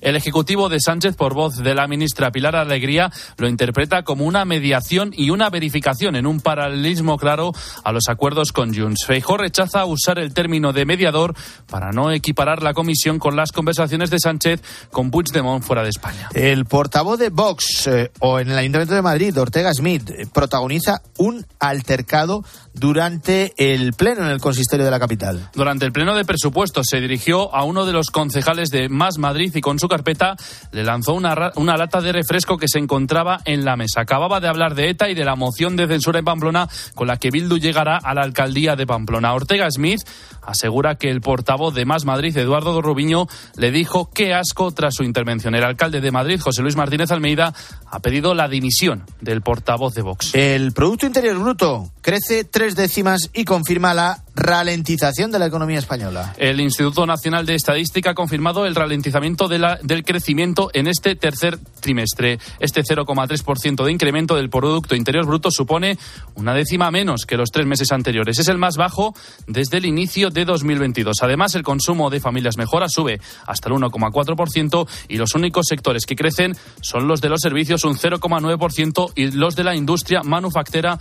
El 0.00 0.14
Ejecutivo 0.14 0.68
de 0.68 0.78
Sánchez, 0.78 1.16
por 1.16 1.34
voz 1.34 1.56
de 1.56 1.74
la 1.74 1.88
ministra 1.88 2.30
Pilar 2.30 2.54
Alegría, 2.54 3.10
lo 3.38 3.48
interpreta 3.48 4.04
como 4.04 4.26
una 4.26 4.44
mediación 4.44 5.10
y 5.12 5.30
una 5.30 5.50
verificación 5.50 6.14
en 6.14 6.24
un 6.24 6.40
paralelismo 6.40 7.18
claro 7.18 7.50
a 7.82 7.90
los 7.90 8.04
acuerdos 8.08 8.52
con 8.52 8.72
Junts. 8.72 9.06
Feijó 9.06 9.36
rechaza 9.38 9.84
usar 9.86 10.20
el 10.20 10.32
término 10.32 10.72
de 10.72 10.86
mediador 10.86 11.34
para 11.68 11.90
no 11.90 12.12
equiparar 12.12 12.62
la 12.62 12.74
Comisión 12.74 13.18
con 13.18 13.34
las 13.34 13.50
conversaciones 13.50 14.10
de 14.10 14.20
Sánchez 14.20 14.51
con 14.90 15.10
Puigdemont 15.10 15.62
fuera 15.62 15.82
de 15.82 15.90
España. 15.90 16.28
El 16.34 16.64
portavoz 16.64 17.18
de 17.18 17.30
Vox 17.30 17.86
eh, 17.86 18.10
o 18.20 18.40
en 18.40 18.50
el 18.50 18.58
Ayuntamiento 18.58 18.94
de 18.94 19.02
Madrid, 19.02 19.38
Ortega 19.38 19.72
Smith, 19.72 20.10
eh, 20.10 20.26
protagoniza 20.32 21.02
un 21.18 21.46
altercado 21.58 22.44
durante 22.74 23.52
el 23.56 23.92
pleno 23.92 24.22
en 24.22 24.28
el 24.28 24.40
consistorio 24.40 24.84
de 24.84 24.90
la 24.90 24.98
capital. 24.98 25.50
Durante 25.54 25.84
el 25.84 25.92
pleno 25.92 26.14
de 26.14 26.24
presupuestos 26.24 26.86
se 26.88 27.00
dirigió 27.00 27.54
a 27.54 27.64
uno 27.64 27.84
de 27.84 27.92
los 27.92 28.06
concejales 28.06 28.70
de 28.70 28.88
Más 28.88 29.18
Madrid 29.18 29.54
y 29.54 29.60
con 29.60 29.78
su 29.78 29.88
carpeta 29.88 30.36
le 30.72 30.82
lanzó 30.82 31.14
una, 31.14 31.52
una 31.56 31.76
lata 31.76 32.00
de 32.00 32.12
refresco 32.12 32.56
que 32.56 32.68
se 32.68 32.78
encontraba 32.78 33.40
en 33.44 33.64
la 33.64 33.76
mesa. 33.76 34.00
Acababa 34.00 34.40
de 34.40 34.48
hablar 34.48 34.74
de 34.74 34.90
ETA 34.90 35.10
y 35.10 35.14
de 35.14 35.24
la 35.24 35.36
moción 35.36 35.76
de 35.76 35.86
censura 35.86 36.18
en 36.18 36.24
Pamplona 36.24 36.68
con 36.94 37.06
la 37.06 37.18
que 37.18 37.30
Bildu 37.30 37.58
llegará 37.58 37.98
a 37.98 38.14
la 38.14 38.22
alcaldía 38.22 38.76
de 38.76 38.86
Pamplona. 38.86 39.34
Ortega 39.34 39.70
Smith 39.70 40.00
asegura 40.42 40.96
que 40.96 41.10
el 41.10 41.20
portavoz 41.20 41.74
de 41.74 41.84
Más 41.84 42.04
Madrid, 42.04 42.36
Eduardo 42.36 42.80
Rubiño, 42.82 43.26
le 43.56 43.70
dijo 43.70 44.10
que 44.10 44.34
asco 44.34 44.70
tras 44.72 44.94
su 44.94 45.04
intervención. 45.04 45.54
El 45.54 45.64
alcalde 45.64 46.00
de 46.00 46.10
Madrid, 46.10 46.40
José 46.40 46.62
Luis 46.62 46.76
Martínez 46.76 47.10
Almeida, 47.10 47.54
ha 47.86 48.00
pedido 48.00 48.34
la 48.34 48.48
dimisión 48.48 49.04
del 49.20 49.42
portavoz 49.42 49.94
de 49.94 50.02
Vox. 50.02 50.34
El 50.34 50.72
Producto 50.72 51.06
Interior 51.06 51.38
Bruto 51.38 51.90
crece 52.00 52.44
tres 52.44 52.76
décimas 52.76 53.30
y 53.32 53.44
confirma 53.44 53.94
la 53.94 54.24
ralentización 54.34 55.30
de 55.30 55.38
la 55.38 55.46
economía 55.46 55.78
española. 55.78 56.34
El 56.38 56.60
Instituto 56.60 57.06
Nacional 57.06 57.46
de 57.46 57.54
Estadística 57.54 58.10
ha 58.10 58.14
confirmado 58.14 58.66
el 58.66 58.74
ralentizamiento 58.74 59.48
del 59.48 60.04
crecimiento 60.04 60.70
en 60.72 60.86
este 60.86 61.16
tercer 61.16 61.58
trimestre. 61.80 62.38
Este 62.58 62.82
0,3% 62.82 63.84
de 63.84 63.92
incremento 63.92 64.36
del 64.36 64.50
Producto 64.50 64.94
Interior 64.94 65.26
Bruto 65.26 65.50
supone 65.50 65.98
una 66.34 66.54
décima 66.54 66.90
menos 66.90 67.26
que 67.26 67.36
los 67.36 67.50
tres 67.50 67.66
meses 67.66 67.92
anteriores. 67.92 68.38
Es 68.38 68.48
el 68.48 68.58
más 68.58 68.76
bajo 68.76 69.14
desde 69.46 69.78
el 69.78 69.86
inicio 69.86 70.30
de 70.30 70.44
2022. 70.44 71.16
Además, 71.22 71.54
el 71.54 71.62
consumo 71.62 72.10
de 72.10 72.20
familias 72.20 72.56
mejora, 72.56 72.88
sube 72.88 73.20
hasta 73.46 73.68
el 73.68 73.74
1,4% 73.74 74.88
y 75.08 75.16
los 75.16 75.34
únicos 75.34 75.66
sectores 75.68 76.06
que 76.06 76.16
crecen 76.16 76.56
son 76.80 77.06
los 77.06 77.20
de 77.20 77.28
los 77.28 77.40
servicios, 77.40 77.84
un 77.84 77.96
0,9% 77.96 79.12
y 79.14 79.30
los 79.32 79.56
de 79.56 79.64
la 79.64 79.74
industria 79.74 80.22
manufacturera 80.22 80.98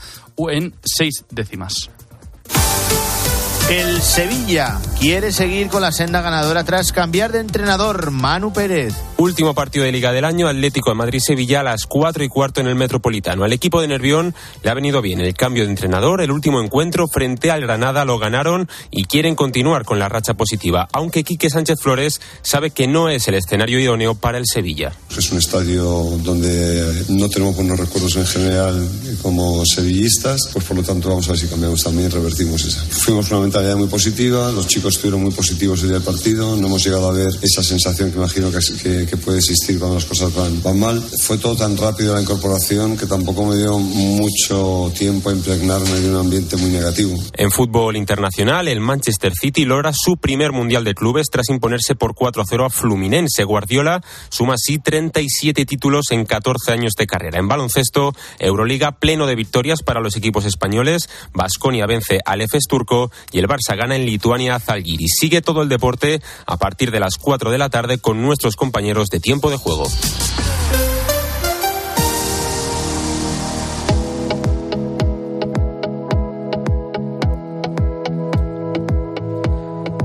en 0.49 0.73
seis 0.83 1.25
décimas. 1.29 1.89
El 3.71 4.01
Sevilla 4.01 4.81
quiere 4.99 5.31
seguir 5.31 5.69
con 5.69 5.81
la 5.81 5.93
senda 5.93 6.19
ganadora 6.19 6.65
tras 6.65 6.91
cambiar 6.91 7.31
de 7.31 7.39
entrenador, 7.39 8.11
Manu 8.11 8.51
Pérez. 8.51 8.93
Último 9.15 9.53
partido 9.53 9.85
de 9.85 9.93
Liga 9.93 10.11
del 10.11 10.25
Año, 10.25 10.49
Atlético 10.49 10.89
de 10.89 10.95
Madrid-Sevilla 10.95 11.61
a 11.61 11.63
las 11.63 11.85
4 11.85 12.21
y 12.25 12.27
cuarto 12.27 12.59
en 12.59 12.67
el 12.67 12.75
Metropolitano. 12.75 13.45
Al 13.45 13.53
equipo 13.53 13.79
de 13.79 13.87
Nervión 13.87 14.35
le 14.61 14.69
ha 14.69 14.73
venido 14.73 15.01
bien 15.01 15.21
el 15.21 15.33
cambio 15.35 15.63
de 15.63 15.69
entrenador. 15.69 16.21
El 16.21 16.31
último 16.31 16.61
encuentro 16.61 17.07
frente 17.07 17.49
al 17.49 17.61
Granada 17.61 18.03
lo 18.03 18.19
ganaron 18.19 18.67
y 18.89 19.05
quieren 19.05 19.35
continuar 19.35 19.85
con 19.85 19.99
la 19.99 20.09
racha 20.09 20.33
positiva, 20.33 20.89
aunque 20.91 21.23
Quique 21.23 21.49
Sánchez 21.49 21.79
Flores 21.79 22.19
sabe 22.41 22.71
que 22.71 22.87
no 22.87 23.07
es 23.07 23.29
el 23.29 23.35
escenario 23.35 23.79
idóneo 23.79 24.15
para 24.15 24.37
el 24.37 24.47
Sevilla. 24.47 24.91
Es 25.17 25.31
un 25.31 25.37
estadio 25.37 25.85
donde 26.23 27.05
no 27.07 27.29
tenemos 27.29 27.55
buenos 27.55 27.79
recuerdos 27.79 28.17
en 28.17 28.25
general 28.25 28.89
como 29.21 29.65
sevillistas, 29.65 30.49
pues 30.51 30.65
por 30.65 30.75
lo 30.75 30.83
tanto 30.83 31.07
vamos 31.07 31.27
a 31.29 31.31
ver 31.31 31.39
si 31.39 31.47
cambiamos 31.47 31.81
también 31.81 32.09
y 32.09 32.11
revertimos 32.11 32.65
esa. 32.65 32.81
Fuimos 32.81 33.31
una 33.31 33.41
muy 33.75 33.87
positiva, 33.87 34.51
los 34.51 34.67
chicos 34.67 34.95
estuvieron 34.95 35.21
muy 35.21 35.31
positivos 35.31 35.81
el 35.81 35.89
día 35.89 35.97
del 35.97 36.05
partido, 36.05 36.55
no 36.55 36.67
hemos 36.67 36.83
llegado 36.83 37.09
a 37.09 37.13
ver 37.13 37.31
esa 37.41 37.63
sensación 37.63 38.11
que 38.11 38.17
imagino 38.17 38.51
que, 38.51 39.05
que, 39.05 39.17
puede 39.17 39.37
existir 39.37 39.77
cuando 39.79 39.95
las 39.95 40.05
cosas 40.05 40.33
van, 40.33 40.61
van, 40.61 40.79
mal. 40.79 41.03
Fue 41.23 41.37
todo 41.37 41.55
tan 41.55 41.77
rápido 41.77 42.13
la 42.13 42.21
incorporación 42.21 42.97
que 42.97 43.05
tampoco 43.05 43.45
me 43.45 43.57
dio 43.57 43.77
mucho 43.77 44.91
tiempo 44.97 45.29
a 45.29 45.33
impregnarme 45.33 45.99
de 45.99 46.09
un 46.09 46.17
ambiente 46.17 46.57
muy 46.57 46.71
negativo. 46.71 47.17
En 47.33 47.51
fútbol 47.51 47.97
internacional, 47.97 48.67
el 48.67 48.79
Manchester 48.79 49.33
City 49.39 49.65
logra 49.65 49.91
su 49.93 50.17
primer 50.17 50.51
mundial 50.51 50.83
de 50.83 50.95
clubes 50.95 51.27
tras 51.31 51.49
imponerse 51.49 51.95
por 51.95 52.15
4 52.15 52.41
a 52.41 52.45
0 52.47 52.65
a 52.65 52.69
Fluminense. 52.69 53.43
Guardiola 53.43 54.03
suma 54.29 54.55
así 54.55 54.79
37 54.79 55.65
títulos 55.65 56.05
en 56.11 56.25
14 56.25 56.71
años 56.71 56.93
de 56.97 57.07
carrera. 57.07 57.39
En 57.39 57.47
baloncesto, 57.47 58.13
Euroliga 58.39 58.93
pleno 58.93 59.27
de 59.27 59.35
victorias 59.35 59.83
para 59.83 59.99
los 59.99 60.15
equipos 60.15 60.45
españoles. 60.45 61.09
Basconia 61.33 61.85
vence 61.85 62.19
al 62.25 62.41
EFES 62.41 62.63
turco 62.67 63.11
y 63.31 63.39
el 63.41 63.47
Barça 63.47 63.75
gana 63.75 63.95
en 63.95 64.05
Lituania 64.05 64.55
a 64.55 64.59
Zalgiris. 64.59 65.15
Sigue 65.19 65.41
todo 65.41 65.63
el 65.63 65.69
deporte 65.69 66.21
a 66.45 66.57
partir 66.57 66.91
de 66.91 66.99
las 66.99 67.15
4 67.17 67.51
de 67.51 67.57
la 67.57 67.69
tarde 67.69 67.99
con 67.99 68.21
nuestros 68.21 68.55
compañeros 68.55 69.07
de 69.09 69.19
tiempo 69.19 69.49
de 69.49 69.57
juego. 69.57 69.87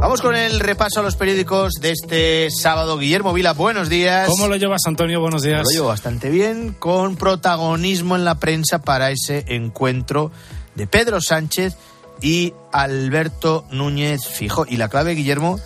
Vamos 0.01 0.21
con 0.23 0.37
el 0.37 0.61
repaso 0.61 1.01
a 1.01 1.03
los 1.03 1.17
periódicos 1.17 1.75
de 1.75 1.91
este 1.91 2.49
sábado. 2.51 2.97
Guillermo 2.97 3.33
Vila, 3.33 3.53
buenos 3.53 3.89
días. 3.89 4.29
¿Cómo 4.29 4.47
lo 4.47 4.57
llevas, 4.57 4.83
Antonio? 4.87 5.21
Buenos 5.21 5.43
días. 5.43 5.65
Lo 5.65 5.71
llevo 5.71 5.89
bastante 5.89 6.31
bien, 6.31 6.75
con 6.79 7.17
protagonismo 7.17 8.17
en 8.17 8.25
la 8.25 8.37
prensa 8.37 8.81
para 8.81 9.11
ese 9.11 9.45
encuentro 9.49 10.31
de 10.75 10.87
Pedro 10.87 11.21
Sánchez 11.21 11.77
y 12.21 12.55
Alberto 12.73 13.65
Núñez 13.71 14.27
Fijo. 14.27 14.65
Y 14.69 14.77
la 14.77 14.89
clave, 14.89 15.15
Guillermo, 15.15 15.59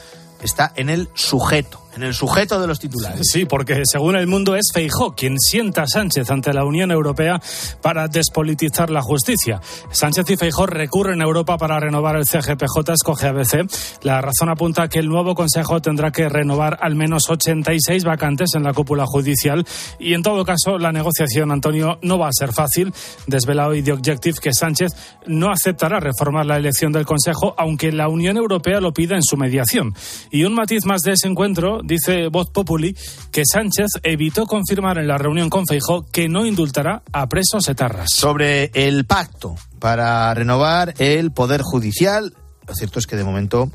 está 0.43 0.73
en 0.77 0.91
el 0.91 1.09
sujeto 1.15 1.80
en 1.97 2.03
el 2.03 2.15
sujeto 2.15 2.61
de 2.61 2.67
los 2.67 2.79
titulares. 2.79 3.23
Sí, 3.33 3.45
porque 3.45 3.83
según 3.85 4.17
el 4.17 4.27
mundo 4.27 4.57
es 4.57 4.71
Feijó 4.73 5.15
quien 5.15 5.39
sienta 5.39 5.83
a 5.83 5.87
Sánchez 5.87 6.31
ante 6.31 6.53
la 6.53 6.65
Unión 6.65 6.91
Europea 6.91 7.41
para 7.83 8.09
despolitizar 8.09 8.91
la 8.91 9.03
justicia. 9.03 9.61
Sánchez 9.91 10.31
y 10.31 10.37
Feijó 10.37 10.67
recurren 10.67 11.21
a 11.21 11.25
Europa 11.25 11.57
para 11.59 11.79
renovar 11.81 12.17
el 12.17 12.27
CGPJ, 12.27 12.93
escoge 12.93 13.29
ABC. 13.29 13.69
La 14.03 14.21
razón 14.21 14.49
apunta 14.49 14.89
que 14.89 14.99
el 14.99 15.09
nuevo 15.09 15.35
Consejo 15.35 15.81
tendrá 15.81 16.11
que 16.11 16.29
renovar 16.29 16.79
al 16.81 16.95
menos 16.95 17.29
86 17.29 18.05
vacantes 18.05 18.55
en 18.55 18.63
la 18.63 18.73
cúpula 18.73 19.05
judicial 19.07 19.67
y 19.99 20.15
en 20.15 20.23
todo 20.23 20.45
caso 20.45 20.79
la 20.79 20.93
negociación, 20.93 21.51
Antonio, 21.51 21.99
no 22.03 22.19
va 22.19 22.29
a 22.29 22.33
ser 22.33 22.53
fácil. 22.53 22.93
Desvela 23.27 23.69
hoy 23.69 23.83
The 23.83 23.93
Objective 23.93 24.39
que 24.41 24.53
Sánchez 24.53 24.93
no 25.27 25.51
aceptará 25.51 26.01
reformar 26.01 26.47
la 26.47 26.57
elección 26.57 26.93
del 26.93 27.07
Consejo, 27.07 27.55
aunque 27.59 27.93
la 27.93 28.09
Unión 28.09 28.37
Europea 28.37 28.81
lo 28.81 28.93
pida 28.93 29.17
en 29.17 29.23
su 29.23 29.37
mediación. 29.37 29.95
Y 30.31 30.45
un 30.45 30.55
matiz 30.55 30.85
más 30.87 31.03
de 31.03 31.13
ese 31.13 31.29
encuentro 31.29 31.80
dice 31.85 32.29
Voz 32.29 32.51
Populi 32.51 32.97
que 33.31 33.43
Sánchez 33.51 33.89
evitó 34.03 34.47
confirmar 34.47 34.99
en 34.99 35.09
la 35.09 35.19
reunión 35.19 35.51
con 35.51 35.67
Feijó 35.67 36.07
que 36.11 36.29
no 36.29 36.47
indultará 36.47 37.03
a 37.13 37.29
presos 37.29 37.69
etarras. 37.69 38.09
Sobre 38.15 38.71
el 38.75 39.05
pacto 39.05 39.57
para 39.79 40.33
renovar 40.35 40.95
el 40.99 41.31
Poder 41.33 41.63
Judicial, 41.63 42.35
lo 42.67 42.75
cierto 42.75 42.99
es 42.99 43.07
que 43.07 43.17
de 43.17 43.25
momento 43.25 43.71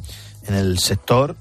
en 0.47 0.55
el 0.55 0.79
sector 0.79 1.35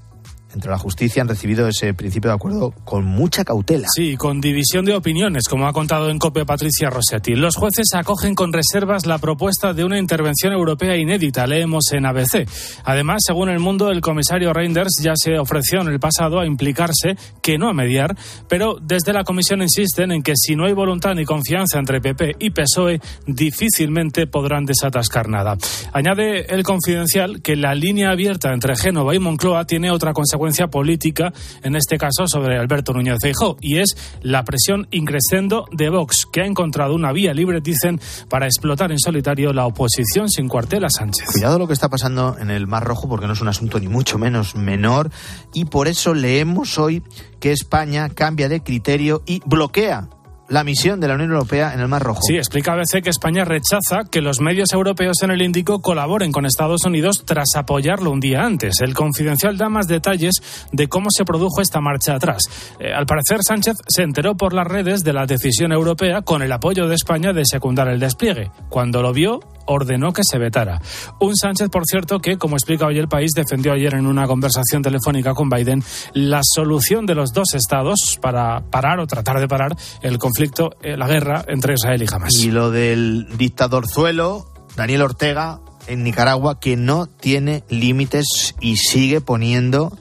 entre 0.55 0.71
la 0.71 0.79
justicia 0.79 1.21
han 1.21 1.27
recibido 1.27 1.67
ese 1.67 1.93
principio 1.93 2.29
de 2.29 2.35
acuerdo 2.35 2.71
con 2.85 3.05
mucha 3.05 3.43
cautela. 3.43 3.87
Sí, 3.93 4.15
con 4.15 4.41
división 4.41 4.85
de 4.85 4.95
opiniones, 4.95 5.47
como 5.47 5.67
ha 5.67 5.73
contado 5.73 6.09
en 6.09 6.17
COPE 6.17 6.45
Patricia 6.45 6.89
Rossetti. 6.89 7.35
Los 7.35 7.57
jueces 7.57 7.89
acogen 7.93 8.33
con 8.33 8.53
reservas 8.53 9.05
la 9.05 9.19
propuesta 9.19 9.73
de 9.73 9.83
una 9.83 9.99
intervención 9.99 10.53
europea 10.53 10.95
inédita, 10.95 11.45
leemos 11.45 11.91
en 11.91 12.05
ABC. 12.05 12.47
Además, 12.85 13.21
según 13.25 13.49
el 13.49 13.59
mundo, 13.59 13.91
el 13.91 14.01
comisario 14.01 14.53
Reinders 14.53 15.01
ya 15.03 15.13
se 15.15 15.37
ofreció 15.37 15.81
en 15.81 15.89
el 15.89 15.99
pasado 15.99 16.39
a 16.39 16.47
implicarse, 16.47 17.17
que 17.41 17.57
no 17.57 17.69
a 17.69 17.73
mediar, 17.73 18.15
pero 18.47 18.77
desde 18.81 19.13
la 19.13 19.23
comisión 19.23 19.61
insisten 19.61 20.11
en 20.11 20.23
que 20.23 20.33
si 20.35 20.55
no 20.55 20.65
hay 20.65 20.73
voluntad 20.73 21.13
ni 21.15 21.25
confianza 21.25 21.79
entre 21.79 21.99
PP 21.99 22.37
y 22.39 22.51
PSOE, 22.51 23.01
difícilmente 23.27 24.25
podrán 24.25 24.65
desatascar 24.65 25.27
nada. 25.27 25.57
Añade 25.91 26.53
el 26.53 26.63
confidencial 26.63 27.41
que 27.41 27.57
la 27.57 27.75
línea 27.75 28.11
abierta 28.11 28.53
entre 28.53 28.75
Génova 28.77 29.13
y 29.13 29.19
Moncloa 29.19 29.65
tiene 29.65 29.91
otra 29.91 30.13
consecuencia 30.13 30.44
política, 30.69 31.33
en 31.63 31.75
este 31.75 31.97
caso 31.97 32.27
sobre 32.27 32.57
Alberto 32.57 32.93
Núñez 32.93 33.17
Feijóo, 33.21 33.57
y 33.61 33.79
es 33.79 33.95
la 34.21 34.43
presión 34.43 34.87
increscendo 34.91 35.65
de 35.71 35.89
Vox, 35.89 36.25
que 36.31 36.41
ha 36.41 36.45
encontrado 36.45 36.95
una 36.95 37.11
vía 37.11 37.33
libre, 37.33 37.61
dicen, 37.61 37.99
para 38.29 38.45
explotar 38.45 38.91
en 38.91 38.99
solitario 38.99 39.53
la 39.53 39.65
oposición 39.65 40.29
sin 40.29 40.47
cuartel 40.47 40.85
a 40.85 40.89
Sánchez. 40.89 41.27
Cuidado 41.31 41.59
lo 41.59 41.67
que 41.67 41.73
está 41.73 41.89
pasando 41.89 42.37
en 42.39 42.49
el 42.49 42.67
Mar 42.67 42.83
Rojo, 42.83 43.07
porque 43.07 43.27
no 43.27 43.33
es 43.33 43.41
un 43.41 43.47
asunto 43.47 43.79
ni 43.79 43.87
mucho 43.87 44.17
menos 44.17 44.55
menor, 44.55 45.11
y 45.53 45.65
por 45.65 45.87
eso 45.87 46.13
leemos 46.13 46.77
hoy 46.77 47.03
que 47.39 47.51
España 47.51 48.09
cambia 48.09 48.49
de 48.49 48.61
criterio 48.61 49.21
y 49.25 49.41
bloquea 49.45 50.09
la 50.49 50.63
misión 50.63 50.99
de 50.99 51.07
la 51.07 51.15
Unión 51.15 51.31
Europea 51.31 51.73
en 51.73 51.79
el 51.79 51.87
Mar 51.87 52.03
Rojo. 52.03 52.21
Sí, 52.21 52.35
explica 52.35 52.73
ABC 52.73 53.03
que 53.03 53.09
España 53.09 53.45
rechaza 53.45 54.03
que 54.09 54.21
los 54.21 54.41
medios 54.41 54.71
europeos 54.73 55.21
en 55.23 55.31
el 55.31 55.41
Índico 55.41 55.81
colaboren 55.81 56.31
con 56.31 56.45
Estados 56.45 56.85
Unidos 56.85 57.23
tras 57.25 57.55
apoyarlo 57.55 58.11
un 58.11 58.19
día 58.19 58.43
antes. 58.43 58.81
El 58.81 58.93
confidencial 58.93 59.57
da 59.57 59.69
más 59.69 59.87
detalles 59.87 60.67
de 60.71 60.87
cómo 60.87 61.07
se 61.09 61.25
produjo 61.25 61.61
esta 61.61 61.81
marcha 61.81 62.15
atrás. 62.15 62.43
Eh, 62.79 62.93
al 62.93 63.05
parecer, 63.05 63.39
Sánchez 63.45 63.75
se 63.87 64.03
enteró 64.03 64.35
por 64.35 64.53
las 64.53 64.67
redes 64.67 65.03
de 65.03 65.13
la 65.13 65.25
decisión 65.25 65.71
europea 65.71 66.21
con 66.21 66.41
el 66.41 66.51
apoyo 66.51 66.87
de 66.87 66.95
España 66.95 67.33
de 67.33 67.43
secundar 67.45 67.87
el 67.87 67.99
despliegue. 67.99 68.51
Cuando 68.69 69.01
lo 69.01 69.13
vio, 69.13 69.39
ordenó 69.65 70.13
que 70.13 70.23
se 70.23 70.37
vetara. 70.37 70.81
Un 71.19 71.35
Sánchez, 71.35 71.69
por 71.69 71.83
cierto, 71.85 72.19
que, 72.19 72.37
como 72.37 72.55
explica 72.55 72.85
hoy 72.85 72.97
el 72.97 73.07
país, 73.07 73.31
defendió 73.35 73.73
ayer 73.73 73.93
en 73.95 74.05
una 74.05 74.27
conversación 74.27 74.81
telefónica 74.81 75.33
con 75.33 75.49
Biden 75.49 75.83
la 76.13 76.41
solución 76.43 77.05
de 77.05 77.15
los 77.15 77.33
dos 77.33 77.53
estados 77.53 78.19
para 78.21 78.61
parar 78.69 78.99
o 78.99 79.07
tratar 79.07 79.39
de 79.39 79.47
parar 79.47 79.75
el 80.01 80.17
conflicto, 80.17 80.71
eh, 80.81 80.97
la 80.97 81.07
guerra 81.07 81.43
entre 81.47 81.73
Israel 81.73 82.03
y 82.03 82.13
Hamas. 82.13 82.33
Y 82.35 82.51
lo 82.51 82.71
del 82.71 83.27
dictadorzuelo, 83.37 84.51
Daniel 84.75 85.01
Ortega, 85.01 85.59
en 85.87 86.03
Nicaragua, 86.03 86.59
que 86.59 86.75
no 86.75 87.07
tiene 87.07 87.63
límites 87.69 88.55
y 88.59 88.77
sigue 88.77 89.21
poniendo 89.21 89.97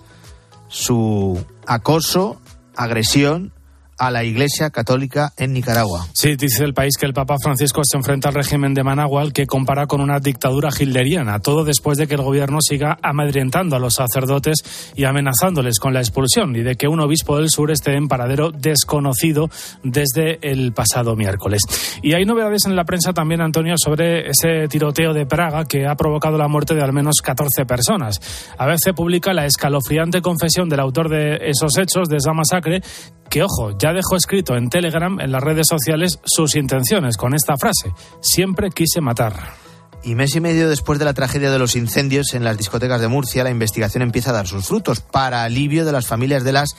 su 0.68 1.44
acoso, 1.66 2.40
agresión 2.76 3.53
a 3.98 4.10
la 4.10 4.24
Iglesia 4.24 4.70
Católica 4.70 5.32
en 5.36 5.52
Nicaragua. 5.52 6.06
Sí, 6.12 6.36
dice 6.36 6.64
el 6.64 6.74
país 6.74 6.96
que 6.98 7.06
el 7.06 7.14
Papa 7.14 7.36
Francisco 7.42 7.82
se 7.84 7.96
enfrenta 7.96 8.28
al 8.28 8.34
régimen 8.34 8.74
de 8.74 8.82
Managua, 8.82 9.30
que 9.32 9.46
compara 9.46 9.86
con 9.86 10.00
una 10.00 10.20
dictadura 10.20 10.70
hilderiana, 10.78 11.38
todo 11.40 11.64
después 11.64 11.98
de 11.98 12.06
que 12.06 12.14
el 12.14 12.22
gobierno 12.22 12.58
siga 12.60 12.98
amedrentando 13.02 13.76
a 13.76 13.78
los 13.78 13.94
sacerdotes 13.94 14.92
y 14.94 15.04
amenazándoles 15.04 15.78
con 15.78 15.94
la 15.94 16.00
expulsión 16.00 16.56
y 16.56 16.62
de 16.62 16.76
que 16.76 16.88
un 16.88 17.00
obispo 17.00 17.38
del 17.38 17.50
sur 17.50 17.70
esté 17.70 17.94
en 17.96 18.08
paradero 18.08 18.50
desconocido 18.50 19.50
desde 19.82 20.38
el 20.42 20.72
pasado 20.72 21.16
miércoles. 21.16 21.62
Y 22.02 22.14
hay 22.14 22.24
novedades 22.24 22.62
en 22.66 22.76
la 22.76 22.84
prensa 22.84 23.12
también, 23.12 23.40
Antonio, 23.40 23.74
sobre 23.76 24.28
ese 24.28 24.68
tiroteo 24.68 25.12
de 25.12 25.26
Praga 25.26 25.64
que 25.64 25.86
ha 25.86 25.94
provocado 25.94 26.38
la 26.38 26.48
muerte 26.48 26.74
de 26.74 26.82
al 26.82 26.92
menos 26.92 27.16
14 27.22 27.64
personas. 27.66 28.20
A 28.58 28.66
veces 28.66 28.92
publica 28.94 29.32
la 29.32 29.46
escalofriante 29.46 30.20
confesión 30.20 30.68
del 30.68 30.80
autor 30.80 31.08
de 31.08 31.38
esos 31.48 31.76
hechos, 31.78 32.08
de 32.08 32.16
esa 32.16 32.32
masacre, 32.32 32.82
que, 33.28 33.42
ojo, 33.42 33.76
ya 33.78 33.92
dejó 33.92 34.16
escrito 34.16 34.56
en 34.56 34.68
Telegram, 34.68 35.18
en 35.20 35.32
las 35.32 35.42
redes 35.42 35.66
sociales, 35.68 36.18
sus 36.24 36.54
intenciones 36.54 37.16
con 37.16 37.34
esta 37.34 37.56
frase, 37.56 37.92
siempre 38.20 38.70
quise 38.70 39.00
matar. 39.00 39.54
Y 40.02 40.14
mes 40.14 40.34
y 40.36 40.40
medio 40.40 40.68
después 40.68 40.98
de 40.98 41.06
la 41.06 41.14
tragedia 41.14 41.50
de 41.50 41.58
los 41.58 41.76
incendios 41.76 42.34
en 42.34 42.44
las 42.44 42.58
discotecas 42.58 43.00
de 43.00 43.08
Murcia, 43.08 43.42
la 43.42 43.50
investigación 43.50 44.02
empieza 44.02 44.30
a 44.30 44.34
dar 44.34 44.46
sus 44.46 44.66
frutos 44.66 45.00
para 45.00 45.44
alivio 45.44 45.84
de 45.84 45.92
las 45.92 46.06
familias 46.06 46.44
de 46.44 46.52
las 46.52 46.76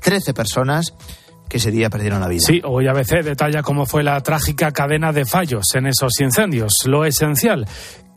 13 0.00 0.32
personas 0.32 0.94
que 1.48 1.56
ese 1.56 1.70
día 1.70 1.90
perdieron 1.90 2.20
la 2.20 2.28
vida. 2.28 2.42
Sí, 2.46 2.60
hoy 2.64 2.86
ABC 2.86 3.22
detalla 3.22 3.62
cómo 3.62 3.86
fue 3.86 4.02
la 4.02 4.20
trágica 4.22 4.72
cadena 4.72 5.12
de 5.12 5.24
fallos 5.24 5.64
en 5.74 5.86
esos 5.86 6.20
incendios. 6.20 6.72
Lo 6.86 7.04
esencial, 7.04 7.66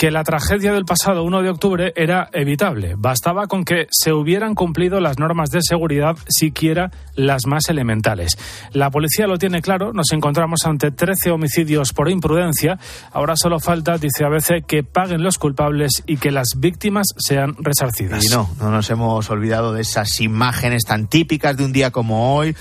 que 0.01 0.09
la 0.09 0.23
tragedia 0.23 0.73
del 0.73 0.83
pasado 0.83 1.23
1 1.23 1.43
de 1.43 1.49
octubre 1.51 1.93
era 1.95 2.27
evitable. 2.33 2.95
Bastaba 2.97 3.45
con 3.45 3.63
que 3.63 3.85
se 3.91 4.11
hubieran 4.11 4.55
cumplido 4.55 4.99
las 4.99 5.19
normas 5.19 5.51
de 5.51 5.59
seguridad, 5.61 6.17
siquiera 6.27 6.89
las 7.15 7.45
más 7.45 7.69
elementales. 7.69 8.35
La 8.73 8.89
policía 8.89 9.27
lo 9.27 9.37
tiene 9.37 9.61
claro, 9.61 9.93
nos 9.93 10.11
encontramos 10.11 10.65
ante 10.65 10.89
13 10.89 11.29
homicidios 11.29 11.93
por 11.93 12.09
imprudencia. 12.09 12.79
Ahora 13.11 13.35
solo 13.35 13.59
falta, 13.59 13.99
dice 13.99 14.25
ABC, 14.25 14.65
que 14.65 14.83
paguen 14.83 15.21
los 15.21 15.37
culpables 15.37 16.01
y 16.07 16.17
que 16.17 16.31
las 16.31 16.47
víctimas 16.57 17.05
sean 17.17 17.55
resarcidas. 17.59 18.25
Y 18.25 18.29
no, 18.29 18.49
no 18.59 18.71
nos 18.71 18.89
hemos 18.89 19.29
olvidado 19.29 19.71
de 19.71 19.81
esas 19.81 20.19
imágenes 20.19 20.83
tan 20.83 21.07
típicas 21.09 21.57
de 21.57 21.65
un 21.65 21.73
día 21.73 21.91
como 21.91 22.35
hoy 22.35 22.55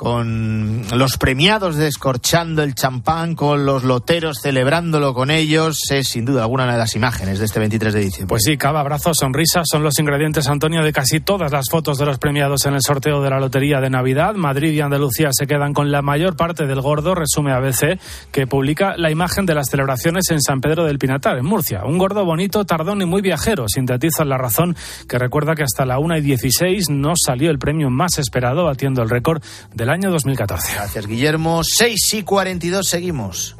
con 0.00 0.82
los 0.94 1.18
premiados 1.18 1.76
descorchando 1.76 2.62
el 2.62 2.74
champán, 2.74 3.34
con 3.34 3.66
los 3.66 3.84
loteros 3.84 4.38
celebrándolo 4.40 5.12
con 5.12 5.30
ellos, 5.30 5.78
es 5.90 6.08
sin 6.08 6.24
duda 6.24 6.40
alguna 6.40 6.72
de 6.72 6.78
las 6.78 6.96
imágenes 6.96 7.38
de 7.38 7.44
este 7.44 7.60
23 7.60 7.92
de 7.92 8.00
diciembre. 8.00 8.28
Pues 8.30 8.44
sí, 8.46 8.56
cava, 8.56 8.80
abrazos, 8.80 9.18
sonrisas 9.18 9.66
son 9.70 9.82
los 9.82 9.98
ingredientes, 9.98 10.48
Antonio, 10.48 10.82
de 10.82 10.94
casi 10.94 11.20
todas 11.20 11.52
las 11.52 11.66
fotos 11.70 11.98
de 11.98 12.06
los 12.06 12.16
premiados 12.16 12.64
en 12.64 12.76
el 12.76 12.80
sorteo 12.80 13.20
de 13.20 13.28
la 13.28 13.40
Lotería 13.40 13.82
de 13.82 13.90
Navidad. 13.90 14.34
Madrid 14.36 14.72
y 14.72 14.80
Andalucía 14.80 15.32
se 15.32 15.46
quedan 15.46 15.74
con 15.74 15.90
la 15.90 16.00
mayor 16.00 16.34
parte 16.34 16.66
del 16.66 16.80
gordo, 16.80 17.14
resume 17.14 17.52
ABC, 17.52 18.00
que 18.32 18.46
publica 18.46 18.96
la 18.96 19.10
imagen 19.10 19.44
de 19.44 19.54
las 19.54 19.68
celebraciones 19.68 20.30
en 20.30 20.40
San 20.40 20.62
Pedro 20.62 20.86
del 20.86 20.98
Pinatar, 20.98 21.36
en 21.36 21.44
Murcia. 21.44 21.84
Un 21.84 21.98
gordo 21.98 22.24
bonito, 22.24 22.64
tardón 22.64 23.02
y 23.02 23.04
muy 23.04 23.20
viajero, 23.20 23.66
sintetiza 23.68 24.24
la 24.24 24.38
razón 24.38 24.74
que 25.06 25.18
recuerda 25.18 25.54
que 25.54 25.64
hasta 25.64 25.84
la 25.84 25.98
1 25.98 26.16
y 26.16 26.20
16 26.22 26.88
no 26.88 27.12
salió 27.22 27.50
el 27.50 27.58
premio 27.58 27.90
más 27.90 28.16
esperado, 28.16 28.64
batiendo 28.64 29.02
el 29.02 29.10
récord 29.10 29.42
de 29.74 29.89
año 29.90 30.10
2014. 30.10 30.74
Gracias, 30.74 31.06
Guillermo. 31.06 31.62
6 31.64 32.14
y 32.14 32.22
42 32.22 32.86
seguimos. 32.86 33.56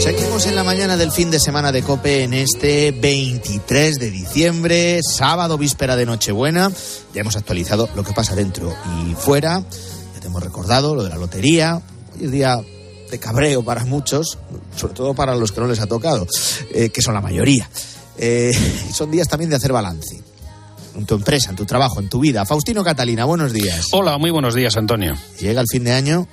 Seguimos 0.00 0.46
en 0.46 0.56
la 0.56 0.64
mañana 0.64 0.96
del 0.96 1.12
fin 1.12 1.30
de 1.30 1.38
semana 1.38 1.70
de 1.72 1.82
Cope 1.82 2.24
en 2.24 2.32
este 2.32 2.90
23 2.90 3.98
de 3.98 4.10
diciembre, 4.10 5.00
sábado, 5.02 5.56
víspera 5.56 5.94
de 5.94 6.06
Nochebuena. 6.06 6.72
Ya 7.14 7.20
hemos 7.20 7.36
actualizado 7.36 7.88
lo 7.94 8.02
que 8.02 8.12
pasa 8.12 8.34
dentro 8.34 8.74
y 9.04 9.14
fuera. 9.14 9.62
Ya 10.14 10.20
te 10.20 10.26
hemos 10.26 10.42
recordado 10.42 10.94
lo 10.94 11.04
de 11.04 11.10
la 11.10 11.16
lotería. 11.16 11.80
Hoy 12.14 12.24
es 12.24 12.30
día 12.32 12.60
de 13.10 13.18
cabreo 13.18 13.62
para 13.62 13.84
muchos, 13.84 14.38
sobre 14.74 14.94
todo 14.94 15.14
para 15.14 15.34
los 15.34 15.52
que 15.52 15.60
no 15.60 15.66
les 15.66 15.80
ha 15.80 15.86
tocado, 15.86 16.26
eh, 16.72 16.90
que 16.90 17.02
son 17.02 17.14
la 17.14 17.20
mayoría. 17.20 17.68
Eh, 18.22 18.52
son 18.92 19.10
días 19.10 19.28
también 19.28 19.48
de 19.48 19.56
hacer 19.56 19.72
balance. 19.72 20.22
En 20.94 21.06
tu 21.06 21.14
empresa, 21.14 21.48
en 21.50 21.56
tu 21.56 21.64
trabajo, 21.64 22.00
en 22.00 22.10
tu 22.10 22.20
vida. 22.20 22.44
Faustino 22.44 22.84
Catalina, 22.84 23.24
buenos 23.24 23.54
días. 23.54 23.88
Hola, 23.92 24.18
muy 24.18 24.30
buenos 24.30 24.54
días, 24.54 24.76
Antonio. 24.76 25.16
Llega 25.40 25.62
el 25.62 25.66
fin 25.66 25.84
de 25.84 25.92
año 25.92 26.28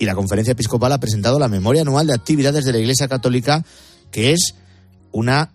y 0.00 0.06
la 0.06 0.16
Conferencia 0.16 0.52
Episcopal 0.52 0.90
ha 0.90 0.98
presentado 0.98 1.38
la 1.38 1.46
memoria 1.46 1.82
anual 1.82 2.08
de 2.08 2.14
actividades 2.14 2.64
de 2.64 2.72
la 2.72 2.78
Iglesia 2.78 3.06
Católica, 3.06 3.64
que 4.10 4.32
es 4.32 4.56
una 5.12 5.52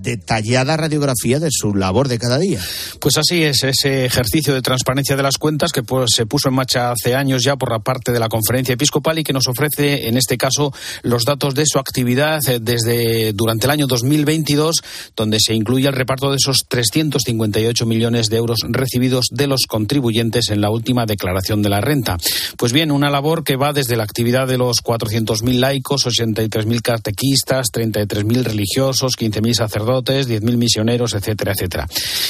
detallada 0.00 0.76
radiografía 0.76 1.40
de 1.40 1.48
su 1.50 1.74
labor 1.74 2.08
de 2.08 2.18
cada 2.18 2.38
día. 2.38 2.60
Pues 3.00 3.16
así 3.16 3.42
es, 3.42 3.64
ese 3.64 4.04
ejercicio 4.04 4.54
de 4.54 4.62
transparencia 4.62 5.16
de 5.16 5.22
las 5.22 5.38
cuentas 5.38 5.72
que 5.72 5.82
pues, 5.82 6.10
se 6.14 6.26
puso 6.26 6.48
en 6.48 6.54
marcha 6.54 6.92
hace 6.92 7.14
años 7.14 7.42
ya 7.42 7.56
por 7.56 7.70
la 7.70 7.80
parte 7.80 8.12
de 8.12 8.20
la 8.20 8.28
conferencia 8.28 8.74
episcopal 8.74 9.18
y 9.18 9.24
que 9.24 9.32
nos 9.32 9.48
ofrece 9.48 10.08
en 10.08 10.16
este 10.16 10.38
caso 10.38 10.72
los 11.02 11.24
datos 11.24 11.54
de 11.54 11.64
su 11.66 11.78
actividad 11.78 12.40
eh, 12.48 12.58
desde 12.60 13.32
durante 13.32 13.66
el 13.66 13.72
año 13.72 13.86
2022, 13.86 14.76
donde 15.16 15.38
se 15.40 15.54
incluye 15.54 15.88
el 15.88 15.94
reparto 15.94 16.30
de 16.30 16.36
esos 16.36 16.66
358 16.68 17.86
millones 17.86 18.28
de 18.28 18.36
euros 18.36 18.60
recibidos 18.68 19.26
de 19.30 19.46
los 19.46 19.62
contribuyentes 19.68 20.50
en 20.50 20.60
la 20.60 20.70
última 20.70 21.06
declaración 21.06 21.62
de 21.62 21.70
la 21.70 21.80
renta. 21.80 22.18
Pues 22.56 22.72
bien, 22.72 22.90
una 22.90 23.10
labor 23.10 23.44
que 23.44 23.56
va 23.56 23.72
desde 23.72 23.96
la 23.96 24.04
actividad 24.04 24.46
de 24.46 24.58
los 24.58 24.76
400.000 24.82 25.58
laicos, 25.58 26.06
83.000 26.06 26.82
catequistas, 26.82 27.66
33.000 27.72 28.44
religiosos, 28.44 29.12
15.000 29.16 29.54
sacerdotes 29.54 29.87
sacerdotes, 29.88 30.28
10.000 30.28 30.56
misioneros, 30.56 31.14
etcétera, 31.14 31.52
etcétera. 31.52 31.86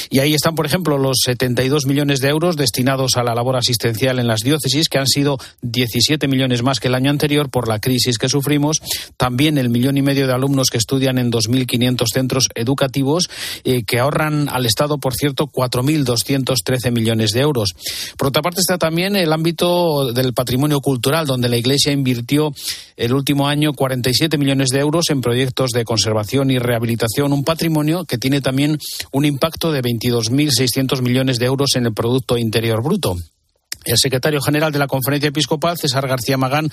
Y 0.09 0.19
ahí 0.19 0.33
están, 0.33 0.55
por 0.55 0.65
ejemplo, 0.65 0.97
los 0.97 1.17
72 1.23 1.85
millones 1.85 2.19
de 2.19 2.29
euros 2.29 2.55
destinados 2.55 3.17
a 3.17 3.23
la 3.23 3.35
labor 3.35 3.57
asistencial 3.57 4.19
en 4.19 4.27
las 4.27 4.41
diócesis, 4.41 4.87
que 4.87 4.97
han 4.97 5.07
sido 5.07 5.37
17 5.61 6.27
millones 6.27 6.63
más 6.63 6.79
que 6.79 6.87
el 6.87 6.95
año 6.95 7.11
anterior 7.11 7.49
por 7.49 7.67
la 7.67 7.79
crisis 7.79 8.17
que 8.17 8.29
sufrimos. 8.29 8.81
También 9.17 9.57
el 9.57 9.69
millón 9.69 9.97
y 9.97 10.01
medio 10.01 10.27
de 10.27 10.33
alumnos 10.33 10.69
que 10.69 10.77
estudian 10.77 11.17
en 11.17 11.31
2.500 11.31 12.05
centros 12.13 12.47
educativos, 12.55 13.29
eh, 13.63 13.83
que 13.83 13.99
ahorran 13.99 14.49
al 14.49 14.65
Estado, 14.65 14.97
por 14.97 15.13
cierto, 15.13 15.47
4.213 15.47 16.91
millones 16.91 17.31
de 17.31 17.41
euros. 17.41 17.73
Por 18.17 18.29
otra 18.29 18.41
parte 18.41 18.61
está 18.61 18.77
también 18.77 19.15
el 19.15 19.33
ámbito 19.33 20.11
del 20.13 20.33
patrimonio 20.33 20.79
cultural, 20.79 21.27
donde 21.27 21.49
la 21.49 21.57
Iglesia 21.57 21.91
invirtió 21.91 22.53
el 22.95 23.13
último 23.13 23.47
año 23.47 23.73
47 23.73 24.37
millones 24.37 24.69
de 24.69 24.79
euros 24.79 25.09
en 25.09 25.21
proyectos 25.21 25.71
de 25.71 25.83
conservación 25.83 26.51
y 26.51 26.59
rehabilitación, 26.59 27.33
un 27.33 27.43
patrimonio 27.49 28.05
que 28.05 28.19
tiene 28.19 28.41
también 28.41 28.77
un 29.11 29.25
impacto 29.25 29.71
de 29.71 29.81
22.600 29.81 31.01
millones 31.01 31.39
de 31.39 31.47
euros 31.47 31.71
en 31.75 31.87
el 31.87 31.95
Producto 31.95 32.37
Interior 32.37 32.83
Bruto. 32.83 33.15
El 33.85 33.97
secretario 33.97 34.39
general 34.39 34.71
de 34.71 34.77
la 34.77 34.85
Conferencia 34.85 35.29
Episcopal, 35.29 35.75
César 35.75 36.07
García 36.07 36.37
Magán, 36.37 36.69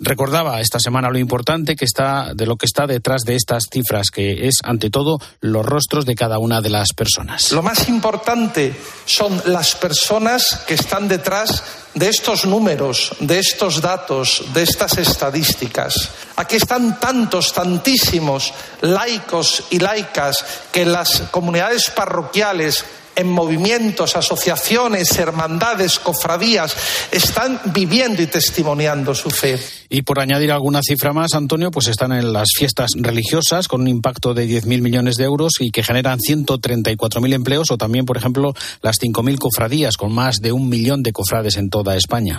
recordaba 0.00 0.60
esta 0.60 0.80
semana 0.80 1.10
lo 1.10 1.18
importante 1.18 1.76
que 1.76 1.84
está 1.84 2.32
de 2.34 2.46
lo 2.46 2.56
que 2.56 2.66
está 2.66 2.86
detrás 2.86 3.22
de 3.22 3.36
estas 3.36 3.64
cifras, 3.70 4.10
que 4.10 4.48
es 4.48 4.56
ante 4.64 4.90
todo 4.90 5.18
los 5.40 5.64
rostros 5.64 6.06
de 6.06 6.14
cada 6.14 6.38
una 6.38 6.60
de 6.60 6.70
las 6.70 6.92
personas. 6.94 7.52
Lo 7.52 7.62
más 7.62 7.88
importante 7.88 8.74
son 9.04 9.40
las 9.46 9.76
personas 9.76 10.64
que 10.66 10.74
están 10.74 11.06
detrás 11.06 11.62
de 11.94 12.08
estos 12.08 12.44
números, 12.46 13.16
de 13.20 13.38
estos 13.38 13.80
datos, 13.80 14.44
de 14.54 14.62
estas 14.62 14.96
estadísticas. 14.98 16.10
Aquí 16.36 16.56
están 16.56 16.98
tantos, 17.00 17.52
tantísimos 17.52 18.52
laicos 18.80 19.64
y 19.70 19.78
laicas 19.78 20.44
que 20.72 20.84
las 20.84 21.22
comunidades 21.30 21.90
parroquiales 21.90 22.84
en 23.20 23.28
movimientos, 23.28 24.16
asociaciones, 24.16 25.16
hermandades, 25.18 25.98
cofradías, 25.98 26.74
están 27.10 27.60
viviendo 27.66 28.22
y 28.22 28.26
testimoniando 28.26 29.14
su 29.14 29.30
fe. 29.30 29.58
Y 29.88 30.02
por 30.02 30.20
añadir 30.20 30.52
alguna 30.52 30.80
cifra 30.82 31.12
más, 31.12 31.34
Antonio, 31.34 31.70
pues 31.70 31.88
están 31.88 32.12
en 32.12 32.32
las 32.32 32.48
fiestas 32.56 32.90
religiosas 32.96 33.68
con 33.68 33.82
un 33.82 33.88
impacto 33.88 34.34
de 34.34 34.46
10.000 34.48 34.82
millones 34.82 35.16
de 35.16 35.24
euros 35.24 35.52
y 35.60 35.70
que 35.70 35.82
generan 35.82 36.18
134.000 36.18 37.34
empleos 37.34 37.70
o 37.70 37.76
también, 37.76 38.06
por 38.06 38.16
ejemplo, 38.16 38.54
las 38.82 38.96
5.000 39.00 39.38
cofradías 39.38 39.96
con 39.96 40.12
más 40.12 40.36
de 40.40 40.52
un 40.52 40.68
millón 40.68 41.02
de 41.02 41.12
cofrades 41.12 41.56
en 41.56 41.70
toda 41.70 41.96
España. 41.96 42.38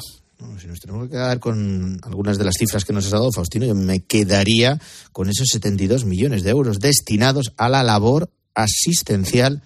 Si 0.59 0.67
nos 0.67 0.79
tenemos 0.79 1.03
que 1.05 1.11
quedar 1.11 1.39
con 1.39 1.99
algunas 2.03 2.37
de 2.37 2.45
las 2.45 2.55
cifras 2.57 2.83
que 2.83 2.93
nos 2.93 3.05
has 3.05 3.11
dado, 3.11 3.31
Faustino, 3.31 3.65
yo 3.65 3.75
me 3.75 3.99
quedaría 3.99 4.79
con 5.11 5.29
esos 5.29 5.47
72 5.49 6.05
millones 6.05 6.43
de 6.43 6.49
euros 6.49 6.79
destinados 6.79 7.53
a 7.57 7.69
la 7.69 7.83
labor 7.83 8.29
asistencial 8.55 9.61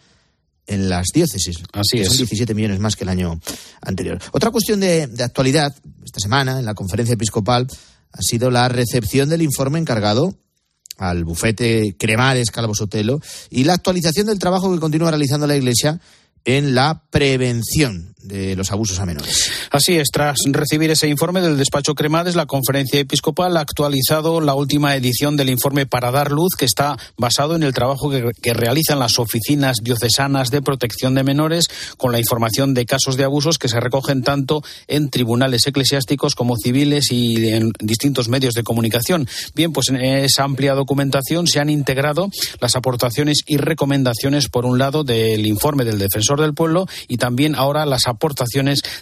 en 0.67 0.89
las 0.89 1.07
diócesis. 1.13 1.57
Así 1.73 1.99
es. 1.99 2.07
Son 2.07 2.17
17 2.17 2.53
millones 2.53 2.79
más 2.79 2.95
que 2.95 3.03
el 3.03 3.09
año 3.09 3.39
anterior. 3.81 4.19
Otra 4.31 4.51
cuestión 4.51 4.79
de, 4.79 5.07
de, 5.07 5.23
actualidad, 5.23 5.75
esta 6.03 6.19
semana, 6.19 6.59
en 6.59 6.65
la 6.65 6.73
conferencia 6.73 7.13
episcopal, 7.13 7.67
ha 8.11 8.21
sido 8.21 8.49
la 8.49 8.67
recepción 8.69 9.29
del 9.29 9.41
informe 9.41 9.79
encargado 9.79 10.35
al 10.97 11.25
bufete 11.25 11.95
Cremades 11.97 12.51
Calvo 12.51 12.73
Sotelo 12.73 13.19
y 13.49 13.65
la 13.65 13.73
actualización 13.73 14.27
del 14.27 14.39
trabajo 14.39 14.73
que 14.73 14.79
continúa 14.79 15.11
realizando 15.11 15.47
la 15.47 15.57
Iglesia 15.57 15.99
en 16.45 16.75
la 16.75 17.03
prevención 17.09 18.14
de 18.25 18.55
los 18.55 18.71
abusos 18.71 18.99
a 18.99 19.05
menores. 19.05 19.51
Así 19.71 19.95
es, 19.95 20.09
tras 20.11 20.39
recibir 20.45 20.91
ese 20.91 21.07
informe 21.07 21.41
del 21.41 21.57
despacho 21.57 21.95
Cremades, 21.95 22.35
la 22.35 22.45
conferencia 22.45 22.99
episcopal 22.99 23.57
ha 23.57 23.61
actualizado 23.61 24.41
la 24.41 24.53
última 24.53 24.95
edición 24.95 25.37
del 25.37 25.49
informe 25.49 25.85
para 25.85 26.11
dar 26.11 26.31
luz, 26.31 26.55
que 26.57 26.65
está 26.65 26.97
basado 27.17 27.55
en 27.55 27.63
el 27.63 27.73
trabajo 27.73 28.09
que, 28.09 28.53
realizan 28.53 28.99
las 28.99 29.19
oficinas 29.19 29.77
diocesanas 29.83 30.49
de 30.49 30.61
protección 30.61 31.13
de 31.13 31.23
menores, 31.23 31.67
con 31.97 32.11
la 32.11 32.19
información 32.19 32.73
de 32.73 32.85
casos 32.85 33.17
de 33.17 33.25
abusos 33.25 33.57
que 33.57 33.67
se 33.67 33.79
recogen 33.79 34.23
tanto 34.23 34.63
en 34.87 35.09
tribunales 35.09 35.67
eclesiásticos 35.67 36.35
como 36.35 36.55
civiles 36.55 37.11
y 37.11 37.49
en 37.49 37.71
distintos 37.79 38.29
medios 38.29 38.53
de 38.53 38.63
comunicación. 38.63 39.27
Bien, 39.53 39.73
pues 39.73 39.89
en 39.89 39.97
esa 39.97 40.43
amplia 40.43 40.73
documentación 40.73 41.47
se 41.47 41.59
han 41.59 41.69
integrado 41.69 42.29
las 42.61 42.75
aportaciones 42.75 43.39
y 43.45 43.57
recomendaciones, 43.57 44.47
por 44.47 44.65
un 44.65 44.77
lado, 44.77 45.03
del 45.03 45.45
informe 45.45 45.83
del 45.83 45.99
defensor 45.99 46.39
del 46.39 46.53
pueblo 46.53 46.87
y 47.07 47.17
también 47.17 47.55
ahora 47.55 47.85
las 47.85 48.07
aportaciones 48.07 48.14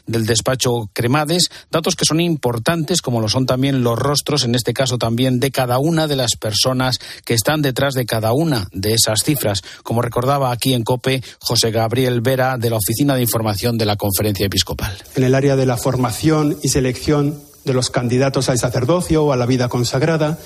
del 0.06 0.26
despacho 0.26 0.90
Cremades, 0.94 1.50
datos 1.72 1.96
que 1.96 2.06
son 2.06 2.20
importantes, 2.20 3.02
como 3.02 3.22
lo 3.22 3.30
son 3.30 3.46
también 3.46 3.84
los 3.84 3.98
rostros, 3.98 4.44
en 4.44 4.56
este 4.56 4.74
caso 4.74 4.98
también 4.98 5.40
de 5.40 5.52
cada 5.52 5.80
una 5.80 6.08
de 6.08 6.16
las 6.16 6.36
personas 6.36 7.00
que 7.26 7.34
están 7.34 7.62
detrás 7.62 7.94
de 7.94 8.06
cada 8.06 8.34
una 8.34 8.68
de 8.72 8.94
esas 8.94 9.24
cifras, 9.24 9.62
como 9.84 10.02
recordaba 10.02 10.52
aquí 10.52 10.74
en 10.74 10.84
COPE 10.84 11.24
José 11.40 11.72
Gabriel 11.72 12.22
Vera 12.22 12.58
de 12.58 12.70
la 12.70 12.78
Oficina 12.78 13.16
de 13.16 13.22
Información 13.22 13.78
de 13.78 13.86
la 13.86 13.96
Conferencia 13.96 14.46
Episcopal. 14.46 14.98
En 15.16 15.24
el 15.24 15.36
área 15.36 15.56
de 15.56 15.66
la 15.66 15.78
formación 15.78 16.58
y 16.62 16.70
selección 16.70 17.53
de 17.66 17.74
los 17.74 17.90
candidatos 17.90 18.50
al 18.50 18.60
sacerdocio 18.60 19.24
o 19.24 19.32
a 19.32 19.38
la 19.38 19.46
vida 19.46 19.70
consagrada, 19.70 20.40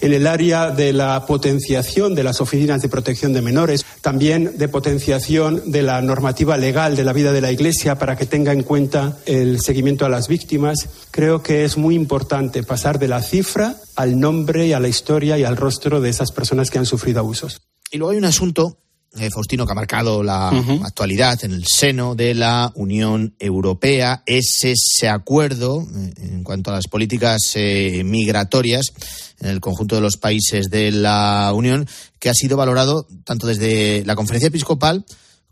en 0.00 0.12
el 0.12 0.26
área 0.26 0.70
de 0.70 0.92
la 0.92 1.24
potenciación 1.26 2.14
de 2.14 2.24
las 2.24 2.40
oficinas 2.40 2.82
de 2.82 2.88
protección 2.88 3.32
de 3.32 3.42
menores, 3.42 3.84
también 4.00 4.58
de 4.58 4.68
potenciación 4.68 5.62
de 5.70 5.82
la 5.82 6.00
normativa 6.02 6.56
legal 6.56 6.96
de 6.96 7.04
la 7.04 7.12
vida 7.12 7.32
de 7.32 7.40
la 7.40 7.52
Iglesia 7.52 7.98
para 7.98 8.16
que 8.16 8.26
tenga 8.26 8.52
en 8.52 8.62
cuenta 8.62 9.18
el 9.26 9.60
seguimiento 9.60 10.04
a 10.04 10.08
las 10.08 10.28
víctimas. 10.28 10.88
Creo 11.10 11.42
que 11.42 11.64
es 11.64 11.76
muy 11.76 11.94
importante 11.94 12.62
pasar 12.62 12.98
de 12.98 13.08
la 13.08 13.22
cifra 13.22 13.76
al 13.96 14.18
nombre 14.18 14.66
y 14.66 14.72
a 14.72 14.80
la 14.80 14.88
historia 14.88 15.38
y 15.38 15.44
al 15.44 15.56
rostro 15.56 16.00
de 16.00 16.10
esas 16.10 16.32
personas 16.32 16.70
que 16.70 16.78
han 16.78 16.86
sufrido 16.86 17.20
abusos. 17.20 17.60
Y 17.90 17.98
luego 17.98 18.12
hay 18.12 18.18
un 18.18 18.24
asunto 18.24 18.83
eh, 19.16 19.30
Faustino, 19.32 19.66
que 19.66 19.72
ha 19.72 19.76
marcado 19.76 20.22
la 20.22 20.50
uh 20.50 20.56
-huh. 20.56 20.86
actualidad 20.86 21.44
en 21.44 21.52
el 21.52 21.64
seno 21.66 22.14
de 22.14 22.34
la 22.34 22.72
Unión 22.74 23.34
Europea, 23.38 24.22
es 24.26 24.64
ese 24.64 25.08
acuerdo 25.08 25.82
eh, 25.82 26.12
en 26.18 26.42
cuanto 26.42 26.70
a 26.70 26.74
las 26.74 26.88
políticas 26.88 27.52
eh, 27.54 28.02
migratorias 28.04 28.92
en 29.40 29.50
el 29.50 29.60
conjunto 29.60 29.94
de 29.94 30.00
los 30.00 30.16
países 30.16 30.70
de 30.70 30.90
la 30.90 31.52
Unión, 31.54 31.86
que 32.18 32.30
ha 32.30 32.34
sido 32.34 32.56
valorado 32.56 33.06
tanto 33.24 33.46
desde 33.46 34.04
la 34.04 34.16
Conferencia 34.16 34.48
Episcopal 34.48 35.04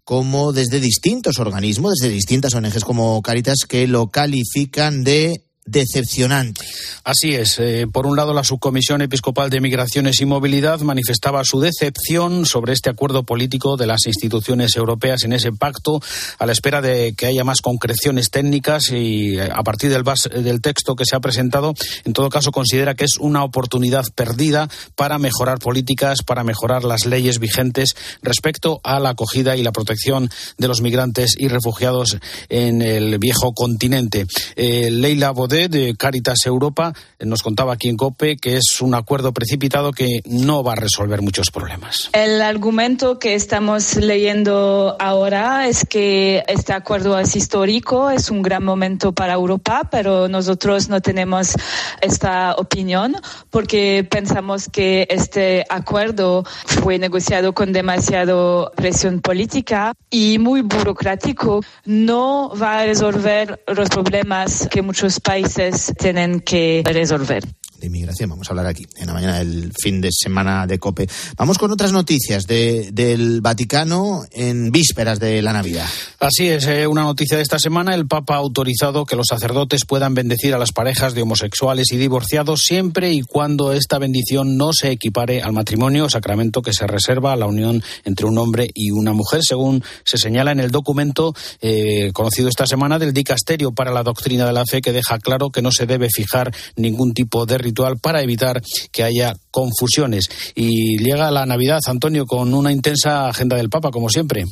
como 0.05 0.53
desde 0.53 0.81
distintos 0.81 1.39
organismos, 1.39 1.95
desde 2.01 2.15
distintas 2.15 2.55
ONGs 2.55 2.85
como 2.85 3.23
Caritas, 3.23 3.59
que 3.69 3.87
lo 3.87 4.09
califican 4.09 5.05
de 5.05 5.45
decepcionante. 5.65 6.65
Así 7.05 7.35
es. 7.35 7.59
Eh, 7.59 7.87
por 7.91 8.07
un 8.07 8.17
lado, 8.17 8.35
la 8.35 8.45
Subcomisión 8.45 9.01
Episcopal 9.01 9.49
de 9.49 9.61
Migraciones 9.61 10.21
y 10.21 10.27
Movilidad 10.27 10.81
manifestaba 10.81 11.45
su 11.45 11.61
decepción 11.61 12.47
sobre 12.47 12.73
este 12.73 12.91
acuerdo 12.91 13.23
político 13.23 13.77
de 13.77 13.87
las 13.87 14.07
instituciones 14.07 14.75
europeas 14.77 15.25
en 15.25 15.33
ese 15.33 15.53
pacto, 15.53 16.01
a 16.39 16.47
la 16.47 16.53
espera 16.53 16.81
de 16.81 17.15
que 17.17 17.27
haya 17.27 17.45
más 17.45 17.61
concreciones 17.61 18.31
técnicas 18.31 18.91
y 18.91 19.39
eh, 19.39 19.49
a 19.53 19.63
partir 19.63 19.91
del, 19.91 20.05
del 20.43 20.61
texto 20.61 20.97
que 20.97 21.05
se 21.05 21.17
ha 21.17 21.21
presentado, 21.21 21.75
en 22.05 22.13
todo 22.13 22.29
caso, 22.29 22.51
considera 22.51 22.95
que 22.95 23.05
es 23.05 23.17
una 23.21 23.45
oportunidad 23.45 24.05
perdida 24.15 24.69
para 24.97 25.19
mejorar 25.19 25.59
políticas, 25.59 26.23
para 26.23 26.45
mejorar 26.45 26.85
las 26.85 27.07
leyes 27.07 27.39
vigentes 27.39 27.95
respecto 28.23 28.81
a 28.85 28.99
la 29.01 29.11
acogida 29.11 29.57
y 29.57 29.63
la 29.63 29.73
protección 29.73 30.31
de 30.59 30.69
los 30.69 30.81
migrantes 30.81 31.35
y 31.39 31.49
refugiados 31.49 32.19
en 32.49 32.83
el 32.83 33.19
viejo 33.19 33.53
continente. 33.55 34.27
Eh, 34.57 34.91
Leila 34.91 35.33
De 35.53 35.95
Caritas 35.99 36.47
Europa 36.47 36.95
nos 37.21 37.43
contaba 37.43 37.75
aquí 37.75 37.91
en 37.91 37.99
COPE 37.99 38.39
que 38.39 38.57
es 38.57 38.81
un 38.81 38.95
acuerdo 38.95 39.35
precipitado 39.35 39.93
que 39.93 40.23
no 40.25 40.65
va 40.65 40.73
a 40.73 40.77
resolver 40.77 41.21
muchos 41.21 41.51
problemas. 41.51 42.09
El 42.15 42.41
argumento 42.41 43.19
que 43.19 43.35
estamos 43.35 43.97
leyendo 43.97 44.97
ahora 44.99 45.69
es 45.69 45.85
que 45.85 46.43
este 46.49 46.73
acuerdo 46.73 47.19
es 47.19 47.37
histórico, 47.37 48.09
es 48.09 48.31
un 48.31 48.41
gran 48.41 48.65
momento 48.65 49.13
para 49.13 49.35
Europa, 49.35 49.89
pero 49.91 50.27
nosotros 50.27 50.89
no 50.89 51.03
tenemos 51.03 51.53
esta 52.01 52.55
opinión 52.55 53.15
porque 53.51 54.09
pensamos 54.11 54.71
que 54.71 55.07
este 55.11 55.67
acuerdo 55.69 56.45
fue 56.65 56.99
negociado 56.99 57.53
con 57.53 57.75
demasiado 57.75 58.73
presión 58.75 59.21
política 59.21 59.93
y 60.09 60.39
muy 60.39 60.63
burocrático. 60.63 61.63
No 61.85 62.55
va 62.57 62.79
a 62.79 62.87
resolver 62.87 63.63
los 63.67 63.91
problemas 63.91 64.67
que 64.71 64.81
muchos 64.81 65.21
países 65.21 65.42
países 65.43 65.93
tienen 65.99 66.41
que 66.41 66.83
resolver 66.85 67.43
de 67.83 67.89
inmigración. 67.89 68.31
Vamos 68.31 68.49
a 68.49 68.53
hablar 68.53 68.67
aquí 68.67 68.87
en 68.97 69.07
la 69.09 69.13
mañana 69.13 69.39
del 69.39 69.73
fin 69.79 70.01
de 70.01 70.11
semana 70.13 70.67
de 70.67 70.79
COPE. 70.79 71.09
Vamos 71.37 71.59
con 71.59 71.71
otras 71.73 71.93
noticias 71.93 72.47
de, 72.47 72.91
del 72.93 73.41
Vaticano 73.41 74.25
en 74.31 74.71
vísperas 74.71 75.19
de 75.19 75.43
la 75.43 75.53
Navidad. 75.53 75.87
Así 76.21 76.49
es, 76.49 76.67
eh, 76.67 76.87
una 76.87 77.03
noticia 77.03 77.37
de 77.37 77.43
esta 77.43 77.59
semana. 77.59 77.95
El 77.95 78.07
Papa 78.07 78.35
ha 78.35 78.39
autorizado 78.39 79.05
que 79.05 79.17
los 79.17 79.27
sacerdotes 79.27 79.85
puedan 79.85 80.15
bendecir 80.15 80.55
a 80.55 80.59
las 80.59 80.73
parejas 80.73 81.15
de 81.15 81.23
homosexuales 81.23 81.93
y 81.93 81.97
divorciados 81.97 82.61
siempre 82.61 83.13
y 83.13 83.23
cuando 83.23 83.73
esta 83.73 83.99
bendición 83.99 84.57
no 84.57 84.73
se 84.73 84.93
equipare 84.93 85.43
al 85.43 85.53
matrimonio, 85.53 86.09
sacramento 86.09 86.63
que 86.63 86.73
se 86.73 86.87
reserva 86.87 87.33
a 87.33 87.37
la 87.37 87.47
unión 87.47 87.83
entre 88.05 88.27
un 88.27 88.39
hombre 88.39 88.71
y 88.75 88.93
una 88.93 89.13
mujer, 89.13 89.41
según 89.43 89.83
se 90.05 90.19
señala 90.19 90.53
en 90.53 90.61
el 90.61 90.71
documento 90.71 91.35
eh, 91.61 92.11
conocido 92.13 92.49
esta 92.49 92.67
semana 92.67 93.01
del 93.01 93.13
Dicasterio 93.13 93.73
para 93.73 93.93
la 93.93 94.05
Doctrina 94.05 94.47
de 94.47 94.53
la 94.53 94.65
Fe, 94.65 94.81
que 94.81 94.93
deja 94.93 95.19
claro 95.19 95.51
que 95.51 95.63
no 95.63 95.73
se 95.73 95.87
debe 95.87 96.09
fijar 96.15 96.55
ningún 96.77 97.13
tipo 97.13 97.45
de 97.45 97.59
ritual 97.59 97.72
para 97.99 98.23
evitar 98.23 98.61
que 98.91 99.03
haya 99.03 99.35
confusiones. 99.53 100.29
Y 100.57 100.99
llega 100.99 101.31
la 101.31 101.47
Navidad, 101.47 101.79
Antonio, 101.87 102.27
con 102.27 102.53
una 102.53 102.73
intensa 102.73 103.29
agenda 103.29 103.57
del 103.57 103.71
Papa, 103.71 103.93
como 103.93 104.09
siempre. 104.09 104.45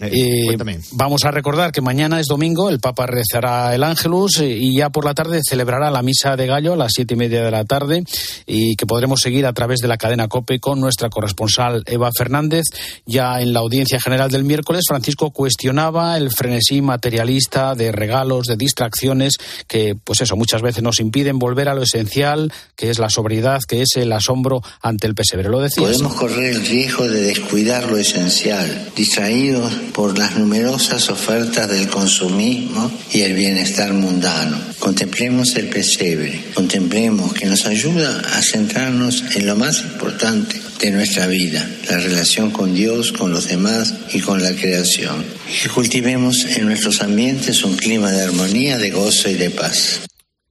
Eh, 0.00 0.56
vamos 0.92 1.24
a 1.24 1.30
recordar 1.30 1.72
que 1.72 1.80
mañana 1.80 2.18
es 2.18 2.26
domingo, 2.26 2.68
el 2.68 2.80
Papa 2.80 3.06
rezará 3.06 3.74
el 3.74 3.84
Ángelus 3.84 4.40
eh, 4.40 4.48
y 4.48 4.76
ya 4.76 4.90
por 4.90 5.04
la 5.04 5.14
tarde 5.14 5.40
celebrará 5.46 5.90
la 5.90 6.02
misa 6.02 6.36
de 6.36 6.46
gallo 6.46 6.72
a 6.72 6.76
las 6.76 6.92
siete 6.94 7.14
y 7.14 7.16
media 7.16 7.44
de 7.44 7.50
la 7.50 7.64
tarde 7.64 8.02
y 8.46 8.74
que 8.76 8.86
podremos 8.86 9.20
seguir 9.20 9.46
a 9.46 9.52
través 9.52 9.80
de 9.80 9.88
la 9.88 9.98
cadena 9.98 10.28
COPE 10.28 10.58
con 10.58 10.80
nuestra 10.80 11.10
corresponsal 11.10 11.82
Eva 11.86 12.10
Fernández. 12.16 12.64
Ya 13.06 13.40
en 13.40 13.52
la 13.52 13.60
audiencia 13.60 14.00
general 14.00 14.30
del 14.30 14.44
miércoles, 14.44 14.84
Francisco 14.88 15.30
cuestionaba 15.30 16.16
el 16.16 16.30
frenesí 16.30 16.82
materialista 16.82 17.74
de 17.74 17.92
regalos, 17.92 18.46
de 18.46 18.56
distracciones 18.56 19.34
que, 19.68 19.94
pues 20.02 20.22
eso, 20.22 20.36
muchas 20.36 20.62
veces 20.62 20.82
nos 20.82 20.98
impiden 20.98 21.38
volver 21.38 21.68
a 21.68 21.74
lo 21.74 21.82
esencial, 21.82 22.52
que 22.74 22.90
es 22.90 22.98
la 22.98 23.10
sobriedad, 23.10 23.60
que 23.66 23.82
es 23.82 23.96
el 23.96 24.12
asombro 24.22 24.62
ante 24.80 25.06
el 25.06 25.14
pesebre. 25.14 25.48
Lo 25.48 25.60
decía. 25.60 25.82
Podemos 25.82 26.14
correr 26.14 26.54
el 26.54 26.66
riesgo 26.66 27.08
de 27.08 27.20
descuidar 27.20 27.90
lo 27.90 27.98
esencial, 27.98 28.90
distraír 28.96 29.58
por 29.92 30.18
las 30.18 30.36
numerosas 30.36 31.10
ofertas 31.10 31.68
del 31.68 31.88
consumismo 31.88 32.90
y 33.12 33.22
el 33.22 33.34
bienestar 33.34 33.92
mundano. 33.92 34.56
Contemplemos 34.78 35.54
el 35.56 35.68
pesebre, 35.68 36.44
contemplemos 36.54 37.32
que 37.32 37.46
nos 37.46 37.66
ayuda 37.66 38.20
a 38.36 38.42
centrarnos 38.42 39.24
en 39.34 39.46
lo 39.46 39.56
más 39.56 39.80
importante 39.82 40.60
de 40.80 40.90
nuestra 40.90 41.26
vida, 41.26 41.68
la 41.88 41.98
relación 41.98 42.50
con 42.50 42.74
Dios, 42.74 43.12
con 43.12 43.32
los 43.32 43.48
demás 43.48 43.94
y 44.12 44.20
con 44.20 44.42
la 44.42 44.52
creación. 44.52 45.24
Y 45.64 45.68
cultivemos 45.68 46.44
en 46.44 46.66
nuestros 46.66 47.02
ambientes 47.02 47.62
un 47.64 47.76
clima 47.76 48.10
de 48.10 48.22
armonía, 48.22 48.78
de 48.78 48.90
gozo 48.90 49.28
y 49.28 49.34
de 49.34 49.50
paz. 49.50 50.00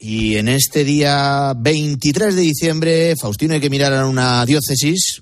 Y 0.03 0.37
en 0.37 0.47
este 0.47 0.83
día 0.83 1.53
23 1.55 2.35
de 2.35 2.41
diciembre, 2.41 3.15
Faustino, 3.15 3.53
hay 3.53 3.59
que 3.61 3.69
mirar 3.69 3.93
a 3.93 4.07
una 4.07 4.43
diócesis 4.47 5.21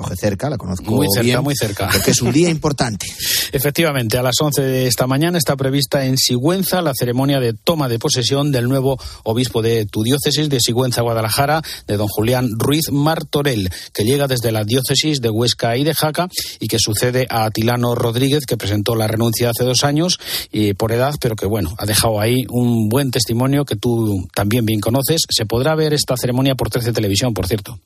coge 0.00 0.16
cerca, 0.16 0.48
la 0.48 0.56
conozco 0.56 0.90
muy 0.90 1.06
cerca, 1.12 1.40
muy 1.42 1.54
cerca, 1.54 1.90
porque 1.92 2.12
es 2.12 2.22
un 2.22 2.32
día 2.32 2.48
importante. 2.48 3.06
Efectivamente, 3.52 4.16
a 4.16 4.22
las 4.22 4.36
11 4.40 4.62
de 4.62 4.86
esta 4.86 5.06
mañana 5.06 5.36
está 5.36 5.56
prevista 5.56 6.06
en 6.06 6.16
Sigüenza 6.16 6.80
la 6.80 6.92
ceremonia 6.94 7.38
de 7.38 7.52
toma 7.52 7.88
de 7.88 7.98
posesión 7.98 8.50
del 8.50 8.68
nuevo 8.68 8.98
obispo 9.24 9.60
de 9.60 9.84
tu 9.84 10.02
diócesis 10.02 10.48
de 10.48 10.58
Sigüenza, 10.60 11.02
Guadalajara, 11.02 11.62
de 11.86 11.96
don 11.96 12.08
Julián 12.08 12.48
Ruiz 12.56 12.90
Martorell, 12.90 13.70
que 13.92 14.04
llega 14.04 14.26
desde 14.26 14.52
la 14.52 14.64
diócesis 14.64 15.20
de 15.20 15.28
Huesca 15.28 15.76
y 15.76 15.84
de 15.84 15.94
Jaca 15.94 16.28
y 16.60 16.68
que 16.68 16.78
sucede 16.78 17.26
a 17.28 17.44
Atilano 17.44 17.94
Rodríguez, 17.94 18.46
que 18.46 18.56
presentó 18.56 18.94
la 18.94 19.06
renuncia 19.06 19.50
hace 19.50 19.64
dos 19.64 19.84
años 19.84 20.18
y 20.50 20.72
por 20.74 20.92
edad, 20.92 21.14
pero 21.20 21.36
que 21.36 21.46
bueno, 21.46 21.74
ha 21.76 21.84
dejado 21.84 22.20
ahí 22.20 22.46
un 22.48 22.88
buen 22.88 23.10
testimonio 23.10 23.64
que 23.64 23.76
tú 23.76 24.26
también 24.34 24.64
bien 24.64 24.80
conoces. 24.80 25.22
Se 25.28 25.44
podrá 25.44 25.74
ver 25.74 25.92
esta 25.92 26.16
ceremonia 26.16 26.54
por 26.54 26.70
13 26.70 26.92
Televisión, 26.92 27.34
por 27.34 27.46
cierto. 27.46 27.78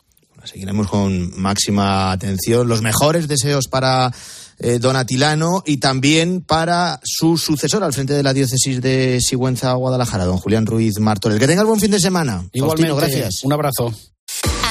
Seguiremos 0.45 0.89
con 0.89 1.39
máxima 1.41 2.13
atención. 2.13 2.69
Los 2.69 2.83
mejores 2.83 3.29
deseos 3.29 3.67
para 3.69 4.13
eh, 4.59 4.79
Don 4.79 4.97
Atilano 4.97 5.63
y 5.67 5.79
también 5.79 6.41
para 6.41 7.01
su 7.03 7.37
sucesor 7.37 7.83
al 7.83 7.93
frente 7.93 8.13
de 8.13 8.23
la 8.23 8.33
diócesis 8.33 8.81
de 8.81 9.21
Sigüenza, 9.21 9.73
Guadalajara, 9.73 10.25
don 10.25 10.39
Julián 10.39 10.67
Ruiz 10.67 10.99
Martorell. 11.01 11.41
Que 11.41 11.47
tenga 11.47 11.65
buen 11.65 11.81
fin 11.81 11.91
de 11.91 12.01
semana. 12.01 12.45
Igualmente, 12.53 12.95
gracias. 12.95 13.43
Un 13.43 13.53
abrazo. 13.53 13.93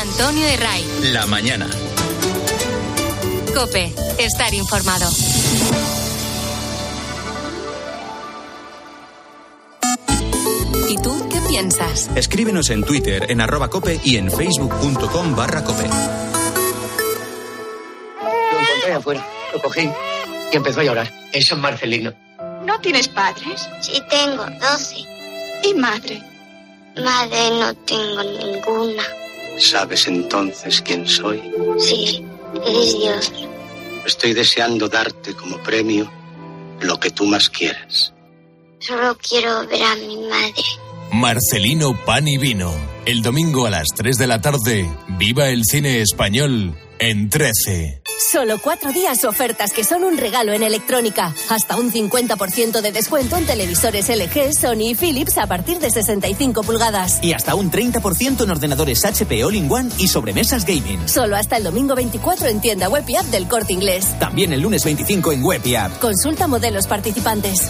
Antonio 0.02 0.48
Herray. 0.48 0.84
La 1.12 1.26
mañana. 1.26 1.68
Cope, 3.54 3.94
estar 4.20 4.54
informado. 4.54 5.10
¿Y 10.90 10.98
tú 10.98 11.30
piensas? 11.54 12.10
Escríbenos 12.16 12.72
en 12.72 12.84
Twitter, 12.84 13.28
en 13.30 13.40
arroba 13.40 13.70
cope 13.70 14.00
y 14.04 14.18
en 14.18 14.32
facebook.com 14.32 15.36
barra 15.36 15.64
cope. 15.64 15.88
Lo 18.24 18.60
encontré 18.60 18.94
afuera, 18.94 19.28
lo 19.54 19.62
cogí 19.62 19.88
y 20.52 20.56
empezó 20.56 20.80
a 20.80 20.84
llorar. 20.84 21.14
Eso 21.32 21.54
es 21.54 21.62
Marcelino. 21.62 22.12
¿No 22.66 22.80
tienes 22.80 23.08
padres? 23.08 23.70
Sí, 23.82 24.02
tengo, 24.10 24.44
doce. 24.60 25.06
¿Y 25.64 25.76
madre? 25.76 26.24
Madre 26.98 27.52
no 27.52 27.76
tengo 27.76 28.24
ninguna. 28.24 29.04
¿Sabes 29.60 30.08
entonces 30.08 30.82
quién 30.82 31.08
soy? 31.08 31.40
Sí, 31.78 32.26
eres 32.66 32.98
Dios. 32.98 33.32
Estoy 34.08 34.34
deseando 34.34 34.90
darte 34.90 35.36
como 35.36 35.58
premio 35.60 36.12
lo 36.82 37.00
que 37.00 37.12
tú 37.12 37.26
más 37.26 37.48
quieras. 37.48 38.12
Solo 38.80 39.16
quiero 39.18 39.68
ver 39.68 39.84
a 39.84 39.96
mi 39.98 40.18
madre. 40.18 40.64
Marcelino 41.14 41.96
Pan 42.06 42.28
y 42.28 42.40
Vino. 42.40 42.74
El 43.06 43.22
domingo 43.22 43.68
a 43.68 43.70
las 43.70 43.90
3 43.96 44.18
de 44.18 44.26
la 44.26 44.42
tarde, 44.42 44.90
viva 45.20 45.50
el 45.50 45.64
cine 45.64 46.02
español 46.02 46.76
en 46.98 47.30
13. 47.30 48.02
Solo 48.32 48.58
cuatro 48.60 48.92
días 48.92 49.24
ofertas 49.24 49.74
que 49.74 49.84
son 49.84 50.04
un 50.04 50.18
regalo 50.18 50.54
en 50.54 50.64
electrónica. 50.64 51.32
Hasta 51.50 51.78
un 51.78 51.92
50% 51.92 52.82
de 52.82 52.92
descuento 52.92 53.38
en 53.38 53.46
televisores 53.46 54.10
LG, 54.10 54.54
Sony 54.60 54.90
y 54.90 54.96
Philips 54.96 55.38
a 55.38 55.46
partir 55.46 55.78
de 55.78 55.92
65 55.92 56.64
pulgadas. 56.64 57.20
Y 57.22 57.34
hasta 57.34 57.54
un 57.54 57.70
30% 57.70 58.44
en 58.44 58.50
ordenadores 58.50 59.06
HP 59.06 59.44
All-in-One 59.44 59.92
y 60.00 60.08
sobremesas 60.08 60.66
gaming. 60.66 61.08
Solo 61.08 61.36
hasta 61.36 61.58
el 61.58 61.64
domingo 61.64 61.94
24 61.94 62.48
en 62.48 62.60
tienda 62.60 62.90
web 62.90 63.04
y 63.08 63.18
app 63.18 63.26
del 63.26 63.48
Corte 63.48 63.74
Inglés. 63.74 64.18
También 64.18 64.52
el 64.52 64.62
lunes 64.62 64.84
25 64.84 65.32
en 65.32 65.44
web 65.44 65.62
y 65.64 65.76
app. 65.76 66.00
Consulta 66.00 66.48
modelos 66.48 66.88
participantes. 66.88 67.70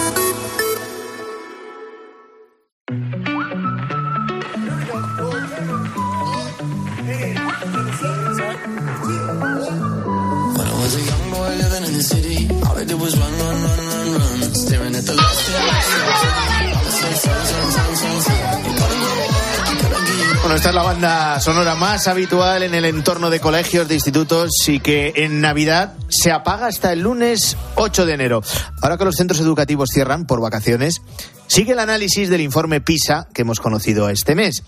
La 20.81 20.87
banda 20.87 21.39
sonora 21.39 21.75
más 21.75 22.07
habitual 22.07 22.63
en 22.63 22.73
el 22.73 22.85
entorno 22.85 23.29
de 23.29 23.39
colegios, 23.39 23.87
de 23.87 23.93
institutos 23.93 24.49
y 24.67 24.79
que 24.79 25.13
en 25.15 25.39
Navidad 25.39 25.93
se 26.09 26.31
apaga 26.31 26.65
hasta 26.65 26.91
el 26.91 27.01
lunes 27.01 27.55
8 27.75 28.07
de 28.07 28.13
enero. 28.13 28.41
Ahora 28.81 28.97
que 28.97 29.05
los 29.05 29.15
centros 29.15 29.39
educativos 29.41 29.91
cierran 29.93 30.25
por 30.25 30.41
vacaciones, 30.41 31.03
sigue 31.45 31.73
el 31.73 31.79
análisis 31.79 32.29
del 32.29 32.41
informe 32.41 32.81
PISA 32.81 33.27
que 33.31 33.43
hemos 33.43 33.59
conocido 33.59 34.09
este 34.09 34.33
mes. 34.33 34.63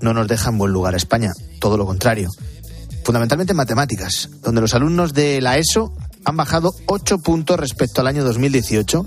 No 0.00 0.14
nos 0.14 0.28
deja 0.28 0.48
en 0.48 0.56
buen 0.56 0.72
lugar 0.72 0.94
España, 0.94 1.32
todo 1.60 1.76
lo 1.76 1.84
contrario. 1.84 2.30
Fundamentalmente 3.04 3.52
en 3.52 3.58
matemáticas, 3.58 4.30
donde 4.42 4.62
los 4.62 4.72
alumnos 4.72 5.12
de 5.12 5.42
la 5.42 5.58
ESO 5.58 5.92
han 6.24 6.38
bajado 6.38 6.72
8 6.86 7.18
puntos 7.18 7.60
respecto 7.60 8.00
al 8.00 8.06
año 8.06 8.24
2018 8.24 9.04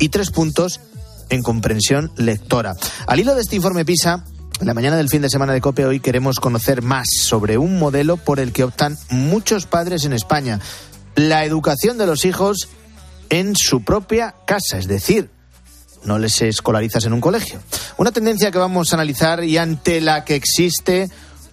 y 0.00 0.08
3 0.08 0.30
puntos 0.32 0.80
en 1.28 1.44
comprensión 1.44 2.10
lectora. 2.16 2.74
Al 3.06 3.20
hilo 3.20 3.36
de 3.36 3.42
este 3.42 3.54
informe 3.54 3.84
PISA, 3.84 4.24
en 4.60 4.66
la 4.66 4.74
mañana 4.74 4.96
del 4.96 5.08
fin 5.08 5.22
de 5.22 5.30
semana 5.30 5.52
de 5.52 5.60
COPE 5.60 5.86
hoy 5.86 6.00
queremos 6.00 6.40
conocer 6.40 6.82
más 6.82 7.06
sobre 7.20 7.58
un 7.58 7.78
modelo 7.78 8.16
por 8.16 8.40
el 8.40 8.52
que 8.52 8.64
optan 8.64 8.96
muchos 9.10 9.66
padres 9.66 10.04
en 10.04 10.12
España. 10.12 10.60
La 11.14 11.44
educación 11.44 11.98
de 11.98 12.06
los 12.06 12.24
hijos 12.24 12.68
en 13.30 13.54
su 13.56 13.84
propia 13.84 14.34
casa, 14.46 14.78
es 14.78 14.88
decir, 14.88 15.30
no 16.04 16.18
les 16.18 16.40
escolarizas 16.42 17.04
en 17.04 17.12
un 17.12 17.20
colegio. 17.20 17.60
Una 17.98 18.10
tendencia 18.10 18.50
que 18.50 18.58
vamos 18.58 18.92
a 18.92 18.96
analizar 18.96 19.44
y 19.44 19.58
ante 19.58 20.00
la 20.00 20.24
que 20.24 20.34
existe 20.34 21.08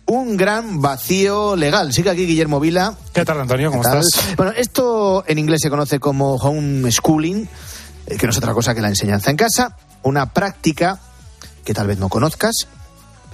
un 0.06 0.38
gran 0.38 0.82
vacío 0.82 1.56
legal. 1.56 1.94
Sigue 1.94 2.10
aquí 2.10 2.26
Guillermo 2.26 2.60
Vila. 2.60 2.96
¿Qué 3.14 3.26
tal, 3.26 3.40
Antonio? 3.40 3.72
¿Cómo 3.72 3.84
estás? 3.84 4.36
Bueno, 4.36 4.52
esto 4.56 5.24
en 5.28 5.40
inglés 5.40 5.62
se 5.62 5.70
conoce 5.70 6.00
como 6.00 6.36
homeschooling, 6.36 7.48
eh, 8.08 8.18
que 8.18 8.26
no 8.26 8.32
es 8.32 8.38
otra 8.38 8.54
cosa 8.54 8.74
que 8.74 8.82
la 8.82 8.90
enseñanza 8.90 9.32
en 9.32 9.38
casa, 9.38 9.78
una 10.04 10.32
práctica 10.34 11.00
que 11.64 11.74
tal 11.74 11.88
vez 11.88 11.98
no 11.98 12.10
conozcas, 12.10 12.68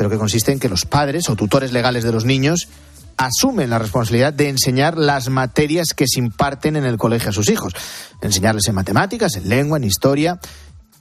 pero 0.02 0.10
que 0.10 0.18
consiste 0.18 0.52
en 0.52 0.58
que 0.58 0.68
los 0.68 0.88
padres 0.88 1.30
o 1.30 1.36
tutores 1.36 1.74
legales 1.74 2.04
de 2.04 2.12
los 2.12 2.26
niños 2.26 2.70
asumen 3.18 3.70
la 3.70 3.78
responsabilidad 3.78 4.34
de 4.34 4.49
enseñar 4.49 4.97
las 4.97 5.30
materias 5.30 5.93
que 5.95 6.06
se 6.08 6.18
imparten 6.18 6.76
en 6.76 6.86
el 6.86 6.97
colegio 6.97 7.30
a 7.30 7.34
sus 7.34 7.52
hijos. 7.52 7.76
Enseñarles 8.20 8.68
en 8.68 8.74
matemáticas, 8.74 9.36
en 9.36 9.47
lengua, 9.47 9.78
en 9.78 9.84
historia. 9.84 10.39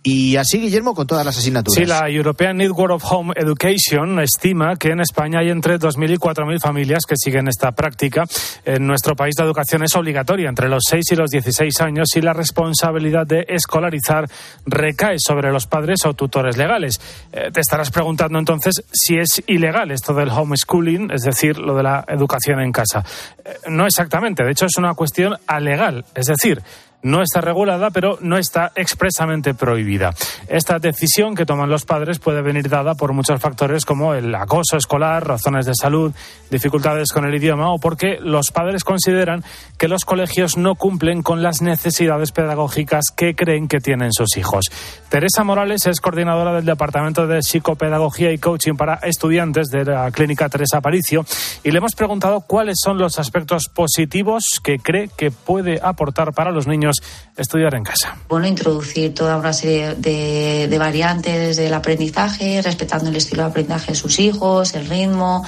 Y 0.02 0.36
así, 0.36 0.58
Guillermo, 0.58 0.94
con 0.94 1.06
todas 1.06 1.26
las 1.26 1.36
asignaturas. 1.36 1.76
Sí, 1.76 1.84
la 1.84 2.08
European 2.08 2.56
Network 2.56 2.94
of 2.94 3.04
Home 3.12 3.34
Education 3.36 4.18
estima 4.20 4.76
que 4.76 4.92
en 4.92 5.00
España 5.00 5.40
hay 5.40 5.50
entre 5.50 5.78
2.000 5.78 6.14
y 6.14 6.16
4.000 6.16 6.58
familias 6.58 7.02
que 7.06 7.16
siguen 7.18 7.48
esta 7.48 7.72
práctica. 7.72 8.24
En 8.64 8.86
nuestro 8.86 9.14
país 9.14 9.34
la 9.38 9.44
educación 9.44 9.82
es 9.82 9.94
obligatoria 9.94 10.48
entre 10.48 10.70
los 10.70 10.84
6 10.88 11.04
y 11.12 11.16
los 11.16 11.30
16 11.30 11.80
años 11.82 12.08
y 12.16 12.22
la 12.22 12.32
responsabilidad 12.32 13.26
de 13.26 13.44
escolarizar 13.46 14.26
recae 14.64 15.16
sobre 15.18 15.52
los 15.52 15.66
padres 15.66 16.06
o 16.06 16.14
tutores 16.14 16.56
legales. 16.56 16.98
Eh, 17.30 17.50
te 17.52 17.60
estarás 17.60 17.90
preguntando 17.90 18.38
entonces 18.38 18.82
si 18.90 19.18
es 19.18 19.42
ilegal 19.48 19.90
esto 19.90 20.14
del 20.14 20.30
homeschooling, 20.30 21.10
es 21.10 21.22
decir, 21.22 21.58
lo 21.58 21.76
de 21.76 21.82
la 21.82 22.06
educación 22.08 22.60
en 22.60 22.72
casa. 22.72 23.04
Eh, 23.44 23.54
no 23.68 23.84
exactamente, 23.84 24.44
de 24.44 24.52
hecho 24.52 24.64
es 24.64 24.78
una 24.78 24.94
cuestión 24.94 25.36
alegal, 25.46 26.06
es 26.14 26.24
decir, 26.24 26.62
no 27.02 27.22
está 27.22 27.40
regulada, 27.40 27.90
pero 27.90 28.18
no 28.20 28.36
está 28.36 28.72
expresamente 28.74 29.54
prohibida. 29.54 30.14
Esta 30.48 30.78
decisión 30.78 31.34
que 31.34 31.46
toman 31.46 31.70
los 31.70 31.84
padres 31.84 32.18
puede 32.18 32.42
venir 32.42 32.68
dada 32.68 32.94
por 32.94 33.12
muchos 33.12 33.40
factores 33.40 33.84
como 33.84 34.14
el 34.14 34.34
acoso 34.34 34.76
escolar, 34.76 35.26
razones 35.26 35.66
de 35.66 35.74
salud, 35.74 36.12
dificultades 36.50 37.12
con 37.12 37.24
el 37.24 37.34
idioma 37.34 37.72
o 37.72 37.78
porque 37.78 38.18
los 38.20 38.50
padres 38.50 38.84
consideran 38.84 39.44
que 39.78 39.88
los 39.88 40.04
colegios 40.04 40.56
no 40.56 40.74
cumplen 40.74 41.22
con 41.22 41.42
las 41.42 41.62
necesidades 41.62 42.32
pedagógicas 42.32 43.06
que 43.16 43.34
creen 43.34 43.68
que 43.68 43.80
tienen 43.80 44.12
sus 44.12 44.36
hijos. 44.36 44.66
Teresa 45.08 45.44
Morales 45.44 45.86
es 45.86 46.00
coordinadora 46.00 46.52
del 46.52 46.64
Departamento 46.64 47.26
de 47.26 47.42
Psicopedagogía 47.42 48.32
y 48.32 48.38
Coaching 48.38 48.74
para 48.74 48.94
Estudiantes 49.02 49.68
de 49.68 49.84
la 49.84 50.10
Clínica 50.10 50.48
Teresa 50.48 50.78
Aparicio 50.78 51.24
y 51.62 51.70
le 51.70 51.78
hemos 51.78 51.94
preguntado 51.94 52.40
cuáles 52.40 52.76
son 52.82 52.98
los 52.98 53.18
aspectos 53.18 53.68
positivos 53.72 54.60
que 54.62 54.78
cree 54.78 55.08
que 55.16 55.30
puede 55.30 55.80
aportar 55.82 56.32
para 56.32 56.50
los 56.50 56.66
niños 56.66 56.89
estudiar 57.36 57.74
en 57.74 57.84
casa. 57.84 58.16
Bueno, 58.28 58.46
introducir 58.46 59.14
toda 59.14 59.36
una 59.36 59.52
serie 59.52 59.94
de, 59.94 60.76
variantes 60.78 61.56
del 61.56 61.74
aprendizaje, 61.74 62.62
respetando 62.62 63.10
el 63.10 63.16
estilo 63.16 63.42
de 63.42 63.48
aprendizaje 63.50 63.92
de 63.92 63.98
sus 63.98 64.18
hijos, 64.18 64.74
el 64.74 64.86
ritmo, 64.88 65.44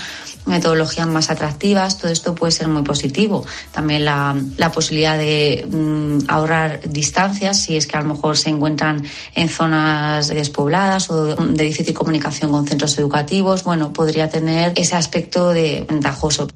metodologías 0.47 1.07
más 1.07 1.31
atractivas, 1.31 1.99
todo 1.99 2.11
esto 2.11 2.35
puede 2.35 2.53
ser 2.53 2.69
muy 2.69 2.83
positivo. 2.83 3.45
También 3.71 4.05
la, 4.05 4.37
la 4.57 4.73
posibilidad 4.73 5.17
de 5.17 5.67
mm, 5.71 6.29
ahorrar 6.29 6.81
distancias 6.89 7.61
si 7.61 7.77
es 7.77 7.87
que 7.87 7.97
a 7.97 8.03
lo 8.03 8.15
mejor 8.15 8.37
se 8.37 8.51
encuentran 8.51 9.05
en 9.35 9.49
zonas 9.49 10.29
despobladas 10.29 11.11
o 11.11 11.37
de 11.37 11.65
difícil 11.65 11.95
comunicación 11.95 12.51
con 12.51 12.67
centros 12.67 12.99
educativos, 12.99 13.65
bueno, 13.65 13.93
podría 13.93 14.29
tener 14.29 14.73
ese 14.77 14.97
aspecto 14.97 15.51
de 15.51 15.87
ventajoso. 15.89 16.49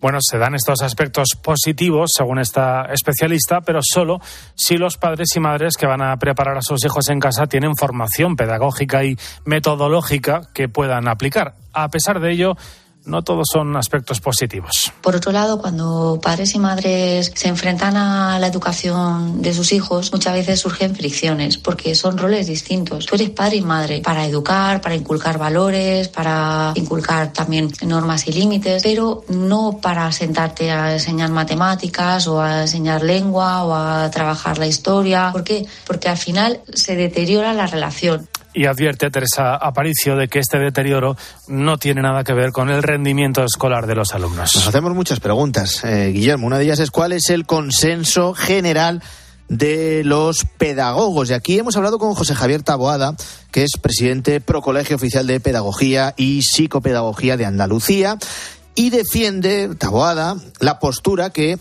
Bueno, 0.00 0.18
se 0.20 0.38
dan 0.38 0.54
estos 0.54 0.82
aspectos 0.82 1.30
positivos, 1.42 2.12
según 2.14 2.38
esta 2.38 2.84
especialista, 2.92 3.60
pero 3.62 3.80
solo 3.82 4.20
si 4.54 4.76
los 4.76 4.96
padres 4.96 5.28
y 5.34 5.40
madres 5.40 5.76
que 5.76 5.86
van 5.86 6.02
a 6.02 6.16
preparar 6.18 6.56
a 6.56 6.62
sus 6.62 6.84
hijos 6.84 7.08
en 7.08 7.18
casa 7.18 7.48
tienen 7.48 7.76
formación 7.76 8.36
pedagógica 8.36 9.04
y 9.04 9.16
metodológica 9.44 10.42
que 10.54 10.68
puedan 10.68 11.08
aplicar. 11.08 11.54
A 11.72 11.88
pesar 11.88 12.20
de 12.20 12.30
ello, 12.30 12.56
no 13.08 13.22
todos 13.22 13.46
son 13.52 13.76
aspectos 13.76 14.20
positivos. 14.20 14.92
Por 15.00 15.16
otro 15.16 15.32
lado, 15.32 15.58
cuando 15.58 16.20
padres 16.22 16.54
y 16.54 16.58
madres 16.58 17.32
se 17.34 17.48
enfrentan 17.48 17.96
a 17.96 18.38
la 18.38 18.46
educación 18.46 19.42
de 19.42 19.54
sus 19.54 19.72
hijos, 19.72 20.12
muchas 20.12 20.34
veces 20.34 20.60
surgen 20.60 20.94
fricciones 20.94 21.58
porque 21.58 21.94
son 21.94 22.18
roles 22.18 22.46
distintos. 22.46 23.06
Tú 23.06 23.14
eres 23.14 23.30
padre 23.30 23.56
y 23.56 23.62
madre 23.62 24.00
para 24.00 24.26
educar, 24.26 24.80
para 24.80 24.94
inculcar 24.94 25.38
valores, 25.38 26.08
para 26.08 26.72
inculcar 26.74 27.32
también 27.32 27.72
normas 27.82 28.26
y 28.28 28.32
límites, 28.32 28.82
pero 28.82 29.24
no 29.28 29.78
para 29.80 30.10
sentarte 30.12 30.70
a 30.70 30.92
enseñar 30.92 31.30
matemáticas 31.30 32.26
o 32.26 32.40
a 32.40 32.62
enseñar 32.62 33.02
lengua 33.02 33.64
o 33.64 33.74
a 33.74 34.10
trabajar 34.10 34.58
la 34.58 34.66
historia. 34.66 35.30
¿Por 35.32 35.44
qué? 35.44 35.66
Porque 35.86 36.08
al 36.08 36.18
final 36.18 36.60
se 36.72 36.96
deteriora 36.96 37.52
la 37.52 37.66
relación 37.66 38.28
y 38.54 38.66
advierte 38.66 39.10
Teresa 39.10 39.54
Aparicio 39.54 40.16
de 40.16 40.28
que 40.28 40.38
este 40.38 40.58
deterioro 40.58 41.16
no 41.48 41.78
tiene 41.78 42.02
nada 42.02 42.24
que 42.24 42.32
ver 42.32 42.52
con 42.52 42.70
el 42.70 42.82
rendimiento 42.82 43.44
escolar 43.44 43.86
de 43.86 43.94
los 43.94 44.14
alumnos. 44.14 44.54
Nos 44.56 44.66
hacemos 44.66 44.94
muchas 44.94 45.20
preguntas, 45.20 45.84
eh, 45.84 46.10
Guillermo. 46.12 46.46
Una 46.46 46.58
de 46.58 46.64
ellas 46.64 46.80
es 46.80 46.90
cuál 46.90 47.12
es 47.12 47.30
el 47.30 47.46
consenso 47.46 48.34
general 48.34 49.02
de 49.48 50.02
los 50.04 50.44
pedagogos. 50.44 51.30
Y 51.30 51.32
aquí 51.32 51.58
hemos 51.58 51.76
hablado 51.76 51.98
con 51.98 52.14
José 52.14 52.34
Javier 52.34 52.62
Taboada, 52.62 53.14
que 53.50 53.64
es 53.64 53.72
presidente 53.80 54.40
pro 54.40 54.62
Colegio 54.62 54.96
Oficial 54.96 55.26
de 55.26 55.40
Pedagogía 55.40 56.14
y 56.16 56.42
Psicopedagogía 56.42 57.36
de 57.36 57.46
Andalucía, 57.46 58.18
y 58.74 58.90
defiende, 58.90 59.74
Taboada, 59.76 60.36
la 60.60 60.78
postura 60.78 61.30
que 61.30 61.58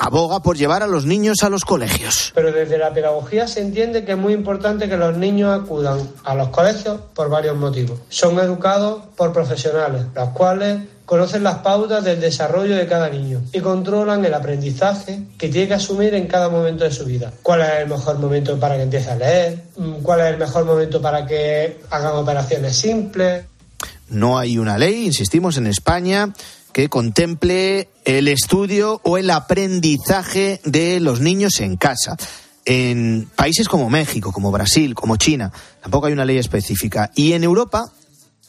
aboga 0.00 0.40
por 0.40 0.56
llevar 0.56 0.82
a 0.82 0.86
los 0.86 1.04
niños 1.04 1.42
a 1.42 1.50
los 1.50 1.64
colegios. 1.64 2.32
Pero 2.34 2.50
desde 2.52 2.78
la 2.78 2.92
pedagogía 2.92 3.46
se 3.46 3.60
entiende 3.60 4.04
que 4.04 4.12
es 4.12 4.18
muy 4.18 4.32
importante 4.32 4.88
que 4.88 4.96
los 4.96 5.16
niños 5.16 5.60
acudan 5.62 6.00
a 6.24 6.34
los 6.34 6.48
colegios 6.48 7.00
por 7.14 7.28
varios 7.28 7.56
motivos. 7.56 8.00
Son 8.08 8.38
educados 8.38 9.02
por 9.14 9.32
profesionales, 9.32 10.06
los 10.14 10.30
cuales 10.30 10.80
conocen 11.04 11.42
las 11.42 11.58
pautas 11.58 12.02
del 12.02 12.20
desarrollo 12.20 12.76
de 12.76 12.86
cada 12.86 13.10
niño 13.10 13.42
y 13.52 13.60
controlan 13.60 14.24
el 14.24 14.32
aprendizaje 14.32 15.24
que 15.36 15.48
tiene 15.48 15.68
que 15.68 15.74
asumir 15.74 16.14
en 16.14 16.26
cada 16.26 16.48
momento 16.48 16.84
de 16.84 16.92
su 16.92 17.04
vida. 17.04 17.32
¿Cuál 17.42 17.60
es 17.60 17.70
el 17.82 17.88
mejor 17.88 18.18
momento 18.18 18.58
para 18.58 18.76
que 18.76 18.82
empiece 18.84 19.10
a 19.10 19.16
leer? 19.16 19.64
¿Cuál 20.02 20.20
es 20.20 20.26
el 20.28 20.38
mejor 20.38 20.64
momento 20.64 21.02
para 21.02 21.26
que 21.26 21.80
hagan 21.90 22.14
operaciones 22.14 22.74
simples? 22.74 23.44
No 24.08 24.38
hay 24.38 24.56
una 24.56 24.78
ley, 24.78 25.04
insistimos, 25.06 25.56
en 25.56 25.66
España 25.66 26.32
que 26.72 26.88
contemple 26.88 27.88
el 28.04 28.28
estudio 28.28 29.00
o 29.04 29.18
el 29.18 29.30
aprendizaje 29.30 30.60
de 30.64 31.00
los 31.00 31.20
niños 31.20 31.60
en 31.60 31.76
casa. 31.76 32.16
En 32.64 33.28
países 33.34 33.68
como 33.68 33.90
México, 33.90 34.32
como 34.32 34.52
Brasil, 34.52 34.94
como 34.94 35.16
China, 35.16 35.52
tampoco 35.82 36.06
hay 36.06 36.12
una 36.12 36.24
ley 36.24 36.38
específica. 36.38 37.10
Y 37.14 37.32
en 37.32 37.44
Europa 37.44 37.92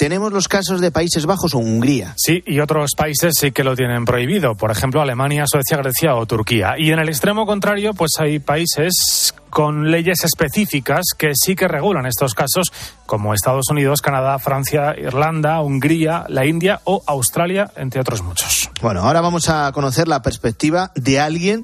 tenemos 0.01 0.33
los 0.33 0.47
casos 0.47 0.81
de 0.81 0.89
Países 0.89 1.27
Bajos 1.27 1.53
o 1.53 1.59
Hungría. 1.59 2.15
Sí, 2.17 2.41
y 2.47 2.59
otros 2.59 2.93
países 2.97 3.35
sí 3.39 3.51
que 3.51 3.63
lo 3.63 3.75
tienen 3.75 4.03
prohibido, 4.03 4.55
por 4.55 4.71
ejemplo 4.71 4.99
Alemania, 4.99 5.43
Suecia, 5.45 5.77
Grecia 5.77 6.15
o 6.15 6.25
Turquía. 6.25 6.73
Y 6.75 6.91
en 6.91 6.97
el 6.97 7.07
extremo 7.07 7.45
contrario, 7.45 7.93
pues 7.93 8.13
hay 8.17 8.39
países 8.39 9.35
con 9.51 9.91
leyes 9.91 10.23
específicas 10.23 11.03
que 11.15 11.33
sí 11.35 11.55
que 11.55 11.67
regulan 11.67 12.07
estos 12.07 12.33
casos, 12.33 12.73
como 13.05 13.35
Estados 13.35 13.69
Unidos, 13.69 14.01
Canadá, 14.01 14.39
Francia, 14.39 14.95
Irlanda, 14.97 15.61
Hungría, 15.61 16.25
la 16.29 16.47
India 16.47 16.81
o 16.85 17.03
Australia, 17.05 17.69
entre 17.75 18.01
otros 18.01 18.23
muchos. 18.23 18.71
Bueno, 18.81 19.01
ahora 19.01 19.21
vamos 19.21 19.49
a 19.49 19.71
conocer 19.71 20.07
la 20.07 20.23
perspectiva 20.23 20.91
de 20.95 21.19
alguien 21.19 21.63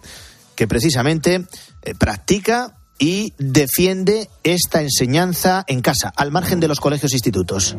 que 0.55 0.67
precisamente 0.67 1.47
eh, 1.81 1.95
practica 1.95 2.76
y 2.99 3.33
defiende 3.37 4.29
esta 4.43 4.81
enseñanza 4.81 5.63
en 5.67 5.81
casa, 5.81 6.13
al 6.15 6.31
margen 6.31 6.59
de 6.59 6.67
los 6.67 6.79
colegios 6.79 7.11
e 7.11 7.15
institutos. 7.15 7.75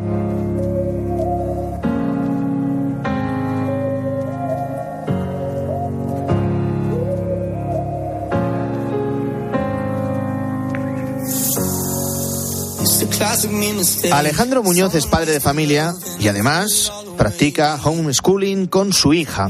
Alejandro 14.12 14.62
Muñoz 14.62 14.95
es 14.95 15.07
padre 15.07 15.33
de 15.33 15.41
familia 15.41 15.95
y 16.19 16.29
además 16.29 16.93
practica 17.16 17.79
homeschooling 17.83 18.66
con 18.66 18.93
su 18.93 19.12
hija. 19.12 19.49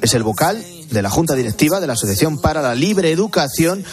Es 0.00 0.14
el 0.14 0.22
vocal 0.22 0.64
de 0.90 1.02
la 1.02 1.10
Junta 1.10 1.34
Directiva 1.34 1.80
de 1.80 1.86
la 1.86 1.94
Asociación 1.94 2.40
para 2.40 2.62
la 2.62 2.74
Libre 2.74 3.10
Educación, 3.10 3.84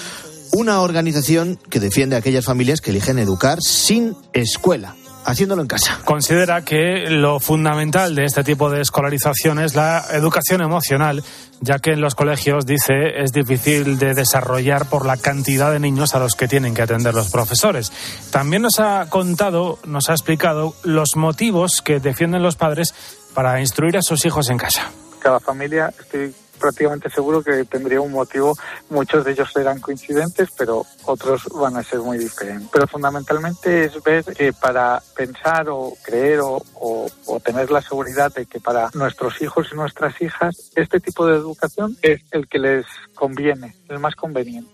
una 0.53 0.81
organización 0.81 1.59
que 1.69 1.79
defiende 1.79 2.15
a 2.15 2.19
aquellas 2.19 2.45
familias 2.45 2.79
que 2.79 2.91
eligen 2.91 3.19
educar 3.19 3.59
sin 3.61 4.15
escuela 4.33 4.95
haciéndolo 5.25 5.61
en 5.61 5.67
casa. 5.67 5.99
Considera 6.05 6.63
que 6.63 7.09
lo 7.09 7.39
fundamental 7.39 8.15
de 8.15 8.25
este 8.25 8.43
tipo 8.43 8.69
de 8.69 8.81
escolarización 8.81 9.59
es 9.59 9.75
la 9.75 10.05
educación 10.11 10.61
emocional, 10.61 11.23
ya 11.61 11.79
que 11.79 11.91
en 11.91 12.01
los 12.01 12.15
colegios, 12.15 12.65
dice, 12.65 12.93
es 13.23 13.31
difícil 13.31 13.97
de 13.97 14.13
desarrollar 14.13 14.89
por 14.89 15.05
la 15.05 15.17
cantidad 15.17 15.71
de 15.71 15.79
niños 15.79 16.13
a 16.13 16.19
los 16.19 16.35
que 16.35 16.47
tienen 16.47 16.73
que 16.73 16.81
atender 16.81 17.13
los 17.13 17.29
profesores. 17.29 17.91
También 18.31 18.63
nos 18.63 18.79
ha 18.79 19.09
contado, 19.09 19.79
nos 19.85 20.09
ha 20.09 20.13
explicado 20.13 20.75
los 20.83 21.15
motivos 21.15 21.81
que 21.81 21.99
defienden 21.99 22.43
los 22.43 22.55
padres 22.55 22.93
para 23.33 23.59
instruir 23.61 23.97
a 23.97 24.01
sus 24.01 24.25
hijos 24.25 24.49
en 24.49 24.57
casa. 24.57 24.91
Cada 25.19 25.39
familia, 25.39 25.93
estoy 25.97 26.33
prácticamente 26.63 27.09
seguro 27.09 27.43
que 27.43 27.65
tendría 27.65 27.99
un 27.99 28.13
motivo. 28.13 28.55
Muchos 28.89 29.25
de 29.25 29.33
ellos 29.33 29.51
serán 29.53 29.81
coincidentes, 29.81 30.47
pero 30.57 30.85
otros 31.03 31.43
van 31.53 31.75
a 31.75 31.83
ser 31.83 31.99
muy 31.99 32.17
diferentes. 32.17 32.69
Pero 32.71 32.87
fundamentalmente 32.87 33.83
es 33.83 34.01
ver 34.01 34.23
que 34.23 34.53
para 34.53 35.03
pensar 35.13 35.67
o 35.67 35.91
creer 36.01 36.39
o, 36.39 36.63
o, 36.75 37.39
tener 37.41 37.69
la 37.69 37.81
seguridad 37.81 38.33
de 38.33 38.45
que 38.45 38.61
para 38.61 38.89
nuestros 38.93 39.41
hijos 39.41 39.67
y 39.73 39.75
nuestras 39.75 40.21
hijas 40.21 40.71
este 40.75 41.01
tipo 41.01 41.27
de 41.27 41.35
educación 41.35 41.97
es 42.01 42.21
el 42.31 42.47
que 42.47 42.59
les 42.59 42.85
conviene, 43.13 43.75
el 43.89 43.99
más 43.99 44.15
conveniente. 44.15 44.71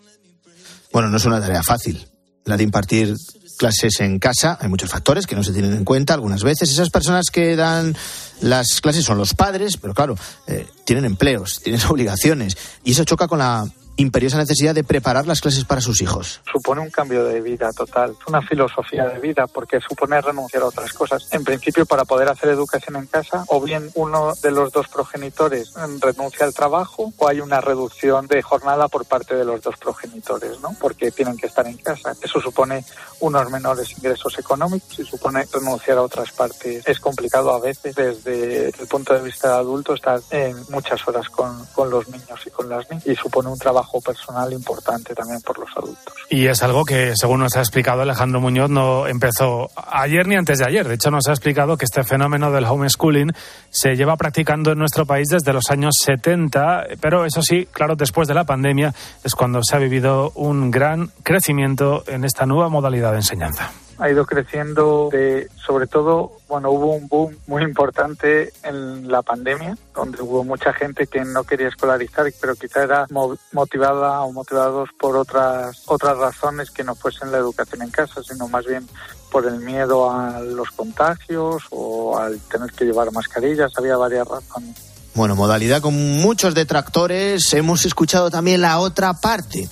Bueno, 0.94 1.10
no 1.10 1.18
es 1.18 1.26
una 1.26 1.42
tarea 1.42 1.64
fácil 1.64 2.08
la 2.46 2.56
de 2.56 2.64
impartir 2.64 3.16
clases 3.60 4.00
en 4.00 4.18
casa. 4.18 4.58
Hay 4.60 4.70
muchos 4.70 4.90
factores 4.90 5.28
que 5.28 5.36
no 5.36 5.44
se 5.44 5.52
tienen 5.52 5.74
en 5.74 5.84
cuenta 5.84 6.16
algunas 6.16 6.44
veces. 6.44 6.72
Esas 6.72 6.90
personas 6.90 7.30
que 7.30 7.56
dan 7.58 7.96
las 8.42 8.80
clases 8.82 9.04
son 9.06 9.18
los 9.18 9.34
padres, 9.34 9.78
pero 9.78 9.94
claro, 9.94 10.16
eh, 10.48 10.66
tienen 10.86 11.06
empleos, 11.06 11.60
tienen 11.62 11.82
obligaciones. 11.90 12.58
Y 12.84 12.94
eso 12.94 13.04
choca 13.04 13.28
con 13.28 13.40
la 13.40 13.70
imperiosa 14.00 14.38
necesidad 14.38 14.74
de 14.74 14.84
preparar 14.84 15.28
las 15.28 15.42
clases 15.42 15.66
para 15.66 15.82
sus 15.82 16.02
hijos. 16.02 16.42
Supone 16.50 16.82
un 16.82 16.90
cambio 16.90 17.26
de 17.26 17.42
vida 17.42 17.70
total, 17.76 18.16
una 18.28 18.42
filosofía 18.42 19.06
de 19.06 19.20
vida, 19.20 19.46
porque 19.48 19.80
supone 19.82 20.22
renunciar 20.22 20.64
a 20.64 20.68
otras 20.68 20.94
cosas. 20.94 21.28
En 21.32 21.44
principio, 21.44 21.86
para 21.86 22.06
poder 22.06 22.30
hacer 22.30 22.50
educación 22.50 22.96
en 22.96 23.08
casa, 23.08 23.44
o 23.48 23.62
bien 23.62 23.90
uno 23.96 24.34
de 24.42 24.52
los 24.52 24.72
dos 24.72 24.88
progenitores 24.88 25.74
renuncia 26.00 26.46
al 26.46 26.54
trabajo, 26.54 27.12
o 27.18 27.28
hay 27.28 27.42
una 27.42 27.60
reducción 27.60 28.28
de 28.28 28.42
jornada 28.42 28.88
por 28.88 29.06
parte 29.06 29.36
de 29.36 29.44
los 29.44 29.62
dos 29.62 29.76
progenitores, 29.78 30.60
¿no? 30.62 30.76
Porque 30.80 31.12
tienen 31.12 31.36
que 31.36 31.48
estar 31.48 31.68
en 31.68 31.78
casa. 31.78 32.14
Eso 32.22 32.40
supone 32.40 32.86
unos 33.20 33.52
menores 33.52 33.92
ingresos 33.92 34.40
económicos 34.40 34.98
y 34.98 35.04
supone 35.04 35.46
renunciar 35.52 35.98
a 35.98 36.04
otras 36.04 36.32
partes. 36.32 36.84
Es 36.88 37.00
complicado 37.00 37.54
a 37.54 37.60
veces 37.60 37.96
desde 37.96 38.70
el 38.70 38.88
punto 38.88 39.14
de 39.14 39.22
vista 39.22 39.50
de 39.50 39.56
adulto 39.56 39.94
estar 39.94 40.22
en 40.32 40.56
muchas 40.70 41.06
horas 41.08 41.28
con, 41.30 41.66
con 41.74 41.90
los 41.90 42.08
niños 42.08 42.40
y 42.46 42.50
con 42.50 42.70
las 42.70 42.90
niñas 42.90 43.06
y 43.06 43.16
supone 43.16 43.50
un 43.50 43.60
trabajo 43.60 43.89
personal 44.02 44.54
importante 44.54 45.16
también 45.16 45.42
por 45.42 45.58
los 45.58 45.70
adultos. 45.76 46.14
Y 46.30 46.46
es 46.48 46.62
algo 46.62 46.86
que, 46.86 47.14
según 47.16 47.40
nos 47.40 47.58
ha 47.58 47.60
explicado 47.60 48.04
Alejandro 48.04 48.40
Muñoz, 48.40 48.70
no 48.70 49.08
empezó 49.08 49.70
ayer 49.76 50.28
ni 50.28 50.36
antes 50.36 50.60
de 50.60 50.66
ayer. 50.66 50.88
De 50.88 50.96
hecho, 50.96 51.10
nos 51.10 51.28
ha 51.28 51.32
explicado 51.32 51.76
que 51.78 51.86
este 51.86 52.04
fenómeno 52.04 52.52
del 52.52 52.66
homeschooling 52.66 53.32
se 53.70 53.96
lleva 53.96 54.16
practicando 54.16 54.72
en 54.72 54.78
nuestro 54.78 55.06
país 55.06 55.28
desde 55.30 55.54
los 55.54 55.70
años 55.72 55.96
70, 56.04 56.86
pero 57.02 57.26
eso 57.26 57.42
sí, 57.42 57.68
claro, 57.72 57.96
después 57.96 58.28
de 58.28 58.36
la 58.36 58.44
pandemia 58.44 58.94
es 59.24 59.34
cuando 59.34 59.62
se 59.64 59.76
ha 59.76 59.80
vivido 59.80 60.32
un 60.36 60.70
gran 60.72 61.12
crecimiento 61.24 62.04
en 62.08 62.24
esta 62.24 62.46
nueva 62.46 62.70
modalidad 62.70 63.12
de 63.12 63.18
enseñanza 63.18 63.72
ha 64.00 64.10
ido 64.10 64.26
creciendo 64.26 65.10
de, 65.12 65.50
sobre 65.56 65.86
todo, 65.88 66.32
bueno, 66.48 66.72
hubo 66.72 66.94
un 66.96 67.08
boom 67.08 67.38
muy 67.48 67.64
importante 67.64 68.54
en 68.64 69.12
la 69.12 69.22
pandemia, 69.22 69.78
donde 69.94 70.22
hubo 70.22 70.44
mucha 70.44 70.74
gente 70.74 71.06
que 71.08 71.26
no 71.26 71.44
quería 71.44 71.68
escolarizar, 71.68 72.26
pero 72.40 72.56
quizá 72.56 72.84
era 72.84 73.06
motivada 73.52 74.22
o 74.22 74.32
motivados 74.32 74.90
por 74.98 75.18
otras, 75.18 75.84
otras 75.88 76.18
razones 76.18 76.72
que 76.72 76.84
no 76.84 76.96
fuesen 76.96 77.32
la 77.32 77.38
educación 77.40 77.82
en 77.82 77.92
casa, 77.92 78.24
sino 78.24 78.48
más 78.48 78.66
bien 78.66 78.88
por 79.32 79.46
el 79.46 79.60
miedo 79.60 80.10
a 80.10 80.40
los 80.40 80.72
contagios 80.72 81.64
o 81.70 82.18
al 82.18 82.40
tener 82.40 82.72
que 82.72 82.86
llevar 82.86 83.12
mascarillas, 83.12 83.72
había 83.78 83.98
varias 83.98 84.28
razones. 84.28 84.76
Bueno, 85.14 85.36
modalidad 85.36 85.82
con 85.82 85.96
muchos 86.22 86.56
detractores. 86.56 87.54
Hemos 87.54 87.86
escuchado 87.86 88.30
también 88.30 88.62
la 88.62 88.80
otra 88.80 89.14
parte 89.14 89.68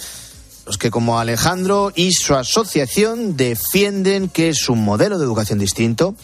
los 0.68 0.78
que 0.78 0.92
como 0.92 1.18
Alejandro 1.18 1.92
y 1.96 2.12
su 2.12 2.36
asociación 2.36 3.38
defienden 3.38 4.28
que 4.28 4.50
es 4.50 4.68
un 4.70 4.84
modelo 4.84 5.18
de 5.18 5.26
educación 5.26 5.60
distinto. 5.60 6.16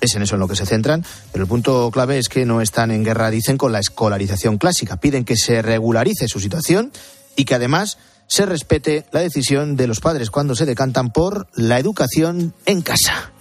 Es 0.00 0.14
en 0.16 0.22
eso 0.22 0.34
en 0.34 0.40
lo 0.40 0.48
que 0.48 0.56
se 0.56 0.66
centran, 0.66 1.04
pero 1.30 1.44
el 1.44 1.48
punto 1.48 1.90
clave 1.92 2.18
es 2.18 2.28
que 2.28 2.44
no 2.44 2.60
están 2.60 2.90
en 2.90 3.04
guerra, 3.04 3.30
dicen, 3.30 3.56
con 3.56 3.70
la 3.70 3.78
escolarización 3.78 4.58
clásica. 4.58 4.96
Piden 4.96 5.24
que 5.24 5.36
se 5.36 5.62
regularice 5.62 6.26
su 6.26 6.40
situación 6.40 6.90
y 7.36 7.44
que 7.44 7.54
además 7.54 7.98
se 8.26 8.44
respete 8.44 9.06
la 9.12 9.20
decisión 9.20 9.76
de 9.76 9.86
los 9.86 10.00
padres 10.00 10.30
cuando 10.30 10.56
se 10.56 10.66
decantan 10.66 11.12
por 11.12 11.46
la 11.54 11.78
educación 11.78 12.54
en 12.66 12.82
casa. 12.82 13.32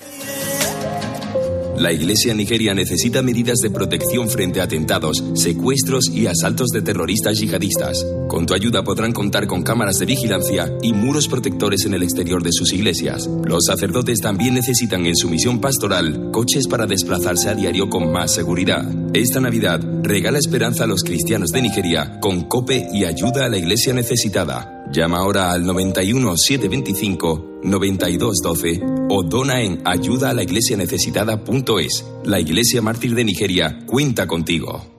La 1.80 1.94
Iglesia 1.94 2.34
Nigeria 2.34 2.74
necesita 2.74 3.22
medidas 3.22 3.60
de 3.60 3.70
protección 3.70 4.30
frente 4.30 4.60
a 4.60 4.66
atentados, 4.66 5.24
secuestros 5.34 6.10
y 6.14 6.28
asaltos 6.28 6.72
de 6.72 6.82
terroristas 6.82 7.40
yihadistas. 7.40 8.06
Con 8.28 8.46
tu 8.46 8.54
ayuda 8.54 8.84
podrán 8.84 9.14
contar 9.14 9.48
con 9.48 9.64
cámaras 9.64 9.98
de 9.98 10.06
vigilancia 10.06 10.70
y 10.82 10.92
muros 10.92 11.30
protectores 11.30 11.86
en 11.86 11.94
el 11.94 12.04
exterior 12.04 12.44
de 12.44 12.52
sus 12.52 12.74
iglesias. 12.74 13.30
Los 13.46 13.64
sacerdotes 13.66 14.20
también 14.20 14.56
necesitan 14.56 15.06
en 15.06 15.16
su 15.16 15.30
misión 15.30 15.62
pastoral 15.62 16.32
coches 16.32 16.68
para 16.68 16.86
desplazarse 16.86 17.48
a 17.48 17.56
diario 17.56 17.90
con 17.90 18.12
más 18.12 18.34
seguridad. 18.34 18.86
Esta 19.14 19.40
Navidad 19.40 19.80
regala 20.04 20.38
esperanza 20.38 20.84
a 20.84 20.88
los 20.88 21.04
cristianos 21.04 21.52
de 21.52 21.62
Nigeria 21.62 22.20
con 22.20 22.42
COPE 22.42 22.90
y 22.92 23.06
ayuda 23.06 23.46
a 23.46 23.50
la 23.50 23.58
Iglesia 23.58 23.94
necesitada. 23.94 24.84
Llama 24.92 25.20
ahora 25.20 25.54
al 25.54 25.66
91 25.66 26.36
725 26.36 27.49
9212 27.64 28.82
o 29.10 29.24
dona 29.24 29.62
en 29.62 29.82
ayuda 29.86 30.30
a 30.30 30.34
la 30.34 30.44
iglesia 30.44 30.78
necesitada.es. 30.78 32.06
La 32.26 32.40
Iglesia 32.40 32.82
Mártir 32.82 33.16
de 33.16 33.24
Nigeria 33.24 33.80
cuenta 33.86 34.28
contigo. 34.28 34.99